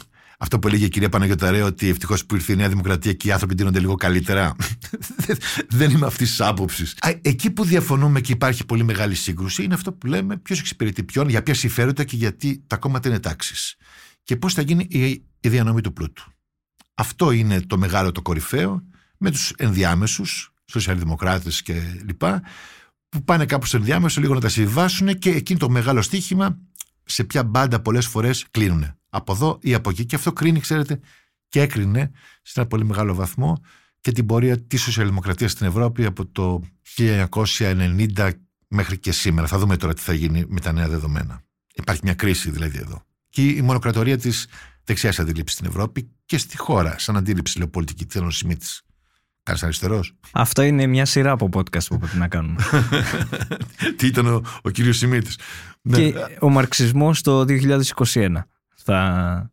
αυτό 0.42 0.59
που 0.59 0.68
έλεγε 0.68 0.85
η 0.85 0.88
κυρία 0.88 1.09
Παναγιοταρέ 1.09 1.62
ότι 1.62 1.88
ευτυχώς 1.88 2.27
που 2.27 2.35
ήρθε 2.35 2.53
η 2.53 2.57
Νέα 2.57 2.68
Δημοκρατία 2.68 3.12
και 3.12 3.29
οι 3.29 3.33
άνθρωποι 3.33 3.55
δίνονται 3.55 3.81
λίγο 3.81 3.94
καλύτερα. 3.94 4.57
Δεν 5.79 5.90
είμαι 5.90 6.07
αυτής 6.07 6.29
της 6.29 6.40
άποψης. 6.40 6.96
Εκεί 7.23 7.51
που 7.51 7.64
διαφωνούμε 7.64 8.20
και 8.20 8.33
υπάρχει 8.33 8.66
πολύ 8.66 8.83
μεγάλη 8.83 9.14
σύγκρουση 9.14 9.62
είναι 9.62 9.75
αυτό 9.75 9.92
που 9.92 10.07
λέμε 10.07 10.37
ποιος 10.37 10.59
εξυπηρετεί 10.59 11.03
ποιον, 11.03 11.29
για 11.29 11.42
ποια 11.42 11.55
συμφέροντα 11.55 12.05
και 12.05 12.16
γιατί 12.16 12.64
τα 12.66 12.77
κόμματα 12.77 13.09
είναι 13.09 13.18
τάξεις. 13.18 13.77
Και 14.23 14.37
πώς 14.37 14.55
θα 14.55 14.62
γίνει 14.62 14.87
η 15.40 15.49
διανομή 15.49 15.81
του 15.81 15.92
πλούτου. 15.92 16.33
Αυτό 16.94 17.31
είναι 17.31 17.61
το 17.61 17.79
μεγάλο 17.79 18.12
το 18.12 18.23
κορυφαίο 18.23 18.83
με 19.16 19.31
τους 19.31 19.53
ενδιάμεσους, 19.57 20.55
σοσιαλδημοκράτες 20.64 21.62
κλπ. 21.62 22.23
Που 23.11 23.25
πάνε 23.25 23.46
κάπου 23.46 23.66
στο 23.66 23.77
ενδιάμεσο 23.77 24.20
λίγο 24.20 24.35
να 24.35 24.40
τα 24.40 24.49
συμβάσουν 24.49 25.18
και 25.18 25.31
εκείνο 25.31 25.59
το 25.59 25.70
μεγάλο 25.70 26.03
στίχημα 26.03 26.59
σε 27.05 27.25
ποια 27.25 27.44
μπάντα 27.44 27.81
πολλές 27.81 28.07
φορές 28.07 28.46
κλείνουν 28.51 28.87
από 29.09 29.33
εδώ 29.33 29.59
ή 29.62 29.75
από 29.75 29.90
εκεί. 29.90 30.05
Και 30.05 30.14
αυτό 30.14 30.33
κρίνει, 30.33 30.61
ξέρετε, 30.61 31.01
και 31.49 31.61
έκρινε 31.61 32.11
σε 32.42 32.61
ένα 32.61 32.68
πολύ 32.68 32.85
μεγάλο 32.85 33.14
βαθμό 33.14 33.61
και 34.01 34.12
την 34.12 34.27
πορεία 34.27 34.61
της 34.61 34.83
σοσιαλδημοκρατίας 34.83 35.51
στην 35.51 35.66
Ευρώπη 35.66 36.05
από 36.05 36.27
το 36.27 36.62
1990 36.96 38.31
μέχρι 38.68 38.99
και 38.99 39.12
σήμερα. 39.12 39.46
Θα 39.46 39.59
δούμε 39.59 39.77
τώρα 39.77 39.94
τι 39.94 40.01
θα 40.01 40.12
γίνει 40.12 40.44
με 40.49 40.61
τα 40.61 40.73
νέα 40.73 40.88
δεδομένα. 40.88 41.42
Υπάρχει 41.75 42.01
μια 42.05 42.14
κρίση 42.14 42.51
δηλαδή 42.51 42.79
εδώ. 42.79 43.05
Και 43.29 43.42
η 43.42 43.62
μονοκρατορία 43.62 44.18
της 44.18 44.46
δεξιάς 44.85 45.18
αντίληψης 45.18 45.59
στην 45.59 45.68
Ευρώπη 45.68 46.11
και 46.25 46.38
στη 46.38 46.59
χώρα, 46.59 46.99
σαν 46.99 47.16
αντίληψη 47.16 47.59
λέω 47.59 47.68
πολιτική, 47.68 48.07
τη 48.07 48.20
τη. 48.57 48.66
Κάνει 49.42 49.59
αριστερός. 49.62 50.14
Αυτό 50.33 50.62
είναι 50.62 50.87
μια 50.87 51.05
σειρά 51.05 51.31
από 51.31 51.48
podcast 51.53 51.85
που 51.88 51.98
πρέπει 51.98 52.16
να 52.16 52.29
κάνουμε. 52.29 52.62
τι 53.96 54.07
ήταν 54.07 54.26
ο, 54.26 54.42
ο 54.62 54.70
κύριος 54.70 54.96
Σιμίτης. 54.96 55.38
Και 55.90 56.03
ναι. 56.03 56.12
ο 56.40 56.50
μαρξισμός 56.50 57.22
το 57.22 57.44
2021 57.48 58.37
θα, 58.74 59.50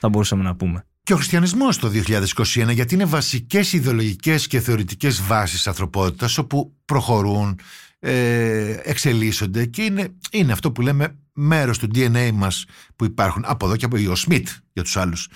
θα 0.00 0.08
μπορούσαμε 0.08 0.42
να 0.42 0.56
πούμε. 0.56 0.86
Και 1.02 1.12
ο 1.12 1.16
χριστιανισμός 1.16 1.78
το 1.78 1.90
2021, 2.06 2.70
γιατί 2.70 2.94
είναι 2.94 3.04
βασικές 3.04 3.72
ιδεολογικές 3.72 4.46
και 4.46 4.60
θεωρητικές 4.60 5.22
βάσεις 5.22 5.66
ανθρωπότητας 5.66 6.38
όπου 6.38 6.74
προχωρούν, 6.84 7.58
ε, 7.98 8.76
εξελίσσονται 8.82 9.66
και 9.66 9.82
είναι, 9.82 10.14
είναι 10.30 10.52
αυτό 10.52 10.72
που 10.72 10.80
λέμε 10.80 11.18
μέρος 11.32 11.78
του 11.78 11.88
DNA 11.94 12.30
μας 12.34 12.64
που 12.96 13.04
υπάρχουν 13.04 13.42
από 13.46 13.66
εδώ 13.66 13.76
και 13.76 13.84
από 13.84 14.10
Σμιθ 14.10 14.48
για 14.72 14.82
τους 14.82 14.96
άλλους. 14.96 15.28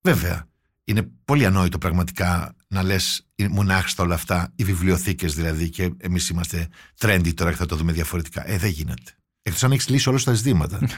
Βέβαια, 0.00 0.48
είναι 0.84 1.10
πολύ 1.24 1.46
ανόητο 1.46 1.78
πραγματικά 1.78 2.54
να 2.74 2.82
λες 2.82 3.26
άχρηστα 3.50 4.02
όλα 4.02 4.14
αυτά, 4.14 4.52
οι 4.56 4.64
βιβλιοθήκες 4.64 5.34
δηλαδή, 5.34 5.68
και 5.70 5.90
εμείς 5.96 6.28
είμαστε 6.28 6.68
trendy 7.00 7.34
τώρα 7.34 7.50
και 7.50 7.56
θα 7.56 7.66
το 7.66 7.76
δούμε 7.76 7.92
διαφορετικά. 7.92 8.48
Ε, 8.50 8.58
δεν 8.58 8.70
γίνεται. 8.70 9.16
Εκτός 9.42 9.64
αν 9.64 9.72
έχεις 9.72 9.88
λύσει 9.88 10.08
όλα 10.08 10.18
τα 10.24 10.32
ζητήματα. 10.32 10.78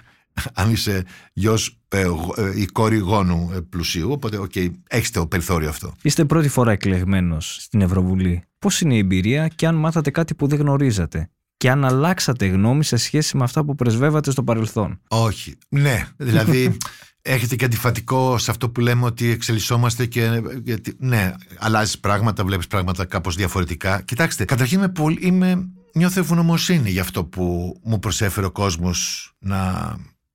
αν 0.55 0.71
είσαι 0.71 1.05
γιος 1.33 1.79
ε, 1.89 2.01
ε, 2.37 2.61
ή 2.61 2.67
κόρη 2.67 2.97
γόνου 2.97 3.51
ε, 3.55 3.61
πλουσίου, 3.61 4.11
οπότε 4.11 4.39
OK, 4.39 4.53
okay, 4.55 4.71
έχεις 4.89 5.11
το 5.11 5.27
περιθώριο 5.27 5.69
αυτό. 5.69 5.95
Είστε 6.03 6.25
πρώτη 6.25 6.49
φορά 6.49 6.73
εκλεγμένος 6.73 7.57
στην 7.61 7.81
Ευρωβουλή. 7.81 8.43
Πώς 8.59 8.81
είναι 8.81 8.95
η 8.95 8.99
εμπειρία 8.99 9.49
και 9.49 9.67
αν 9.67 9.75
μάθατε 9.75 10.11
κάτι 10.11 10.35
που 10.35 10.47
δεν 10.47 10.59
γνωρίζατε; 10.59 11.31
Και 11.57 11.71
αν 11.71 11.85
αλλάξατε 11.85 12.47
γνώμη 12.47 12.85
σε 12.85 12.97
σχέση 12.97 13.37
με 13.37 13.45
αυτά 13.45 13.65
που 13.65 13.75
πρεσβεύατε 13.75 14.31
στο 14.31 14.43
παρελθόν; 14.43 15.01
Όχι. 15.09 15.59
Ναι, 15.69 16.07
δηλαδή 16.17 16.77
έχετε 17.27 17.57
και 17.57 17.65
αντιφατικό 17.65 18.39
σε 18.39 18.51
αυτό 18.51 18.71
που 18.71 18.81
λέμε 18.81 19.05
ότι 19.05 19.31
εξελισσόμαστε 19.31 20.07
και. 20.07 20.43
Γιατί, 20.63 20.97
ναι, 20.99 21.35
αλλάζεις 21.59 21.99
πράγματα, 21.99 22.45
βλέπεις 22.45 22.67
πράγματα 22.67 23.05
κάπως 23.05 23.37
διαφορετικά. 23.37 24.01
Κοιτάξτε, 24.01 24.45
καταρχήν 24.45 24.79
είμαι, 24.79 24.89
πολύ, 24.89 25.19
είμαι, 25.21 25.69
νιώθω 25.93 26.21
ευγνωμοσύνη 26.21 26.91
για 26.91 27.03
αυτό 27.03 27.25
που 27.25 27.77
μου 27.85 27.99
προσέφερε 27.99 28.47
ο 28.47 28.51
κόσμος 28.51 29.31
να 29.39 29.91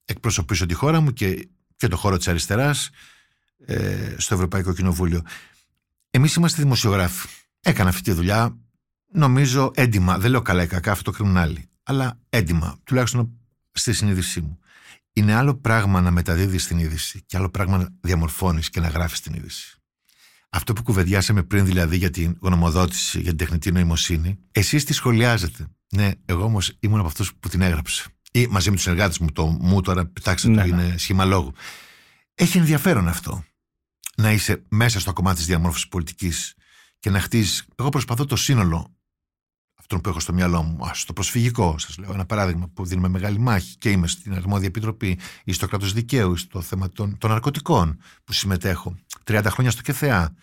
εκπροσωπήσω 0.05 0.65
τη 0.65 0.73
χώρα 0.73 0.99
μου 0.99 1.13
και, 1.13 1.49
και 1.75 1.87
το 1.87 1.97
χώρο 1.97 2.17
της 2.17 2.27
αριστεράς 2.27 2.89
ε, 3.65 4.15
στο 4.17 4.33
Ευρωπαϊκό 4.33 4.73
Κοινοβούλιο. 4.73 5.21
Εμείς 6.09 6.33
είμαστε 6.35 6.61
δημοσιογράφοι. 6.61 7.27
Έκανα 7.61 7.89
αυτή 7.89 8.01
τη 8.01 8.11
δουλειά 8.11 8.57
νομίζω 9.11 9.71
έντιμα. 9.75 10.17
Δεν 10.17 10.31
λέω 10.31 10.41
καλά 10.41 10.63
ή 10.63 10.67
κακά, 10.67 10.91
αυτό 10.91 11.11
το 11.11 11.17
κρίνουν 11.17 11.37
άλλοι. 11.37 11.69
Αλλά 11.83 12.19
έντιμα, 12.29 12.77
τουλάχιστον 12.83 13.31
στη 13.71 13.93
συνείδησή 13.93 14.41
μου. 14.41 14.59
Είναι 15.13 15.33
άλλο 15.33 15.55
πράγμα 15.55 16.01
να 16.01 16.11
μεταδίδεις 16.11 16.67
την 16.67 16.77
είδηση 16.77 17.23
και 17.25 17.37
άλλο 17.37 17.49
πράγμα 17.49 17.77
να 17.77 17.87
διαμορφώνεις 18.01 18.69
και 18.69 18.79
να 18.79 18.87
γράφεις 18.87 19.19
την 19.19 19.33
είδηση. 19.33 19.75
Αυτό 20.49 20.73
που 20.73 20.83
κουβεντιάσαμε 20.83 21.43
πριν 21.43 21.65
δηλαδή 21.65 21.97
για 21.97 22.09
την 22.09 22.37
γνωμοδότηση, 22.41 23.19
για 23.19 23.29
την 23.29 23.37
τεχνητή 23.37 23.71
νοημοσύνη, 23.71 24.39
εσείς 24.51 24.83
τη 24.83 24.93
σχολιάζετε. 24.93 25.67
Ναι, 25.91 26.11
εγώ 26.25 26.43
όμως 26.43 26.77
ήμουν 26.79 26.99
από 26.99 27.07
αυτούς 27.07 27.33
που 27.35 27.49
την 27.49 27.61
έγραψε. 27.61 28.05
Ή 28.31 28.47
μαζί 28.47 28.69
με 28.69 28.75
τους 28.75 28.83
συνεργάτες 28.83 29.19
μου, 29.19 29.31
το 29.31 29.45
μου 29.45 29.81
τώρα, 29.81 30.05
πετάξτε 30.05 30.47
ναι, 30.47 30.67
το, 30.67 30.75
ναι. 30.75 30.83
είναι 30.83 30.97
σχήμα 30.97 31.25
λόγου. 31.25 31.53
Έχει 32.35 32.57
ενδιαφέρον 32.57 33.07
αυτό. 33.07 33.43
Να 34.15 34.31
είσαι 34.31 34.63
μέσα 34.69 34.99
στο 34.99 35.13
κομμάτι 35.13 35.37
της 35.37 35.45
διαμόρφωσης 35.45 35.87
πολιτικής 35.87 36.53
και 36.99 37.09
να 37.09 37.19
χτίζεις. 37.19 37.65
Εγώ 37.75 37.89
προσπαθώ 37.89 38.25
το 38.25 38.35
σύνολο 38.35 38.95
αυτόν 39.95 40.01
που 40.01 40.09
έχω 40.09 40.19
στο 40.19 40.33
μυαλό 40.33 40.63
μου. 40.63 40.85
Α, 40.85 40.91
στο 40.93 41.13
προσφυγικό, 41.13 41.75
σας 41.77 41.97
λέω 41.97 42.13
ένα 42.13 42.25
παράδειγμα 42.25 42.67
που 42.73 42.85
δίνουμε 42.85 43.07
μεγάλη 43.07 43.39
μάχη 43.39 43.75
και 43.77 43.89
είμαι 43.89 44.07
στην 44.07 44.33
Αρμόδια 44.33 44.67
Επιτροπή 44.67 45.19
ή 45.43 45.53
στο 45.53 45.67
κράτος 45.67 45.93
δικαίου, 45.93 46.33
ή 46.33 46.37
στο 46.37 46.61
θέμα 46.61 46.89
των, 46.89 47.17
των 47.17 47.29
ναρκωτικών 47.29 47.97
που 48.23 48.33
συμμετέχω. 48.33 48.95
30 49.25 49.45
χρόνια 49.47 49.71
στο 49.71 49.81
ΚΕΘΕΑ. 49.81 50.33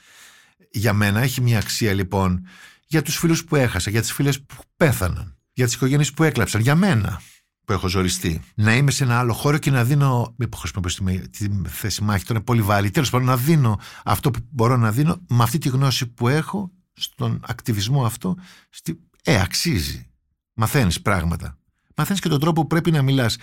Για 0.70 0.92
μένα 0.92 1.20
έχει 1.20 1.40
μια 1.40 1.58
αξία 1.58 1.92
λοιπόν 1.92 2.46
για 2.87 3.02
τους 3.02 3.16
φίλους 3.16 3.44
που 3.44 3.56
έχασα, 3.56 3.90
για 3.90 4.00
τις 4.00 4.12
φίλες 4.12 4.42
που 4.42 4.56
πέθαναν, 4.76 5.37
για 5.52 5.64
τις 5.64 5.74
οικογένειες 5.74 6.12
που 6.12 6.22
έκλαψαν, 6.22 6.61
για 6.61 6.74
μένα 6.74 7.20
που 7.64 7.72
έχω 7.72 7.88
ζοριστεί. 7.88 8.40
Να 8.54 8.76
είμαι 8.76 8.90
σε 8.90 9.04
ένα 9.04 9.18
άλλο 9.18 9.32
χώρο 9.32 9.58
και 9.58 9.70
να 9.70 9.84
δίνω. 9.84 10.34
Μην 10.37 10.48
χρησιμοποιήσω 10.56 11.02
τη 11.30 11.48
θέση 11.64 12.02
μάχη, 12.02 12.22
τώρα 12.24 12.34
είναι 12.34 12.44
πολύ 12.44 12.62
βάλει. 12.62 12.90
Τέλος 12.90 13.11
πάντων, 13.11 13.26
να 13.26 13.37
δίνω 13.37 13.78
αυτό 14.04 14.30
που 14.30 14.38
μπορώ 14.50 14.76
να 14.76 14.92
δίνω 14.92 15.20
με 15.28 15.42
αυτή 15.42 15.58
τη 15.58 15.68
γνώση 15.68 16.06
που 16.06 16.28
έχω 16.28 16.72
στον 16.98 17.40
ακτιβισμό 17.46 18.04
αυτό, 18.04 18.37
στη, 18.70 19.00
ε, 19.30 19.40
αξίζει. 19.40 20.06
Μαθαίνεις 20.54 21.02
πράγματα. 21.02 21.58
Μαθαίνεις 21.96 22.20
και 22.20 22.28
τον 22.28 22.40
τρόπο 22.40 22.60
που 22.60 22.66
πρέπει 22.66 22.90
να 22.90 23.02
μιλάς. 23.02 23.36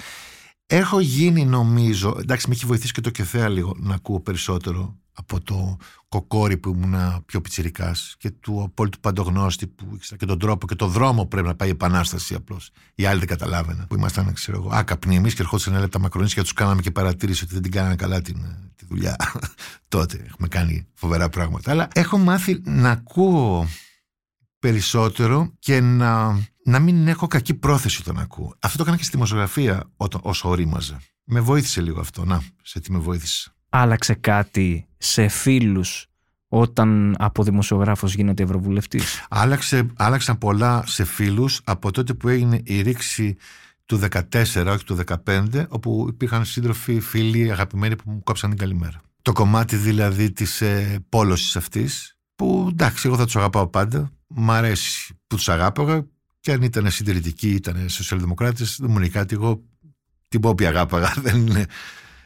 Έχω 0.65 0.99
γίνει 0.99 1.45
νομίζω, 1.45 2.17
εντάξει 2.19 2.47
με 2.47 2.53
έχει 2.55 2.65
βοηθήσει 2.65 2.93
και 2.93 3.01
το 3.01 3.09
κεφέα 3.09 3.49
λίγο 3.49 3.75
να 3.79 3.95
ακούω 3.95 4.19
περισσότερο 4.19 4.97
από 5.13 5.41
το 5.41 5.77
κοκόρι 6.07 6.57
που 6.57 6.69
ήμουν 6.69 7.23
πιο 7.25 7.41
πιτσιρικάς 7.41 8.15
και 8.17 8.29
του 8.29 8.61
απόλυτου 8.63 8.99
παντογνώστη 8.99 9.67
που 9.67 9.91
ήξερα 9.93 10.17
και 10.17 10.25
τον 10.25 10.39
τρόπο 10.39 10.67
και 10.67 10.75
τον 10.75 10.89
δρόμο 10.89 11.21
που 11.21 11.27
πρέπει 11.27 11.47
να 11.47 11.55
πάει 11.55 11.67
η 11.67 11.71
επανάσταση 11.71 12.35
απλώς. 12.35 12.71
Οι 12.95 13.05
άλλοι 13.05 13.19
δεν 13.19 13.27
καταλάβαιναν. 13.27 13.87
Που 13.87 13.95
ήμασταν, 13.95 14.33
ξέρω 14.33 14.57
εγώ, 14.57 14.69
άκαπνοι 14.71 15.15
εμείς 15.15 15.33
και 15.33 15.41
ερχόντουσαν 15.41 15.73
να 15.73 15.89
τα 15.89 15.99
μακρονίσια 15.99 16.35
και 16.35 16.41
τους 16.41 16.53
κάναμε 16.53 16.81
και 16.81 16.91
παρατήρηση 16.91 17.43
ότι 17.43 17.53
δεν 17.53 17.61
την 17.61 17.71
κάνανε 17.71 17.95
καλά 17.95 18.21
την, 18.21 18.37
τη 18.75 18.85
δουλειά. 18.85 19.15
Τότε 19.87 20.23
έχουμε 20.27 20.47
κάνει 20.47 20.87
φοβερά 20.93 21.29
πράγματα. 21.29 21.71
Αλλά 21.71 21.87
έχω 21.93 22.17
μάθει 22.17 22.61
να 22.63 22.89
ακούω 22.89 23.67
περισσότερο 24.65 25.53
και 25.59 25.81
να, 25.81 26.39
να 26.63 26.79
μην 26.79 27.07
έχω 27.07 27.27
κακή 27.27 27.53
πρόθεση 27.53 28.01
όταν 28.01 28.19
ακούω. 28.19 28.55
Αυτό 28.59 28.77
το 28.77 28.83
έκανα 28.83 28.97
και 28.97 29.03
στη 29.03 29.11
δημοσιογραφία 29.11 29.83
όσο 30.21 30.49
ορίμαζε. 30.49 30.97
Με 31.23 31.39
βοήθησε 31.39 31.81
λίγο 31.81 31.99
αυτό. 31.99 32.25
Να, 32.25 32.41
σε 32.63 32.79
τι 32.79 32.91
με 32.91 32.97
βοήθησε. 32.97 33.53
Άλλαξε 33.69 34.13
κάτι 34.13 34.87
σε 34.97 35.27
φίλους 35.27 36.07
όταν 36.47 37.15
από 37.19 37.43
δημοσιογράφος 37.43 38.13
γίνεται 38.13 38.43
ευρωβουλευτής; 38.43 39.25
Άλλαξε, 39.29 39.87
άλλαξαν 39.95 40.37
πολλά 40.37 40.83
σε 40.85 41.03
φίλους 41.03 41.61
από 41.63 41.91
τότε 41.91 42.13
που 42.13 42.27
έγινε 42.27 42.61
η 42.63 42.81
ρήξη 42.81 43.35
του 43.85 43.99
14, 43.99 44.65
όχι 44.67 44.83
του 44.83 44.97
15, 45.25 45.65
όπου 45.67 46.05
υπήρχαν 46.09 46.45
σύντροφοι, 46.45 46.99
φίλοι, 46.99 47.51
αγαπημένοι 47.51 47.95
που 47.95 48.03
μου 48.05 48.23
κόψαν 48.23 48.49
την 48.49 48.59
καλημέρα. 48.59 49.01
Το 49.21 49.31
κομμάτι 49.31 49.75
δηλαδή 49.75 50.31
της 50.31 50.61
ε, 50.61 50.99
πόλωσης 51.09 51.55
αυτής, 51.55 52.17
που 52.35 52.67
εντάξει, 52.71 53.07
εγώ 53.07 53.17
θα 53.17 53.25
τους 53.25 53.35
αγαπάω 53.35 53.67
πάντα, 53.67 54.09
μ' 54.27 54.51
αρέσει 54.51 55.13
που 55.27 55.35
τους 55.35 55.49
αγάπαγα 55.49 56.05
και 56.39 56.51
αν 56.51 56.61
ήταν 56.61 56.91
συντηρητικοί, 56.91 57.49
ήταν 57.49 57.89
σοσιαλδημοκράτες, 57.89 58.77
δεν 58.79 58.91
μου 58.91 58.99
λέει 58.99 59.09
κάτι. 59.09 59.35
Εγώ 59.35 59.63
την 60.27 60.39
Πόπη 60.39 60.65
αγάπαγα. 60.65 61.13
Δεν, 61.21 61.65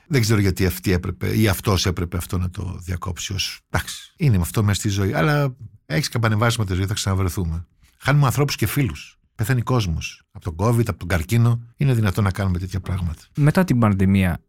δεν 0.08 0.22
ξέρω 0.22 0.40
γιατί 0.40 0.66
αυτή 0.66 0.92
έπρεπε 0.92 1.38
ή 1.38 1.48
αυτός 1.48 1.86
έπρεπε 1.86 2.18
αυτό 2.18 2.38
να 2.38 2.50
το 2.50 2.78
διακόψει. 2.82 3.34
Ως, 3.34 3.62
εντάξει, 3.70 4.14
είναι 4.18 4.36
με 4.36 4.42
αυτό 4.42 4.64
μέσα 4.64 4.80
στη 4.80 4.90
ζωή. 4.90 5.14
Αλλά 5.14 5.56
έχεις 5.86 6.10
καμπανεβάσει 6.10 6.60
με 6.60 6.66
τη 6.66 6.74
ζωή, 6.74 6.86
θα 6.86 6.94
ξαναβρεθούμε. 6.94 7.66
Χάνουμε 7.98 8.26
ανθρώπους 8.26 8.56
και 8.56 8.68
φίλους. 8.68 9.20
Πεθαίνει 9.36 9.62
κόσμος. 9.62 10.22
Από 10.32 10.54
τον 10.54 10.68
COVID, 10.68 10.90
από 10.90 11.00
τον 11.00 11.08
καρκίνο. 11.08 11.62
Είναι 11.78 11.94
δυνατόν 11.94 12.24
να 12.24 12.32
κάνουμε 12.32 12.60
τέτοια 12.60 12.80
πράγματα. 12.80 13.22
Μετά 13.36 13.64
την 13.64 13.80
πανδημία, 13.80 14.42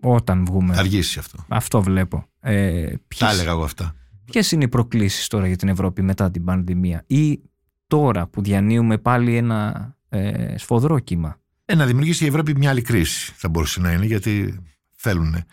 όταν 0.00 0.44
βγούμε. 0.44 0.76
Αργήσει 0.76 1.18
αυτό. 1.18 1.44
Αυτό 1.48 1.82
βλέπω. 1.82 2.26
Ε, 2.40 2.94
Τα 3.18 3.30
έλεγα 3.30 3.50
εγώ 3.50 3.64
αυτά. 3.64 3.94
Ποιες 4.24 4.52
είναι 4.52 4.64
οι 4.64 4.68
προκλήσεις 4.68 5.28
τώρα 5.28 5.46
για 5.46 5.56
την 5.56 5.68
Ευρώπη 5.68 6.02
μετά 6.02 6.30
την 6.30 6.44
πανδημία 6.44 7.04
ή 7.06 7.40
τώρα 7.86 8.26
που 8.26 8.42
διανύουμε 8.42 8.98
πάλι 8.98 9.36
ένα 9.36 9.90
ε, 10.08 10.58
σφοδρό 10.58 10.98
κύμα; 10.98 11.40
Ε, 11.64 11.74
να 11.74 11.86
δημιουργήσει 11.86 12.24
η 12.24 12.28
Ευρώπη 12.28 12.56
μια 12.56 12.70
άλλη 12.70 12.82
κρίση 12.82 13.32
θα 13.36 13.48
μπορούσε 13.48 13.80
να 13.80 13.92
είναι 13.92 14.04
γιατί 14.04 14.58
θέλουν. 14.90 15.44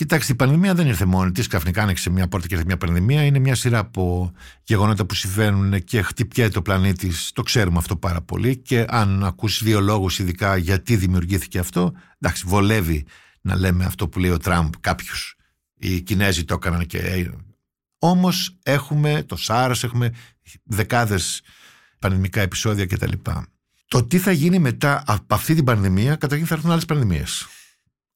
Κοιτάξτε, 0.00 0.32
η 0.32 0.36
πανδημία 0.36 0.74
δεν 0.74 0.86
ήρθε 0.86 1.04
μόνη 1.04 1.32
της. 1.32 1.46
Ξαφνικά 1.46 1.82
άνοιξε 1.82 2.10
μια 2.10 2.28
πόρτα 2.28 2.46
και 2.46 2.54
ήρθε 2.54 2.66
μια 2.66 2.76
πανδημία. 2.76 3.24
Είναι 3.24 3.38
μια 3.38 3.54
σειρά 3.54 3.78
από 3.78 4.32
γεγονότα 4.62 5.06
που 5.06 5.14
συμβαίνουν 5.14 5.84
και 5.84 6.02
χτυπιέται 6.02 6.58
ο 6.58 6.62
πλανήτης. 6.62 7.30
Το 7.32 7.42
ξέρουμε 7.42 7.78
αυτό 7.78 7.96
πάρα 7.96 8.20
πολύ. 8.20 8.56
Και 8.56 8.84
αν 8.88 9.24
ακούσεις 9.24 9.62
δύο 9.62 9.80
λόγους, 9.80 10.18
ειδικά 10.18 10.56
γιατί 10.56 10.96
δημιουργήθηκε 10.96 11.58
αυτό, 11.58 11.92
εντάξει, 12.18 12.44
βολεύει 12.46 13.04
να 13.40 13.56
λέμε 13.56 13.84
αυτό 13.84 14.08
που 14.08 14.18
λέει 14.18 14.30
ο 14.30 14.36
Τραμπ 14.38 14.72
κάποιους. 14.80 15.36
Οι 15.74 16.00
Κινέζοι 16.00 16.44
το 16.44 16.54
έκαναν 16.54 16.86
και 16.86 16.98
όμως 18.02 18.58
έχουμε 18.62 19.22
το 19.22 19.36
SARS, 19.46 19.82
έχουμε 19.82 20.12
δεκάδες 20.64 21.42
πανδημικά 21.98 22.40
επεισόδια 22.40 22.86
κτλ. 22.86 23.12
Το 23.86 24.04
τι 24.04 24.18
θα 24.18 24.32
γίνει 24.32 24.58
μετά 24.58 25.02
από 25.06 25.34
αυτή 25.34 25.54
την 25.54 25.64
πανδημία, 25.64 26.16
καταρχήν 26.16 26.46
θα 26.46 26.54
έρθουν 26.54 26.70
άλλες 26.70 26.84
πανδημίες. 26.84 27.46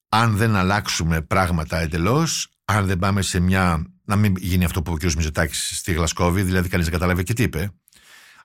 Αν 0.09 0.35
δεν 0.35 0.55
αλλάξουμε 0.55 1.21
πράγματα 1.21 1.79
εντελώς, 1.79 2.49
αν 2.65 2.85
δεν 2.85 2.99
πάμε 2.99 3.21
σε 3.21 3.39
μια... 3.39 3.85
Να 4.07 4.15
μην 4.15 4.35
γίνει 4.37 4.65
αυτό 4.65 4.81
που 4.81 4.91
ο 4.91 4.97
κ. 4.97 5.13
Μιζετάκης 5.13 5.77
στη 5.77 5.93
Γλασκόβη, 5.93 6.41
δηλαδή 6.41 6.69
κανείς 6.69 6.85
δεν 6.85 6.93
καταλάβει 6.93 7.23
και 7.23 7.33
τι 7.33 7.43
είπε, 7.43 7.71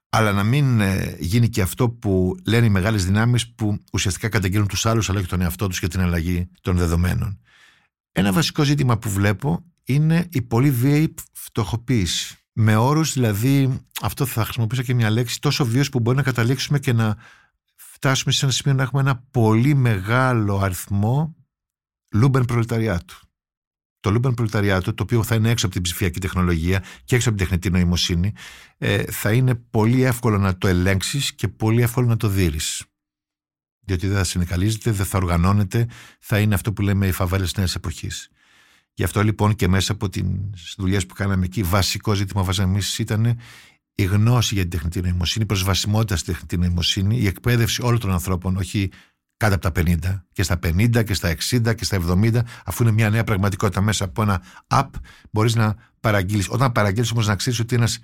αλλά 0.09 0.33
να 0.33 0.43
μην 0.43 0.81
ε, 0.81 1.17
γίνει 1.19 1.49
και 1.49 1.63
αυτό 1.63 1.91
που 1.91 2.37
λένε 2.47 2.67
οι 2.67 2.71
μεγάλες 2.71 3.05
δυνάμεις 3.05 3.55
που 3.55 3.85
ουσιαστικά 3.93 4.29
καταγγέλνουν 4.29 4.69
τους 4.69 4.87
άλλους 4.87 5.11
αλλά 5.11 5.21
και 5.21 5.27
τον 5.27 5.41
εαυτό 5.41 5.69
τους 5.69 5.79
για 5.79 5.89
την 5.89 6.01
αλλαγή 6.01 6.51
των 6.61 6.77
δεδομένων. 6.77 7.41
Ένα 8.13 8.33
βασικό 8.33 8.63
ζήτημα 8.63 8.99
που 8.99 9.11
βλέπω 9.11 9.65
είναι 9.85 10.29
η 10.31 10.43
πολύ 10.43 10.71
βίαιη 10.71 11.15
φτωχοποίηση. 11.33 12.35
Με 12.53 12.77
όρους 12.77 13.13
δηλαδή, 13.13 13.79
αυτό 14.03 14.27
θα 14.27 14.45
χρησιμοποιήσω 14.45 14.83
και 14.83 14.95
μια 14.95 15.11
λέξη, 15.11 15.41
τόσο 15.41 15.65
βίαιος 15.65 15.89
που 15.89 16.01
μπορεί 16.01 16.17
να 16.17 16.23
καταλήξουμε 16.23 16.79
και 16.79 16.93
να 16.93 17.17
φτάσουμε 17.77 18.33
σε 18.33 18.45
ένα 18.45 18.55
σημείο 18.55 18.77
να 18.77 18.83
έχουμε 18.83 19.01
ένα 19.01 19.27
πολύ 19.31 19.75
μεγάλο 19.75 20.59
αριθμό 20.59 21.37
λούμπεν 22.15 22.45
προλεταριάτου. 22.45 23.19
Το 24.01 24.11
λούμπεν 24.11 24.35
προλεταριάτου, 24.35 24.95
το 24.95 25.03
οποίο 25.03 25.23
θα 25.23 25.35
είναι 25.35 25.51
έξω 25.51 25.67
από 25.67 25.75
την 25.75 25.85
ψηφιακή 25.85 26.21
τεχνολογία 26.21 26.85
και 27.05 27.15
έξω 27.15 27.29
από 27.29 27.39
την 27.39 27.47
τεχνητή 27.47 27.71
νοημοσύνη, 27.71 28.33
ε, 28.79 29.03
θα 29.03 29.33
είναι 29.33 29.55
πολύ 29.55 30.03
εύκολο 30.03 30.39
να 30.39 30.59
το 30.59 30.69
ελέγξεις 30.69 31.35
και 31.35 31.49
πολύ 31.49 31.83
εύκολο 31.83 32.07
να 32.07 32.17
το 32.17 32.29
δεις. 32.29 32.85
Διότι 33.81 34.07
δεν 34.07 34.17
θα 34.17 34.25
συνεκαλίζεται, 34.25 34.91
δεν 34.91 35.07
θα 35.07 35.19
οργανώνεται, 35.19 35.89
θα 36.21 36.39
είναι 36.39 36.55
αυτό 36.55 36.73
που 36.73 36.83
λέμε 36.83 37.07
οι 37.07 37.13
φαβέλε 37.13 37.47
νέα 37.57 37.67
εποχής. 37.77 38.31
Γι' 39.01 39.07
αυτό 39.07 39.23
λοιπόν 39.23 39.55
και 39.55 39.69
μέσα 39.69 39.93
από 39.93 40.09
τις 40.09 40.75
δουλειές 40.77 41.07
που 41.07 41.15
κάναμε 41.15 41.45
εκεί, 41.45 41.63
βασικό 41.63 42.15
ζήτημα 42.15 42.43
βάζαμε 42.43 42.73
εμείς 42.73 42.99
ήταν 42.99 43.39
η 43.95 44.05
γνώση 44.05 44.55
για 44.55 44.63
την 44.63 44.71
τεχνητή 44.71 45.01
νοημοσύνη, 45.01 45.45
η 45.45 45.47
προσβασιμότητα 45.47 46.17
στη 46.17 46.33
τεχνητή 46.33 46.57
νοημοσύνη, 46.57 47.17
η 47.17 47.27
εκπαίδευση 47.27 47.83
όλων 47.83 48.01
των 48.01 48.11
ανθρώπων, 48.11 48.57
όχι 48.57 48.91
κάτω 49.37 49.55
από 49.55 49.71
τα 49.71 49.83
50, 49.83 50.25
και 50.33 50.43
στα 50.43 50.59
50 50.63 51.05
και 51.05 51.15
στα 51.15 51.35
60 51.51 51.75
και 51.75 51.85
στα 51.85 51.99
70, 52.09 52.41
αφού 52.65 52.83
είναι 52.83 52.93
μια 52.93 53.11
νέα 53.11 53.25
πραγματικότητα 53.25 53.81
μέσα 53.81 54.05
από 54.05 54.23
ένα 54.23 54.43
app, 54.67 54.89
μπορείς 55.31 55.55
να 55.55 55.77
παραγγείλεις. 56.01 56.49
Όταν 56.49 56.73
παραγγείλεις 56.73 57.11
όμως 57.11 57.27
να 57.27 57.37
ξέρεις 57.37 57.59
ότι 57.59 57.75
ένας 57.75 57.99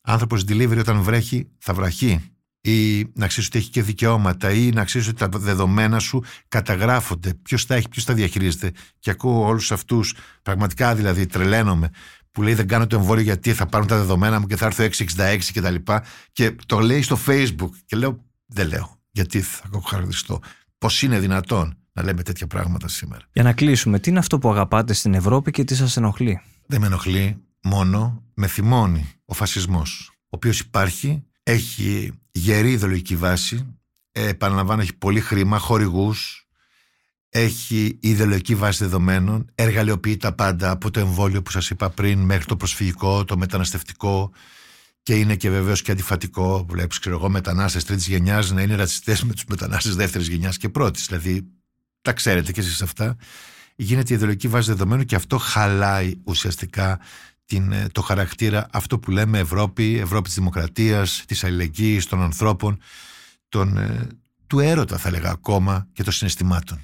άνθρωπος 0.00 0.44
delivery 0.48 0.78
όταν 0.78 1.02
βρέχει 1.02 1.48
θα 1.58 1.74
βραχεί. 1.74 2.31
Ή 2.62 3.04
να 3.14 3.26
ξέρεις 3.26 3.48
ότι 3.48 3.58
έχει 3.58 3.70
και 3.70 3.82
δικαιώματα 3.82 4.50
ή 4.50 4.70
να 4.70 4.84
ξέρεις 4.84 5.08
ότι 5.08 5.16
τα 5.16 5.28
δεδομένα 5.38 5.98
σου 5.98 6.24
καταγράφονται. 6.48 7.34
Ποιος 7.34 7.66
τα 7.66 7.74
έχει, 7.74 7.88
ποιος 7.88 8.04
τα 8.04 8.14
διαχειρίζεται. 8.14 8.72
Και 8.98 9.10
ακούω 9.10 9.46
όλους 9.46 9.72
αυτούς, 9.72 10.14
πραγματικά 10.42 10.94
δηλαδή 10.94 11.26
τρελαίνομαι, 11.26 11.90
που 12.30 12.42
λέει 12.42 12.54
δεν 12.54 12.68
κάνω 12.68 12.86
το 12.86 12.96
εμβόλιο 12.96 13.22
γιατί 13.22 13.52
θα 13.52 13.66
πάρουν 13.66 13.86
τα 13.86 13.96
δεδομένα 13.96 14.40
μου 14.40 14.46
και 14.46 14.56
θα 14.56 14.66
έρθω 14.66 14.84
666 14.84 15.38
κτλ. 15.54 15.74
Και, 15.74 16.00
και 16.32 16.56
το 16.66 16.78
λέει 16.78 17.02
στο 17.02 17.18
Facebook. 17.26 17.70
Και 17.86 17.96
λέω, 17.96 18.24
δεν 18.46 18.68
λέω. 18.68 19.00
Γιατί 19.10 19.40
θα 19.40 19.68
χαρακτηριστώ. 19.86 20.40
Πώς 20.78 21.02
είναι 21.02 21.18
δυνατόν 21.18 21.76
να 21.92 22.02
λέμε 22.02 22.22
τέτοια 22.22 22.46
πράγματα 22.46 22.88
σήμερα. 22.88 23.24
Για 23.32 23.42
να 23.42 23.52
κλείσουμε, 23.52 23.98
τι 23.98 24.10
είναι 24.10 24.18
αυτό 24.18 24.38
που 24.38 24.50
αγαπάτε 24.50 24.92
στην 24.92 25.14
Ευρώπη 25.14 25.50
και 25.50 25.64
τι 25.64 25.74
σας 25.74 25.96
ενοχλεί; 25.96 26.40
Δεν 26.66 26.80
με 26.80 26.86
ενοχλεί 26.86 27.36
μόνο, 27.62 28.22
με 28.34 28.46
θυμώνει 28.46 29.12
ο 29.24 29.34
φασισμός. 29.34 30.12
Ο 30.14 30.28
οποίος 30.28 30.60
υπάρχει, 30.60 31.22
έχει 31.42 32.12
γερή 32.30 32.70
ιδεολογική 32.70 33.16
βάση, 33.16 33.76
ε, 34.12 34.28
επαναλαμβάνω, 34.28 34.82
έχει 34.82 34.94
πολύ 34.94 35.20
χρήμα, 35.20 35.58
χορηγούς, 35.58 36.46
έχει 37.28 37.98
ιδεολογική 38.00 38.54
βάση 38.54 38.84
δεδομένων, 38.84 39.50
εργαλειοποιεί 39.54 40.16
τα 40.16 40.32
πάντα 40.32 40.70
από 40.70 40.90
το 40.90 41.00
εμβόλιο 41.00 41.42
που 41.42 41.50
σας 41.50 41.70
είπα 41.70 41.90
πριν 41.90 42.18
μέχρι 42.18 42.44
το 42.44 42.56
προσφυγικό, 42.56 43.24
το 43.24 43.36
μεταναστευτικό 43.36 44.32
και 45.02 45.14
είναι 45.14 45.36
και 45.36 45.50
βεβαίως 45.50 45.82
και 45.82 45.92
αντιφατικό. 45.92 46.66
Βλέπεις, 46.68 46.98
ξέρω 46.98 47.16
εγώ, 47.16 47.28
μετανάστες 47.28 47.84
τρίτης 47.84 48.06
γενιάς 48.06 48.50
να 48.50 48.62
είναι 48.62 48.74
ρατσιστές 48.74 49.22
με 49.22 49.32
τους 49.32 49.44
μετανάστες 49.44 49.96
δεύτερης 49.96 50.28
γενιάς 50.28 50.56
και 50.56 50.68
πρώτης. 50.68 51.06
Δηλαδή, 51.06 51.46
τα 52.02 52.12
ξέρετε 52.12 52.52
κι 52.52 52.60
εσείς 52.60 52.82
αυτά. 52.82 53.16
Γίνεται 53.76 54.12
η 54.12 54.16
ιδεολογική 54.16 54.48
βάση 54.48 54.70
δεδομένου 54.70 55.04
και 55.04 55.14
αυτό 55.14 55.38
χαλάει 55.38 56.14
ουσιαστικά 56.24 57.00
την, 57.52 57.72
ε, 57.72 57.86
το 57.92 58.00
χαρακτήρα 58.00 58.66
αυτό 58.72 58.98
που 58.98 59.10
λέμε 59.10 59.38
Ευρώπη, 59.38 59.98
Ευρώπη 59.98 60.22
της 60.22 60.34
δημοκρατίας, 60.34 61.24
της 61.26 61.44
αλληλεγγύης, 61.44 62.06
των 62.06 62.22
ανθρώπων, 62.22 62.78
τον, 63.48 63.76
ε, 63.76 64.06
του 64.46 64.58
έρωτα 64.58 64.98
θα 64.98 65.10
λέγα 65.10 65.30
ακόμα 65.30 65.88
και 65.92 66.02
των 66.02 66.12
συναισθημάτων. 66.12 66.80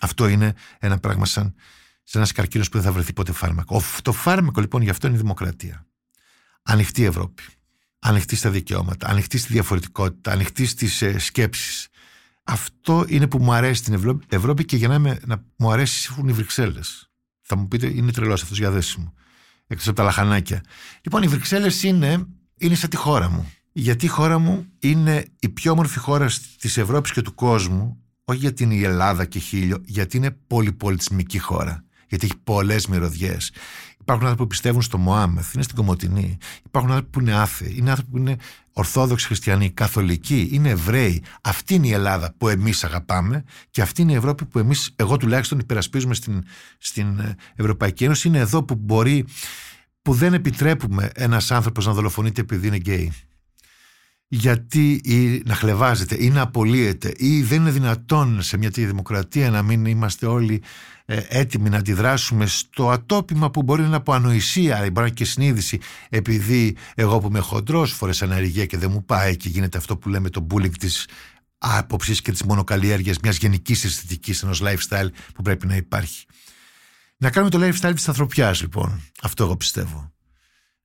Αυτό 0.00 0.28
είναι 0.28 0.54
ένα 0.78 0.98
πράγμα 0.98 1.24
σαν, 1.26 1.54
σαν 2.02 2.20
ένας 2.20 2.32
καρκίνος 2.32 2.68
που 2.68 2.76
δεν 2.76 2.86
θα 2.86 2.92
βρεθεί 2.92 3.12
ποτέ 3.12 3.32
φάρμακο. 3.32 3.82
το 4.02 4.12
φάρμακο 4.12 4.60
λοιπόν 4.60 4.82
γι' 4.82 4.90
αυτό 4.90 5.06
είναι 5.06 5.16
η 5.16 5.18
δημοκρατία. 5.18 5.86
Ανοιχτή 6.62 7.04
Ευρώπη. 7.04 7.42
Ανοιχτή 7.98 8.36
στα 8.36 8.50
δικαιώματα, 8.50 9.08
ανοιχτή 9.08 9.38
στη 9.38 9.52
διαφορετικότητα, 9.52 10.32
ανοιχτή 10.32 10.66
στις 10.66 11.02
ε, 11.02 11.18
σκέψεις. 11.18 11.88
Αυτό 12.44 13.04
είναι 13.08 13.26
που 13.26 13.38
μου 13.38 13.52
αρέσει 13.52 13.80
στην 13.82 14.18
Ευρώπη, 14.28 14.64
και 14.64 14.76
για 14.76 14.88
να, 14.88 14.98
να 14.98 15.44
μου 15.56 15.72
αρέσει 15.72 16.12
οι 16.26 16.32
Βρυξέλλες. 16.32 17.10
Θα 17.40 17.56
μου 17.56 17.68
πείτε, 17.68 17.86
είναι 17.86 18.12
τρελός 18.12 18.42
αυτός 18.42 18.58
για 18.58 18.70
δέσιμο 18.70 19.14
εκτός 19.70 19.88
από 19.88 19.96
τα 19.96 20.02
λαχανάκια. 20.02 20.60
Λοιπόν, 21.02 21.22
οι 21.22 21.26
Βρυξέλλες 21.26 21.82
είναι, 21.82 22.26
είναι 22.58 22.74
σαν 22.74 22.90
τη 22.90 22.96
χώρα 22.96 23.30
μου. 23.30 23.52
Γιατί 23.72 24.04
η 24.04 24.08
χώρα 24.08 24.38
μου 24.38 24.66
είναι 24.78 25.24
η 25.38 25.48
πιο 25.48 25.72
όμορφη 25.72 25.98
χώρα 25.98 26.30
της 26.60 26.76
Ευρώπης 26.76 27.12
και 27.12 27.22
του 27.22 27.34
κόσμου, 27.34 28.04
όχι 28.24 28.38
γιατί 28.38 28.62
είναι 28.62 28.74
η 28.74 28.84
Ελλάδα 28.84 29.24
και 29.24 29.38
χίλιο, 29.38 29.82
γιατί 29.84 30.16
είναι 30.16 30.30
πολυπολιτισμική 30.30 31.38
χώρα. 31.38 31.84
Γιατί 32.08 32.26
έχει 32.26 32.36
πολλές 32.44 32.86
μυρωδιές. 32.86 33.52
Υπάρχουν 34.10 34.28
άνθρωποι 34.30 34.48
που 34.48 34.56
πιστεύουν 34.56 34.82
στο 34.82 34.98
Μωάμεθ, 34.98 35.54
είναι 35.54 35.62
στην 35.62 35.76
Κομωτινή. 35.76 36.38
Υπάρχουν 36.66 36.90
άνθρωποι 36.90 37.10
που 37.12 37.20
είναι 37.20 37.34
άθεοι, 37.34 37.74
είναι 37.78 37.90
άνθρωποι 37.90 38.10
που 38.10 38.18
είναι 38.18 38.36
Ορθόδοξοι 38.72 39.26
Χριστιανοί, 39.26 39.70
Καθολικοί, 39.70 40.48
είναι 40.52 40.68
Εβραίοι. 40.68 41.22
Αυτή 41.40 41.74
είναι 41.74 41.86
η 41.86 41.92
Ελλάδα 41.92 42.34
που 42.36 42.48
εμείς 42.48 42.84
αγαπάμε 42.84 43.44
και 43.70 43.82
αυτή 43.82 44.02
είναι 44.02 44.12
η 44.12 44.14
Ευρώπη 44.14 44.44
που 44.44 44.58
εμείς, 44.58 44.92
εγώ 44.96 45.16
τουλάχιστον, 45.16 45.58
υπερασπίζουμε 45.58 46.14
στην, 46.14 46.44
στην 46.78 47.18
ε, 47.18 47.36
Ευρωπαϊκή 47.54 48.04
Ένωση. 48.04 48.28
Είναι 48.28 48.38
εδώ 48.38 48.62
που 48.62 48.74
μπορεί, 48.74 49.24
που 50.02 50.12
δεν 50.12 50.34
επιτρέπουμε 50.34 51.10
ένας 51.14 51.50
άνθρωπος 51.50 51.86
να 51.86 51.92
δολοφονείται 51.92 52.40
επειδή 52.40 52.66
είναι 52.66 52.76
γκέι 52.76 53.12
γιατί 54.32 55.00
ή 55.04 55.42
να 55.46 55.54
χλεβάζεται 55.54 56.16
ή 56.18 56.30
να 56.30 56.40
απολύεται 56.40 57.12
ή 57.16 57.42
δεν 57.42 57.60
είναι 57.60 57.70
δυνατόν 57.70 58.42
σε 58.42 58.56
μια 58.56 58.70
τέτοια 58.70 58.86
δημοκρατία 58.86 59.50
να 59.50 59.62
μην 59.62 59.84
είμαστε 59.84 60.26
όλοι 60.26 60.62
ε, 61.04 61.20
έτοιμοι 61.28 61.68
να 61.68 61.76
αντιδράσουμε 61.76 62.46
στο 62.46 62.90
ατόπιμα 62.90 63.50
που 63.50 63.62
μπορεί 63.62 63.80
να 63.80 63.86
είναι 63.86 63.96
από 63.96 64.12
ανοησία 64.12 64.76
ή 64.76 64.78
μπορεί 64.78 64.92
να 64.92 65.02
είναι 65.02 65.10
και 65.10 65.24
συνείδηση 65.24 65.78
επειδή 66.08 66.76
εγώ 66.94 67.18
που 67.18 67.26
είμαι 67.26 67.38
χοντρός 67.38 67.92
φορές 67.92 68.22
αναργία 68.22 68.66
και 68.66 68.78
δεν 68.78 68.90
μου 68.90 69.04
πάει 69.04 69.36
και 69.36 69.48
γίνεται 69.48 69.78
αυτό 69.78 69.96
που 69.96 70.08
λέμε 70.08 70.30
το 70.30 70.46
bullying 70.50 70.78
της 70.78 71.08
άποψης 71.58 72.20
και 72.20 72.32
της 72.32 72.42
μονοκαλλιέργειας 72.42 73.18
μιας 73.18 73.36
γενικής 73.36 73.84
αισθητικής 73.84 74.42
ενός 74.42 74.62
lifestyle 74.62 75.08
που 75.34 75.42
πρέπει 75.42 75.66
να 75.66 75.76
υπάρχει. 75.76 76.26
Να 77.16 77.30
κάνουμε 77.30 77.50
το 77.50 77.66
lifestyle 77.66 77.94
της 77.94 78.08
ανθρωπιάς 78.08 78.60
λοιπόν, 78.60 79.02
αυτό 79.22 79.44
εγώ 79.44 79.56
πιστεύω. 79.56 80.12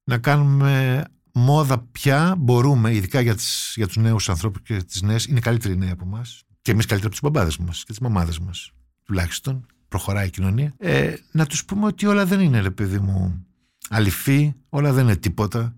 Να 0.04 0.18
κάνουμε 0.18 1.04
μόδα 1.38 1.80
πια 1.92 2.36
μπορούμε, 2.38 2.94
ειδικά 2.94 3.22
για, 3.22 3.36
τις, 3.36 3.74
για 3.76 3.88
τους 3.88 3.96
νέους 3.98 4.30
ανθρώπους 4.30 4.62
και 4.62 4.84
τις 4.84 5.02
νέες, 5.02 5.26
είναι 5.26 5.40
καλύτεροι 5.40 5.78
νέοι 5.78 5.90
από 5.90 6.04
εμάς 6.06 6.44
και 6.62 6.72
εμείς 6.72 6.86
καλύτεροι 6.86 7.14
από 7.14 7.22
τους 7.22 7.32
μπαμπάδες 7.32 7.58
μας 7.58 7.78
και 7.78 7.92
τις 7.92 8.00
μαμάδες 8.00 8.40
μας 8.40 8.72
τουλάχιστον, 9.04 9.66
προχωράει 9.88 10.28
η 10.28 10.30
κοινωνία, 10.30 10.74
ε, 10.78 11.14
να 11.32 11.46
τους 11.46 11.66
πούμε 11.66 11.86
ότι 11.86 12.06
όλα 12.06 12.26
δεν 12.26 12.40
είναι, 12.40 12.60
ρε 12.60 12.70
παιδί 12.70 13.00
μου, 13.00 13.46
αληθή, 13.90 14.56
όλα 14.70 14.94
δεν 14.94 15.04
είναι 15.04 15.16
τίποτα. 15.16 15.76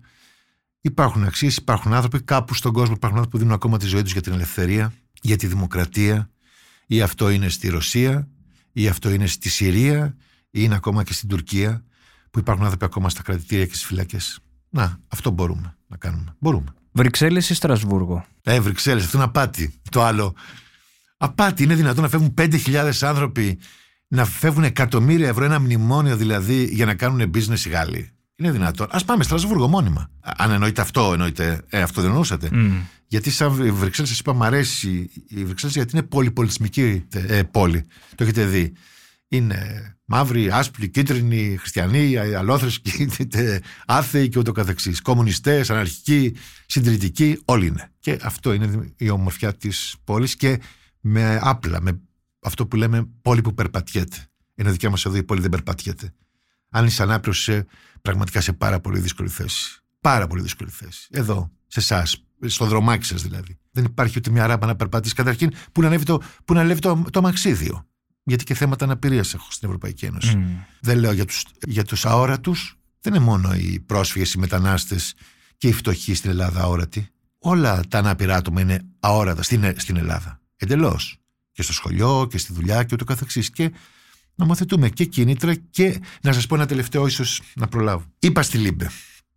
Υπάρχουν 0.80 1.24
αξίες, 1.24 1.56
υπάρχουν 1.56 1.92
άνθρωποι, 1.92 2.22
κάπου 2.22 2.54
στον 2.54 2.72
κόσμο 2.72 2.94
υπάρχουν 2.94 3.18
άνθρωποι 3.18 3.30
που 3.30 3.38
δίνουν 3.38 3.54
ακόμα 3.54 3.78
τη 3.78 3.86
ζωή 3.86 4.02
τους 4.02 4.12
για 4.12 4.22
την 4.22 4.32
ελευθερία, 4.32 4.92
για 5.22 5.36
τη 5.36 5.46
δημοκρατία, 5.46 6.30
ή 6.86 7.02
αυτό 7.02 7.30
είναι 7.30 7.48
στη 7.48 7.68
Ρωσία, 7.68 8.28
ή 8.72 8.88
αυτό 8.88 9.10
είναι 9.10 9.26
στη 9.26 9.48
Συρία, 9.48 10.16
ή 10.50 10.60
είναι 10.62 10.74
ακόμα 10.74 11.04
και 11.04 11.12
στην 11.12 11.28
Τουρκία, 11.28 11.84
που 12.30 12.38
υπάρχουν 12.38 12.64
άνθρωποι 12.64 12.84
ακόμα 12.84 13.08
στα 13.08 13.22
κρατητήρια 13.22 13.66
και 13.66 13.74
στις 13.74 13.86
φυλακές. 13.86 14.40
Να, 14.70 15.00
αυτό 15.08 15.30
μπορούμε 15.30 15.76
να 15.86 15.96
κάνουμε. 15.96 16.34
Μπορούμε. 16.38 16.72
Βρυξέλλες 16.92 17.50
ή 17.50 17.54
Στρασβούργο; 17.54 18.24
Ε, 18.42 18.60
Βρυξέλλες, 18.60 19.04
αυτό 19.04 19.16
είναι 19.16 19.26
απάτη. 19.26 19.80
Το 19.90 20.02
άλλο. 20.02 20.34
Απάτη. 21.16 21.62
Είναι 21.62 21.74
δυνατόν 21.74 22.02
να 22.02 22.08
φεύγουν 22.08 22.34
5.000 22.38 22.90
άνθρωποι, 23.00 23.58
να 24.08 24.24
φεύγουν 24.24 24.64
εκατομμύρια 24.64 25.28
ευρώ, 25.28 25.44
ένα 25.44 25.60
μνημόνιο 25.60 26.16
δηλαδή, 26.16 26.64
για 26.72 26.86
να 26.86 26.94
κάνουν 26.94 27.30
business 27.34 27.64
οι 27.64 27.68
Γάλλοι. 27.68 28.10
Είναι 28.36 28.50
δυνατόν. 28.50 28.86
Α 28.90 29.04
πάμε 29.04 29.24
Στρασβούργο 29.24 29.68
μόνιμα. 29.68 30.10
Αν 30.20 30.50
εννοείται 30.50 30.80
αυτό, 30.80 31.12
εννοείται. 31.12 31.64
Ε, 31.68 31.82
αυτό 31.82 32.00
δεν 32.00 32.10
εννοούσατε. 32.10 32.48
Mm. 32.52 32.70
Γιατί 33.06 33.30
σαν 33.30 33.50
Βρυξέλλες, 33.52 34.10
σας 34.10 34.18
είπα, 34.18 34.32
μου 34.32 34.44
αρέσει 34.44 35.10
η 35.28 35.44
Βρυξέλλες 35.44 35.76
γιατί 35.76 35.96
είναι 35.96 36.06
πολυπολιτισμική 36.06 37.04
ε, 37.12 37.42
πόλη. 37.42 37.84
Το 38.14 38.22
έχετε 38.22 38.44
δει 38.44 38.72
είναι 39.28 39.92
μαύροι, 40.04 40.50
άσπροι, 40.50 40.88
κίτρινοι, 40.88 41.56
χριστιανοί, 41.56 42.16
αλόθρες, 42.16 42.80
άθεοι 43.86 44.28
και 44.28 44.38
ούτω 44.38 44.52
καθεξής. 44.52 45.00
Κομμουνιστές, 45.00 45.70
αναρχικοί, 45.70 46.36
συντηρητικοί, 46.66 47.40
όλοι 47.44 47.66
είναι. 47.66 47.90
Και 47.98 48.18
αυτό 48.22 48.52
είναι 48.52 48.92
η 48.96 49.08
ομορφιά 49.08 49.54
της 49.54 49.96
πόλης 50.04 50.36
και 50.36 50.60
με 51.00 51.38
άπλα, 51.42 51.80
με 51.80 52.00
αυτό 52.42 52.66
που 52.66 52.76
λέμε 52.76 53.08
πόλη 53.22 53.40
που 53.40 53.54
περπατιέται. 53.54 54.16
Είναι 54.54 54.70
δικιά 54.70 54.90
μας 54.90 55.04
εδώ 55.04 55.16
η 55.16 55.22
πόλη 55.22 55.40
δεν 55.40 55.50
περπατιέται. 55.50 56.12
Αν 56.70 56.86
είσαι 56.86 57.02
ανάπηρο, 57.02 57.32
είσαι 57.32 57.66
πραγματικά 58.02 58.40
σε 58.40 58.52
πάρα 58.52 58.80
πολύ 58.80 58.98
δύσκολη 58.98 59.28
θέση. 59.28 59.82
Πάρα 60.00 60.26
πολύ 60.26 60.42
δύσκολη 60.42 60.70
θέση. 60.70 61.08
Εδώ, 61.10 61.50
σε 61.66 61.80
εσάς, 61.80 62.24
στο 62.46 62.66
δρομάκι 62.66 63.04
σας 63.04 63.22
δηλαδή. 63.22 63.58
Δεν 63.70 63.84
υπάρχει 63.84 64.18
ούτε 64.18 64.30
μια 64.30 64.46
ράμπα 64.46 64.66
να 64.66 64.76
περπατήσεις. 64.76 65.16
Καταρχήν, 65.16 65.52
πού 65.72 65.80
να 65.80 65.86
ανέβει 65.86 66.04
το, 66.04 66.22
που 66.44 66.54
να 66.54 66.76
το, 66.76 67.04
το 67.10 67.18
αμαξίδιο 67.18 67.87
γιατί 68.28 68.44
και 68.44 68.54
θέματα 68.54 68.84
αναπηρίας 68.84 69.34
έχω 69.34 69.46
στην 69.50 69.68
Ευρωπαϊκή 69.68 70.04
Ένωση. 70.04 70.36
Mm. 70.36 70.64
Δεν 70.80 70.98
λέω 70.98 71.12
για 71.12 71.24
τους 71.24 71.44
για 71.66 71.84
τους 71.84 72.06
αόρατους, 72.06 72.78
δεν 73.00 73.14
είναι 73.14 73.24
μόνο 73.24 73.54
οι 73.54 73.80
πρόσφυγες, 73.86 74.32
οι 74.32 74.38
μετανάστες 74.38 75.14
και 75.56 75.68
οι 75.68 75.72
φτωχοί 75.72 76.14
στην 76.14 76.30
Ελλάδα 76.30 76.60
αόρατοι. 76.60 77.08
Όλα 77.38 77.80
τα 77.88 77.98
ανάπηρα 77.98 78.36
άτομα 78.36 78.60
είναι 78.60 78.84
αόρατα 79.00 79.42
στην, 79.42 79.74
στην 79.76 79.96
Ελλάδα. 79.96 80.40
Εντελώς. 80.56 81.18
Και 81.52 81.62
στο 81.62 81.72
σχολείο 81.72 82.26
και 82.30 82.38
στη 82.38 82.52
δουλειά 82.52 82.82
και 82.82 82.90
ούτω 82.94 83.04
καθεξής. 83.04 83.50
Και 83.50 83.72
νομοθετούμε 84.34 84.88
και 84.88 85.04
κίνητρα 85.04 85.54
και 85.54 86.00
να 86.22 86.32
σας 86.32 86.46
πω 86.46 86.54
ένα 86.54 86.66
τελευταίο, 86.66 87.06
ίσως 87.06 87.42
να 87.54 87.66
προλάβω. 87.68 88.04
Είπα 88.18 88.42
στη 88.42 88.58
LIBE, 88.58 88.90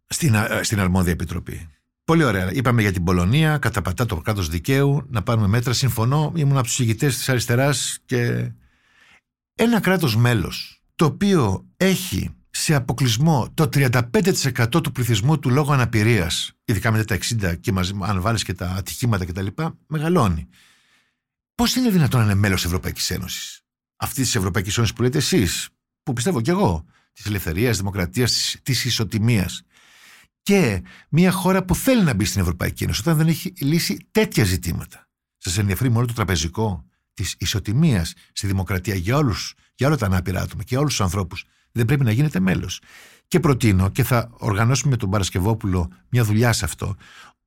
στην, 0.08 0.36
στην 0.62 0.80
αρμόδια 0.80 1.12
επιτροπή. 1.12 1.70
Πολύ 2.04 2.24
ωραία. 2.24 2.52
Είπαμε 2.52 2.82
για 2.82 2.92
την 2.92 3.04
Πολωνία, 3.04 3.58
καταπατά 3.58 4.06
το 4.06 4.16
κράτος 4.16 4.50
δικαίου, 4.50 5.06
να 5.10 5.22
πάρουμε 5.24 5.48
μέτρα. 5.48 5.74
Συμφωνώ, 5.74 6.34
ήμουν 6.36 6.58
από 6.58 6.66
τους 6.66 6.80
εισηγητές 6.80 7.18
της 7.18 7.30
αριστεράς 7.30 8.00
και 8.06 8.52
ένα 9.64 9.80
κράτος 9.80 10.16
μέλος 10.16 10.82
το 10.96 11.06
οποίο 11.06 11.66
έχει 11.78 12.30
σε 12.50 12.76
αποκλεισμό 12.76 13.50
το 13.54 13.70
35% 13.74 14.84
του 14.84 14.92
πληθυσμού 14.92 15.40
του 15.40 15.50
λόγω 15.50 15.74
αναπηρίας, 15.74 16.52
ειδικά 16.66 16.92
μετά 16.92 17.04
τα 17.04 17.16
60 17.16 17.60
και 17.60 17.72
μαζί, 17.72 17.94
αν 18.02 18.22
βάλεις 18.22 18.44
και 18.44 18.54
τα 18.54 18.70
ατυχήματα 18.70 19.26
κτλ., 19.26 19.48
μεγαλώνει. 19.88 20.48
Πώς 21.56 21.76
είναι 21.76 21.90
δυνατόν 21.90 22.20
να 22.20 22.26
είναι 22.26 22.36
μέλος 22.36 22.66
Ευρωπαϊκής 22.66 23.10
Ένωσης, 23.10 23.62
αυτής 23.96 24.26
της 24.26 24.36
Ευρωπαϊκής 24.36 24.78
Ένωσης 24.78 24.96
που 24.96 25.02
λέτε 25.02 25.18
εσείς, 25.18 25.70
που 26.04 26.14
πιστεύω 26.14 26.42
κι 26.42 26.50
εγώ, 26.50 26.86
της 27.14 27.26
ελευθερίας, 27.26 27.78
δημοκρατίας, 27.78 28.32
της, 28.32 28.60
της 28.64 28.86
ισοτιμίας, 28.86 29.62
και 30.42 30.84
μια 31.10 31.32
χώρα 31.32 31.66
που 31.66 31.76
θέλει 31.76 32.04
να 32.04 32.14
μπει 32.14 32.26
στην 32.26 32.42
Ευρωπαϊκή 32.42 32.84
Ένωση 32.84 33.02
όταν 33.02 33.18
δεν 33.18 33.28
έχει 33.28 33.54
λύσει 33.60 34.08
τέτοια 34.12 34.44
ζητήματα. 34.44 35.10
Σας 35.38 35.58
ενδιαφέρει 35.58 35.90
μόνο 35.90 36.06
το 36.06 36.14
τραπεζικό, 36.14 36.86
της 37.14 37.36
ισοτιμίας 37.40 38.14
στη 38.34 38.48
δημοκρατία 38.48 38.96
για, 38.96 39.18
όλους, 39.18 39.54
για 39.76 39.88
όλα 39.88 39.98
τα 39.98 40.06
ανάπηρα 40.06 40.42
άτομα 40.42 40.62
και 40.62 40.68
για 40.70 40.80
όλους 40.80 40.92
τους 40.92 41.02
ανθρώπους, 41.02 41.46
δεν 41.72 41.86
πρέπει 41.86 42.04
να 42.04 42.12
γίνεται 42.12 42.40
μέλος. 42.40 42.82
Και 43.28 43.40
προτείνω 43.40 43.90
και 43.90 44.04
θα 44.04 44.30
οργανώσουμε 44.32 44.92
με 44.92 44.98
τον 44.98 45.10
Παρασκευόπουλο 45.10 45.92
μια 46.10 46.24
δουλειά 46.24 46.54
σε 46.54 46.66
αυτό, 46.66 46.96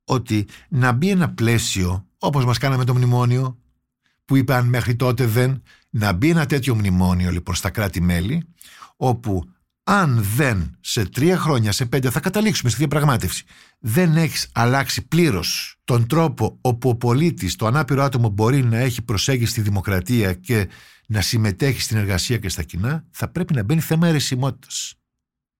ότι 0.03 0.47
να 0.69 0.91
μπει 0.91 1.09
ένα 1.09 1.29
πλαίσιο 1.29 2.07
όπως 2.17 2.45
μας 2.45 2.57
κάναμε 2.57 2.83
το 2.83 2.95
μνημόνιο 2.95 3.59
που 4.25 4.35
είπαν 4.35 4.67
μέχρι 4.67 4.95
τότε 4.95 5.25
δεν 5.25 5.61
να 5.89 6.13
μπει 6.13 6.29
ένα 6.29 6.45
τέτοιο 6.45 6.75
μνημόνιο 6.75 7.31
λοιπόν 7.31 7.55
στα 7.55 7.69
κράτη-μέλη 7.69 8.47
όπου 8.95 9.49
αν 9.87 10.23
δεν 10.35 10.77
σε 10.79 11.05
τρία 11.05 11.37
χρόνια, 11.37 11.71
σε 11.71 11.85
πέντε 11.85 12.09
θα 12.09 12.19
καταλήξουμε 12.19 12.69
στη 12.69 12.79
διαπραγμάτευση 12.79 13.45
δεν 13.87 14.15
έχεις 14.15 14.49
αλλάξει 14.51 15.07
πλήρως 15.07 15.75
τον 15.83 16.07
τρόπο 16.07 16.57
όπου 16.61 16.89
ο 16.89 16.95
πολίτης, 16.95 17.55
το 17.55 17.65
ανάπηρο 17.65 18.03
άτομο 18.03 18.29
μπορεί 18.29 18.63
να 18.63 18.77
έχει 18.77 19.01
προσέγγιση 19.01 19.51
στη 19.51 19.61
δημοκρατία 19.61 20.33
και 20.33 20.69
να 21.07 21.21
συμμετέχει 21.21 21.81
στην 21.81 21.97
εργασία 21.97 22.37
και 22.37 22.49
στα 22.49 22.63
κοινά 22.63 23.05
θα 23.11 23.27
πρέπει 23.27 23.53
να 23.53 23.63
μπαίνει 23.63 23.81
θέμα 23.81 24.07
αιρεσιμότητας. 24.07 24.95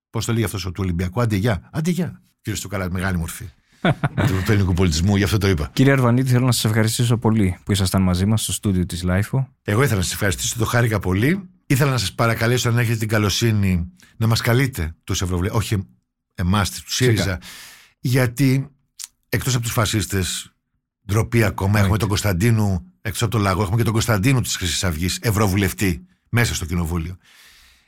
Πώς 0.09 0.25
το 0.25 0.33
λέει 0.33 0.43
αυτός 0.43 0.65
ο 0.65 0.71
του 0.71 0.81
Ολυμπιακού, 0.83 1.21
άντε 1.21 1.35
γεια, 1.35 1.69
άντε 1.71 1.91
γεια. 1.91 2.21
Κύριε 2.41 2.59
Στοκαλά, 2.59 2.91
μεγάλη 2.91 3.17
μορφή 3.17 3.45
του 4.27 4.51
ελληνικού 4.51 4.73
πολιτισμού, 4.73 5.15
γι' 5.15 5.23
αυτό 5.23 5.37
το 5.37 5.47
είπα. 5.47 5.69
Κύριε 5.73 5.91
Αρβανίτη, 5.91 6.29
θέλω 6.29 6.45
να 6.45 6.51
σας 6.51 6.65
ευχαριστήσω 6.65 7.17
πολύ 7.17 7.57
που 7.63 7.71
ήσασταν 7.71 8.01
μαζί 8.01 8.25
μας 8.25 8.41
στο 8.41 8.51
στούντιο 8.51 8.85
της 8.85 9.03
LIFO. 9.05 9.45
Εγώ 9.63 9.83
ήθελα 9.83 9.97
να 9.97 10.03
σας 10.03 10.13
ευχαριστήσω, 10.13 10.57
το 10.57 10.65
χάρηκα 10.65 10.99
πολύ. 10.99 11.49
Ήθελα 11.67 11.91
να 11.91 11.97
σας 11.97 12.13
παρακαλέσω, 12.13 12.69
αν 12.69 12.77
έχετε 12.77 12.97
την 12.97 13.07
καλοσύνη, 13.07 13.91
να 14.17 14.27
μας 14.27 14.41
καλείτε 14.41 14.95
τους 15.03 15.21
Ευρωβουλευτέ, 15.21 15.57
όχι 15.57 15.87
εμάς, 16.33 16.69
τους 16.69 16.95
ΣΥΡΙΖΑ, 16.95 17.39
γιατί 17.99 18.67
εκτός 19.29 19.53
από 19.53 19.63
τους 19.63 19.71
φασίστες, 19.71 20.53
ντροπή 21.07 21.43
ακόμα, 21.43 21.79
έχουμε 21.79 21.97
τον 21.97 22.07
Κωνσταντίνου, 22.07 22.93
εκτός 23.01 23.21
από 23.21 23.31
τον 23.31 23.41
Λαγό, 23.41 23.61
έχουμε 23.61 23.77
και 23.77 23.83
τον 23.83 23.93
Κωνσταντίνου 23.93 24.41
της 24.41 24.55
Χρυσής 24.55 24.83
Αυγής, 24.83 25.19
Ευρωβουλευτή, 25.21 26.05
μέσα 26.29 26.55
στο 26.55 26.65
Κοινοβούλιο. 26.65 27.17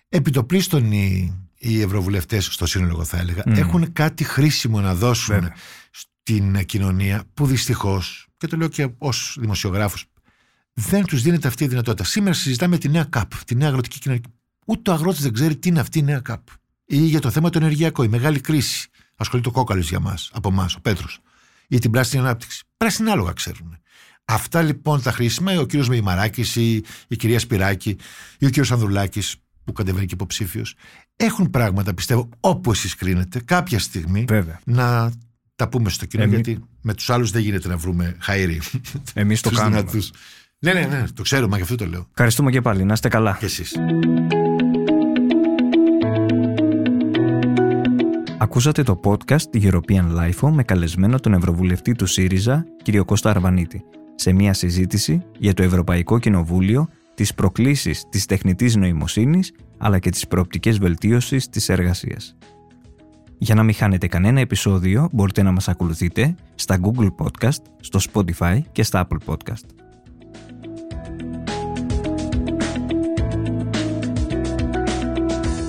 Επιτοπλίστων 0.10 0.92
οι, 0.92 1.34
οι 1.58 1.82
Ευρωβουλευτές, 1.82 2.46
στο 2.46 2.66
σύνολο, 2.66 3.04
θα 3.04 3.18
έλεγα, 3.18 3.44
έχουν 3.46 3.94
κάτι 3.94 4.24
χρήσιμο 4.24 4.82
να 4.82 4.96
δώσουν 4.96 5.52
στην 5.90 6.66
κοινωνία 6.66 7.24
που 7.34 7.46
δυστυχώς, 7.46 8.28
και 8.38 8.48
το 8.48 8.58
λέω 8.58 8.68
και 8.68 8.88
ως 8.98 9.38
δημοσιογράφος, 9.40 10.06
δεν 10.80 11.06
τους 11.06 11.22
δίνεται 11.22 11.48
αυτή 11.48 11.64
η 11.64 11.68
δυνατότητα. 11.68 12.04
Σήμερα 12.04 12.34
συζητάμε 12.36 12.78
τη 12.78 12.90
νέα 12.90 13.04
ΚΑΠ, 13.04 13.44
τη 13.46 13.56
νέα 13.56 13.68
αγροτική 13.68 14.00
κοινωνία. 14.00 14.24
Ούτε 14.66 14.92
ο 14.92 14.94
αγρότης 14.94 15.22
δεν 15.22 15.34
ξέρει 15.34 15.56
τι 15.56 15.70
είναι 15.70 15.80
αυτή 15.80 16.00
η 16.00 16.02
νέα 16.04 16.20
ΚΑΠ. 16.20 16.48
Ή 16.86 16.98
για 16.98 17.20
το 17.20 17.30
θέμα 17.32 17.50
το 17.50 17.58
ενεργειακό, 17.58 18.04
η 18.04 18.08
μεγάλη 18.08 18.40
κρίση. 18.40 18.90
Ασχολείται 19.16 19.50
ο 19.50 19.52
κόκαλο 19.52 19.82
για 19.82 20.00
μας, 20.00 20.30
από 20.34 20.50
εμάς, 20.50 20.76
ο 20.76 20.80
Πέτρος. 20.82 21.20
Ή 21.68 21.80
την 21.80 21.92
πράσινη 21.92 22.22
ανάπτυξη. 22.22 22.64
Πράσινα 22.78 23.12
άλογα 23.12 23.32
ξέρουν. 23.34 23.78
Αυτά 24.26 24.62
λοιπόν 24.62 25.02
τα 25.02 25.12
χρήσιμα, 25.12 25.60
ο 25.60 25.66
κύριος 25.66 25.90
Μεϊμαράκης, 25.90 26.56
η, 26.56 26.84
η 27.08 27.16
κυρία 27.16 27.40
Σπυράκη 27.40 27.90
ή 28.40 28.46
ο 28.46 28.50
κύριος 28.50 28.72
Ανδρουλάκης, 28.72 29.36
που 29.64 29.72
κατεβαίνει 29.72 30.06
και 30.06 30.14
υποψήφιος, 30.14 30.76
έχουν 31.16 31.50
πράγματα, 31.50 31.94
πιστεύω, 31.94 32.30
όπω 32.40 32.72
εσείς 32.72 32.96
κρίνετε, 32.96 33.40
κάποια 33.40 33.80
στιγμή 33.80 34.26
Βέβαια. 34.28 34.60
να 34.66 35.12
τα 35.56 35.70
πούμε 35.70 35.90
στο 35.90 36.06
κοινό, 36.06 36.24
Εμεί- 36.24 36.34
γιατί 36.36 36.64
με 36.82 36.94
τους 36.94 37.10
άλλους 37.10 37.32
δεν 37.32 37.42
γίνεται 37.42 37.68
να 37.68 37.78
βρούμε 37.78 38.18
χαΐρι. 38.28 38.58
Εμείς 39.14 39.42
το 39.42 39.50
Τους 39.50 39.58
κάνουμε. 39.58 39.78
δυνατούς. 39.78 40.12
Ναι, 40.60 40.74
ναι, 40.74 40.86
ναι, 40.86 41.04
το 41.14 41.22
ξέρουμε, 41.22 41.56
γι' 41.56 41.62
αυτό 41.62 41.76
το 41.76 41.86
λέω. 41.86 42.08
Ευχαριστούμε 42.10 42.52
και 42.52 42.62
πάλι. 42.62 42.84
Να 42.84 42.94
είστε 42.94 43.08
καλά. 43.08 43.38
Και 43.40 43.46
εσείς. 43.46 43.76
Ακούσατε 48.38 48.84
το 48.84 49.00
podcast 49.04 49.62
European 49.62 50.18
LIFO 50.18 50.50
με 50.50 50.64
καλεσμένο 50.64 51.20
τον 51.20 51.34
Ευρωβουλευτή 51.34 51.92
του 51.92 52.06
ΣΥΡΙΖΑ, 52.06 52.66
κ. 52.84 52.98
Κώστα 53.06 53.30
Αρβανίτη, 53.30 53.84
σε 54.16 54.34
μια 54.34 54.54
συζήτηση 54.54 55.22
για 55.38 55.54
το 55.54 55.64
Ευρωπαϊκό 55.64 56.20
Κοινοβούλιο, 56.20 56.88
τις 57.14 57.34
προκλήσεις 57.34 58.04
της 58.10 58.26
τεχνητής 58.26 58.76
νοημοσύνης, 58.76 59.54
αλλά 59.78 60.00
και 60.00 60.10
τις 60.10 60.28
προοπτικές 60.28 60.78
βελτίωσης 60.78 61.50
της 61.50 61.70
εργασίας. 61.70 62.36
Για 63.38 63.56
να 63.56 63.64
μην 63.64 63.74
χάνετε 63.74 64.08
κανένα 64.08 64.40
επεισόδιο, 64.40 65.10
μπορείτε 65.12 65.42
να 65.42 65.52
μας 65.52 65.68
ακολουθείτε 65.68 66.36
στα 66.56 66.80
Google 66.82 67.10
Podcast, 67.18 67.62
στο 67.80 68.00
Spotify 68.14 68.60
και 68.72 68.84
στα 68.84 69.08
Apple 69.08 69.34
Podcast. 69.34 69.77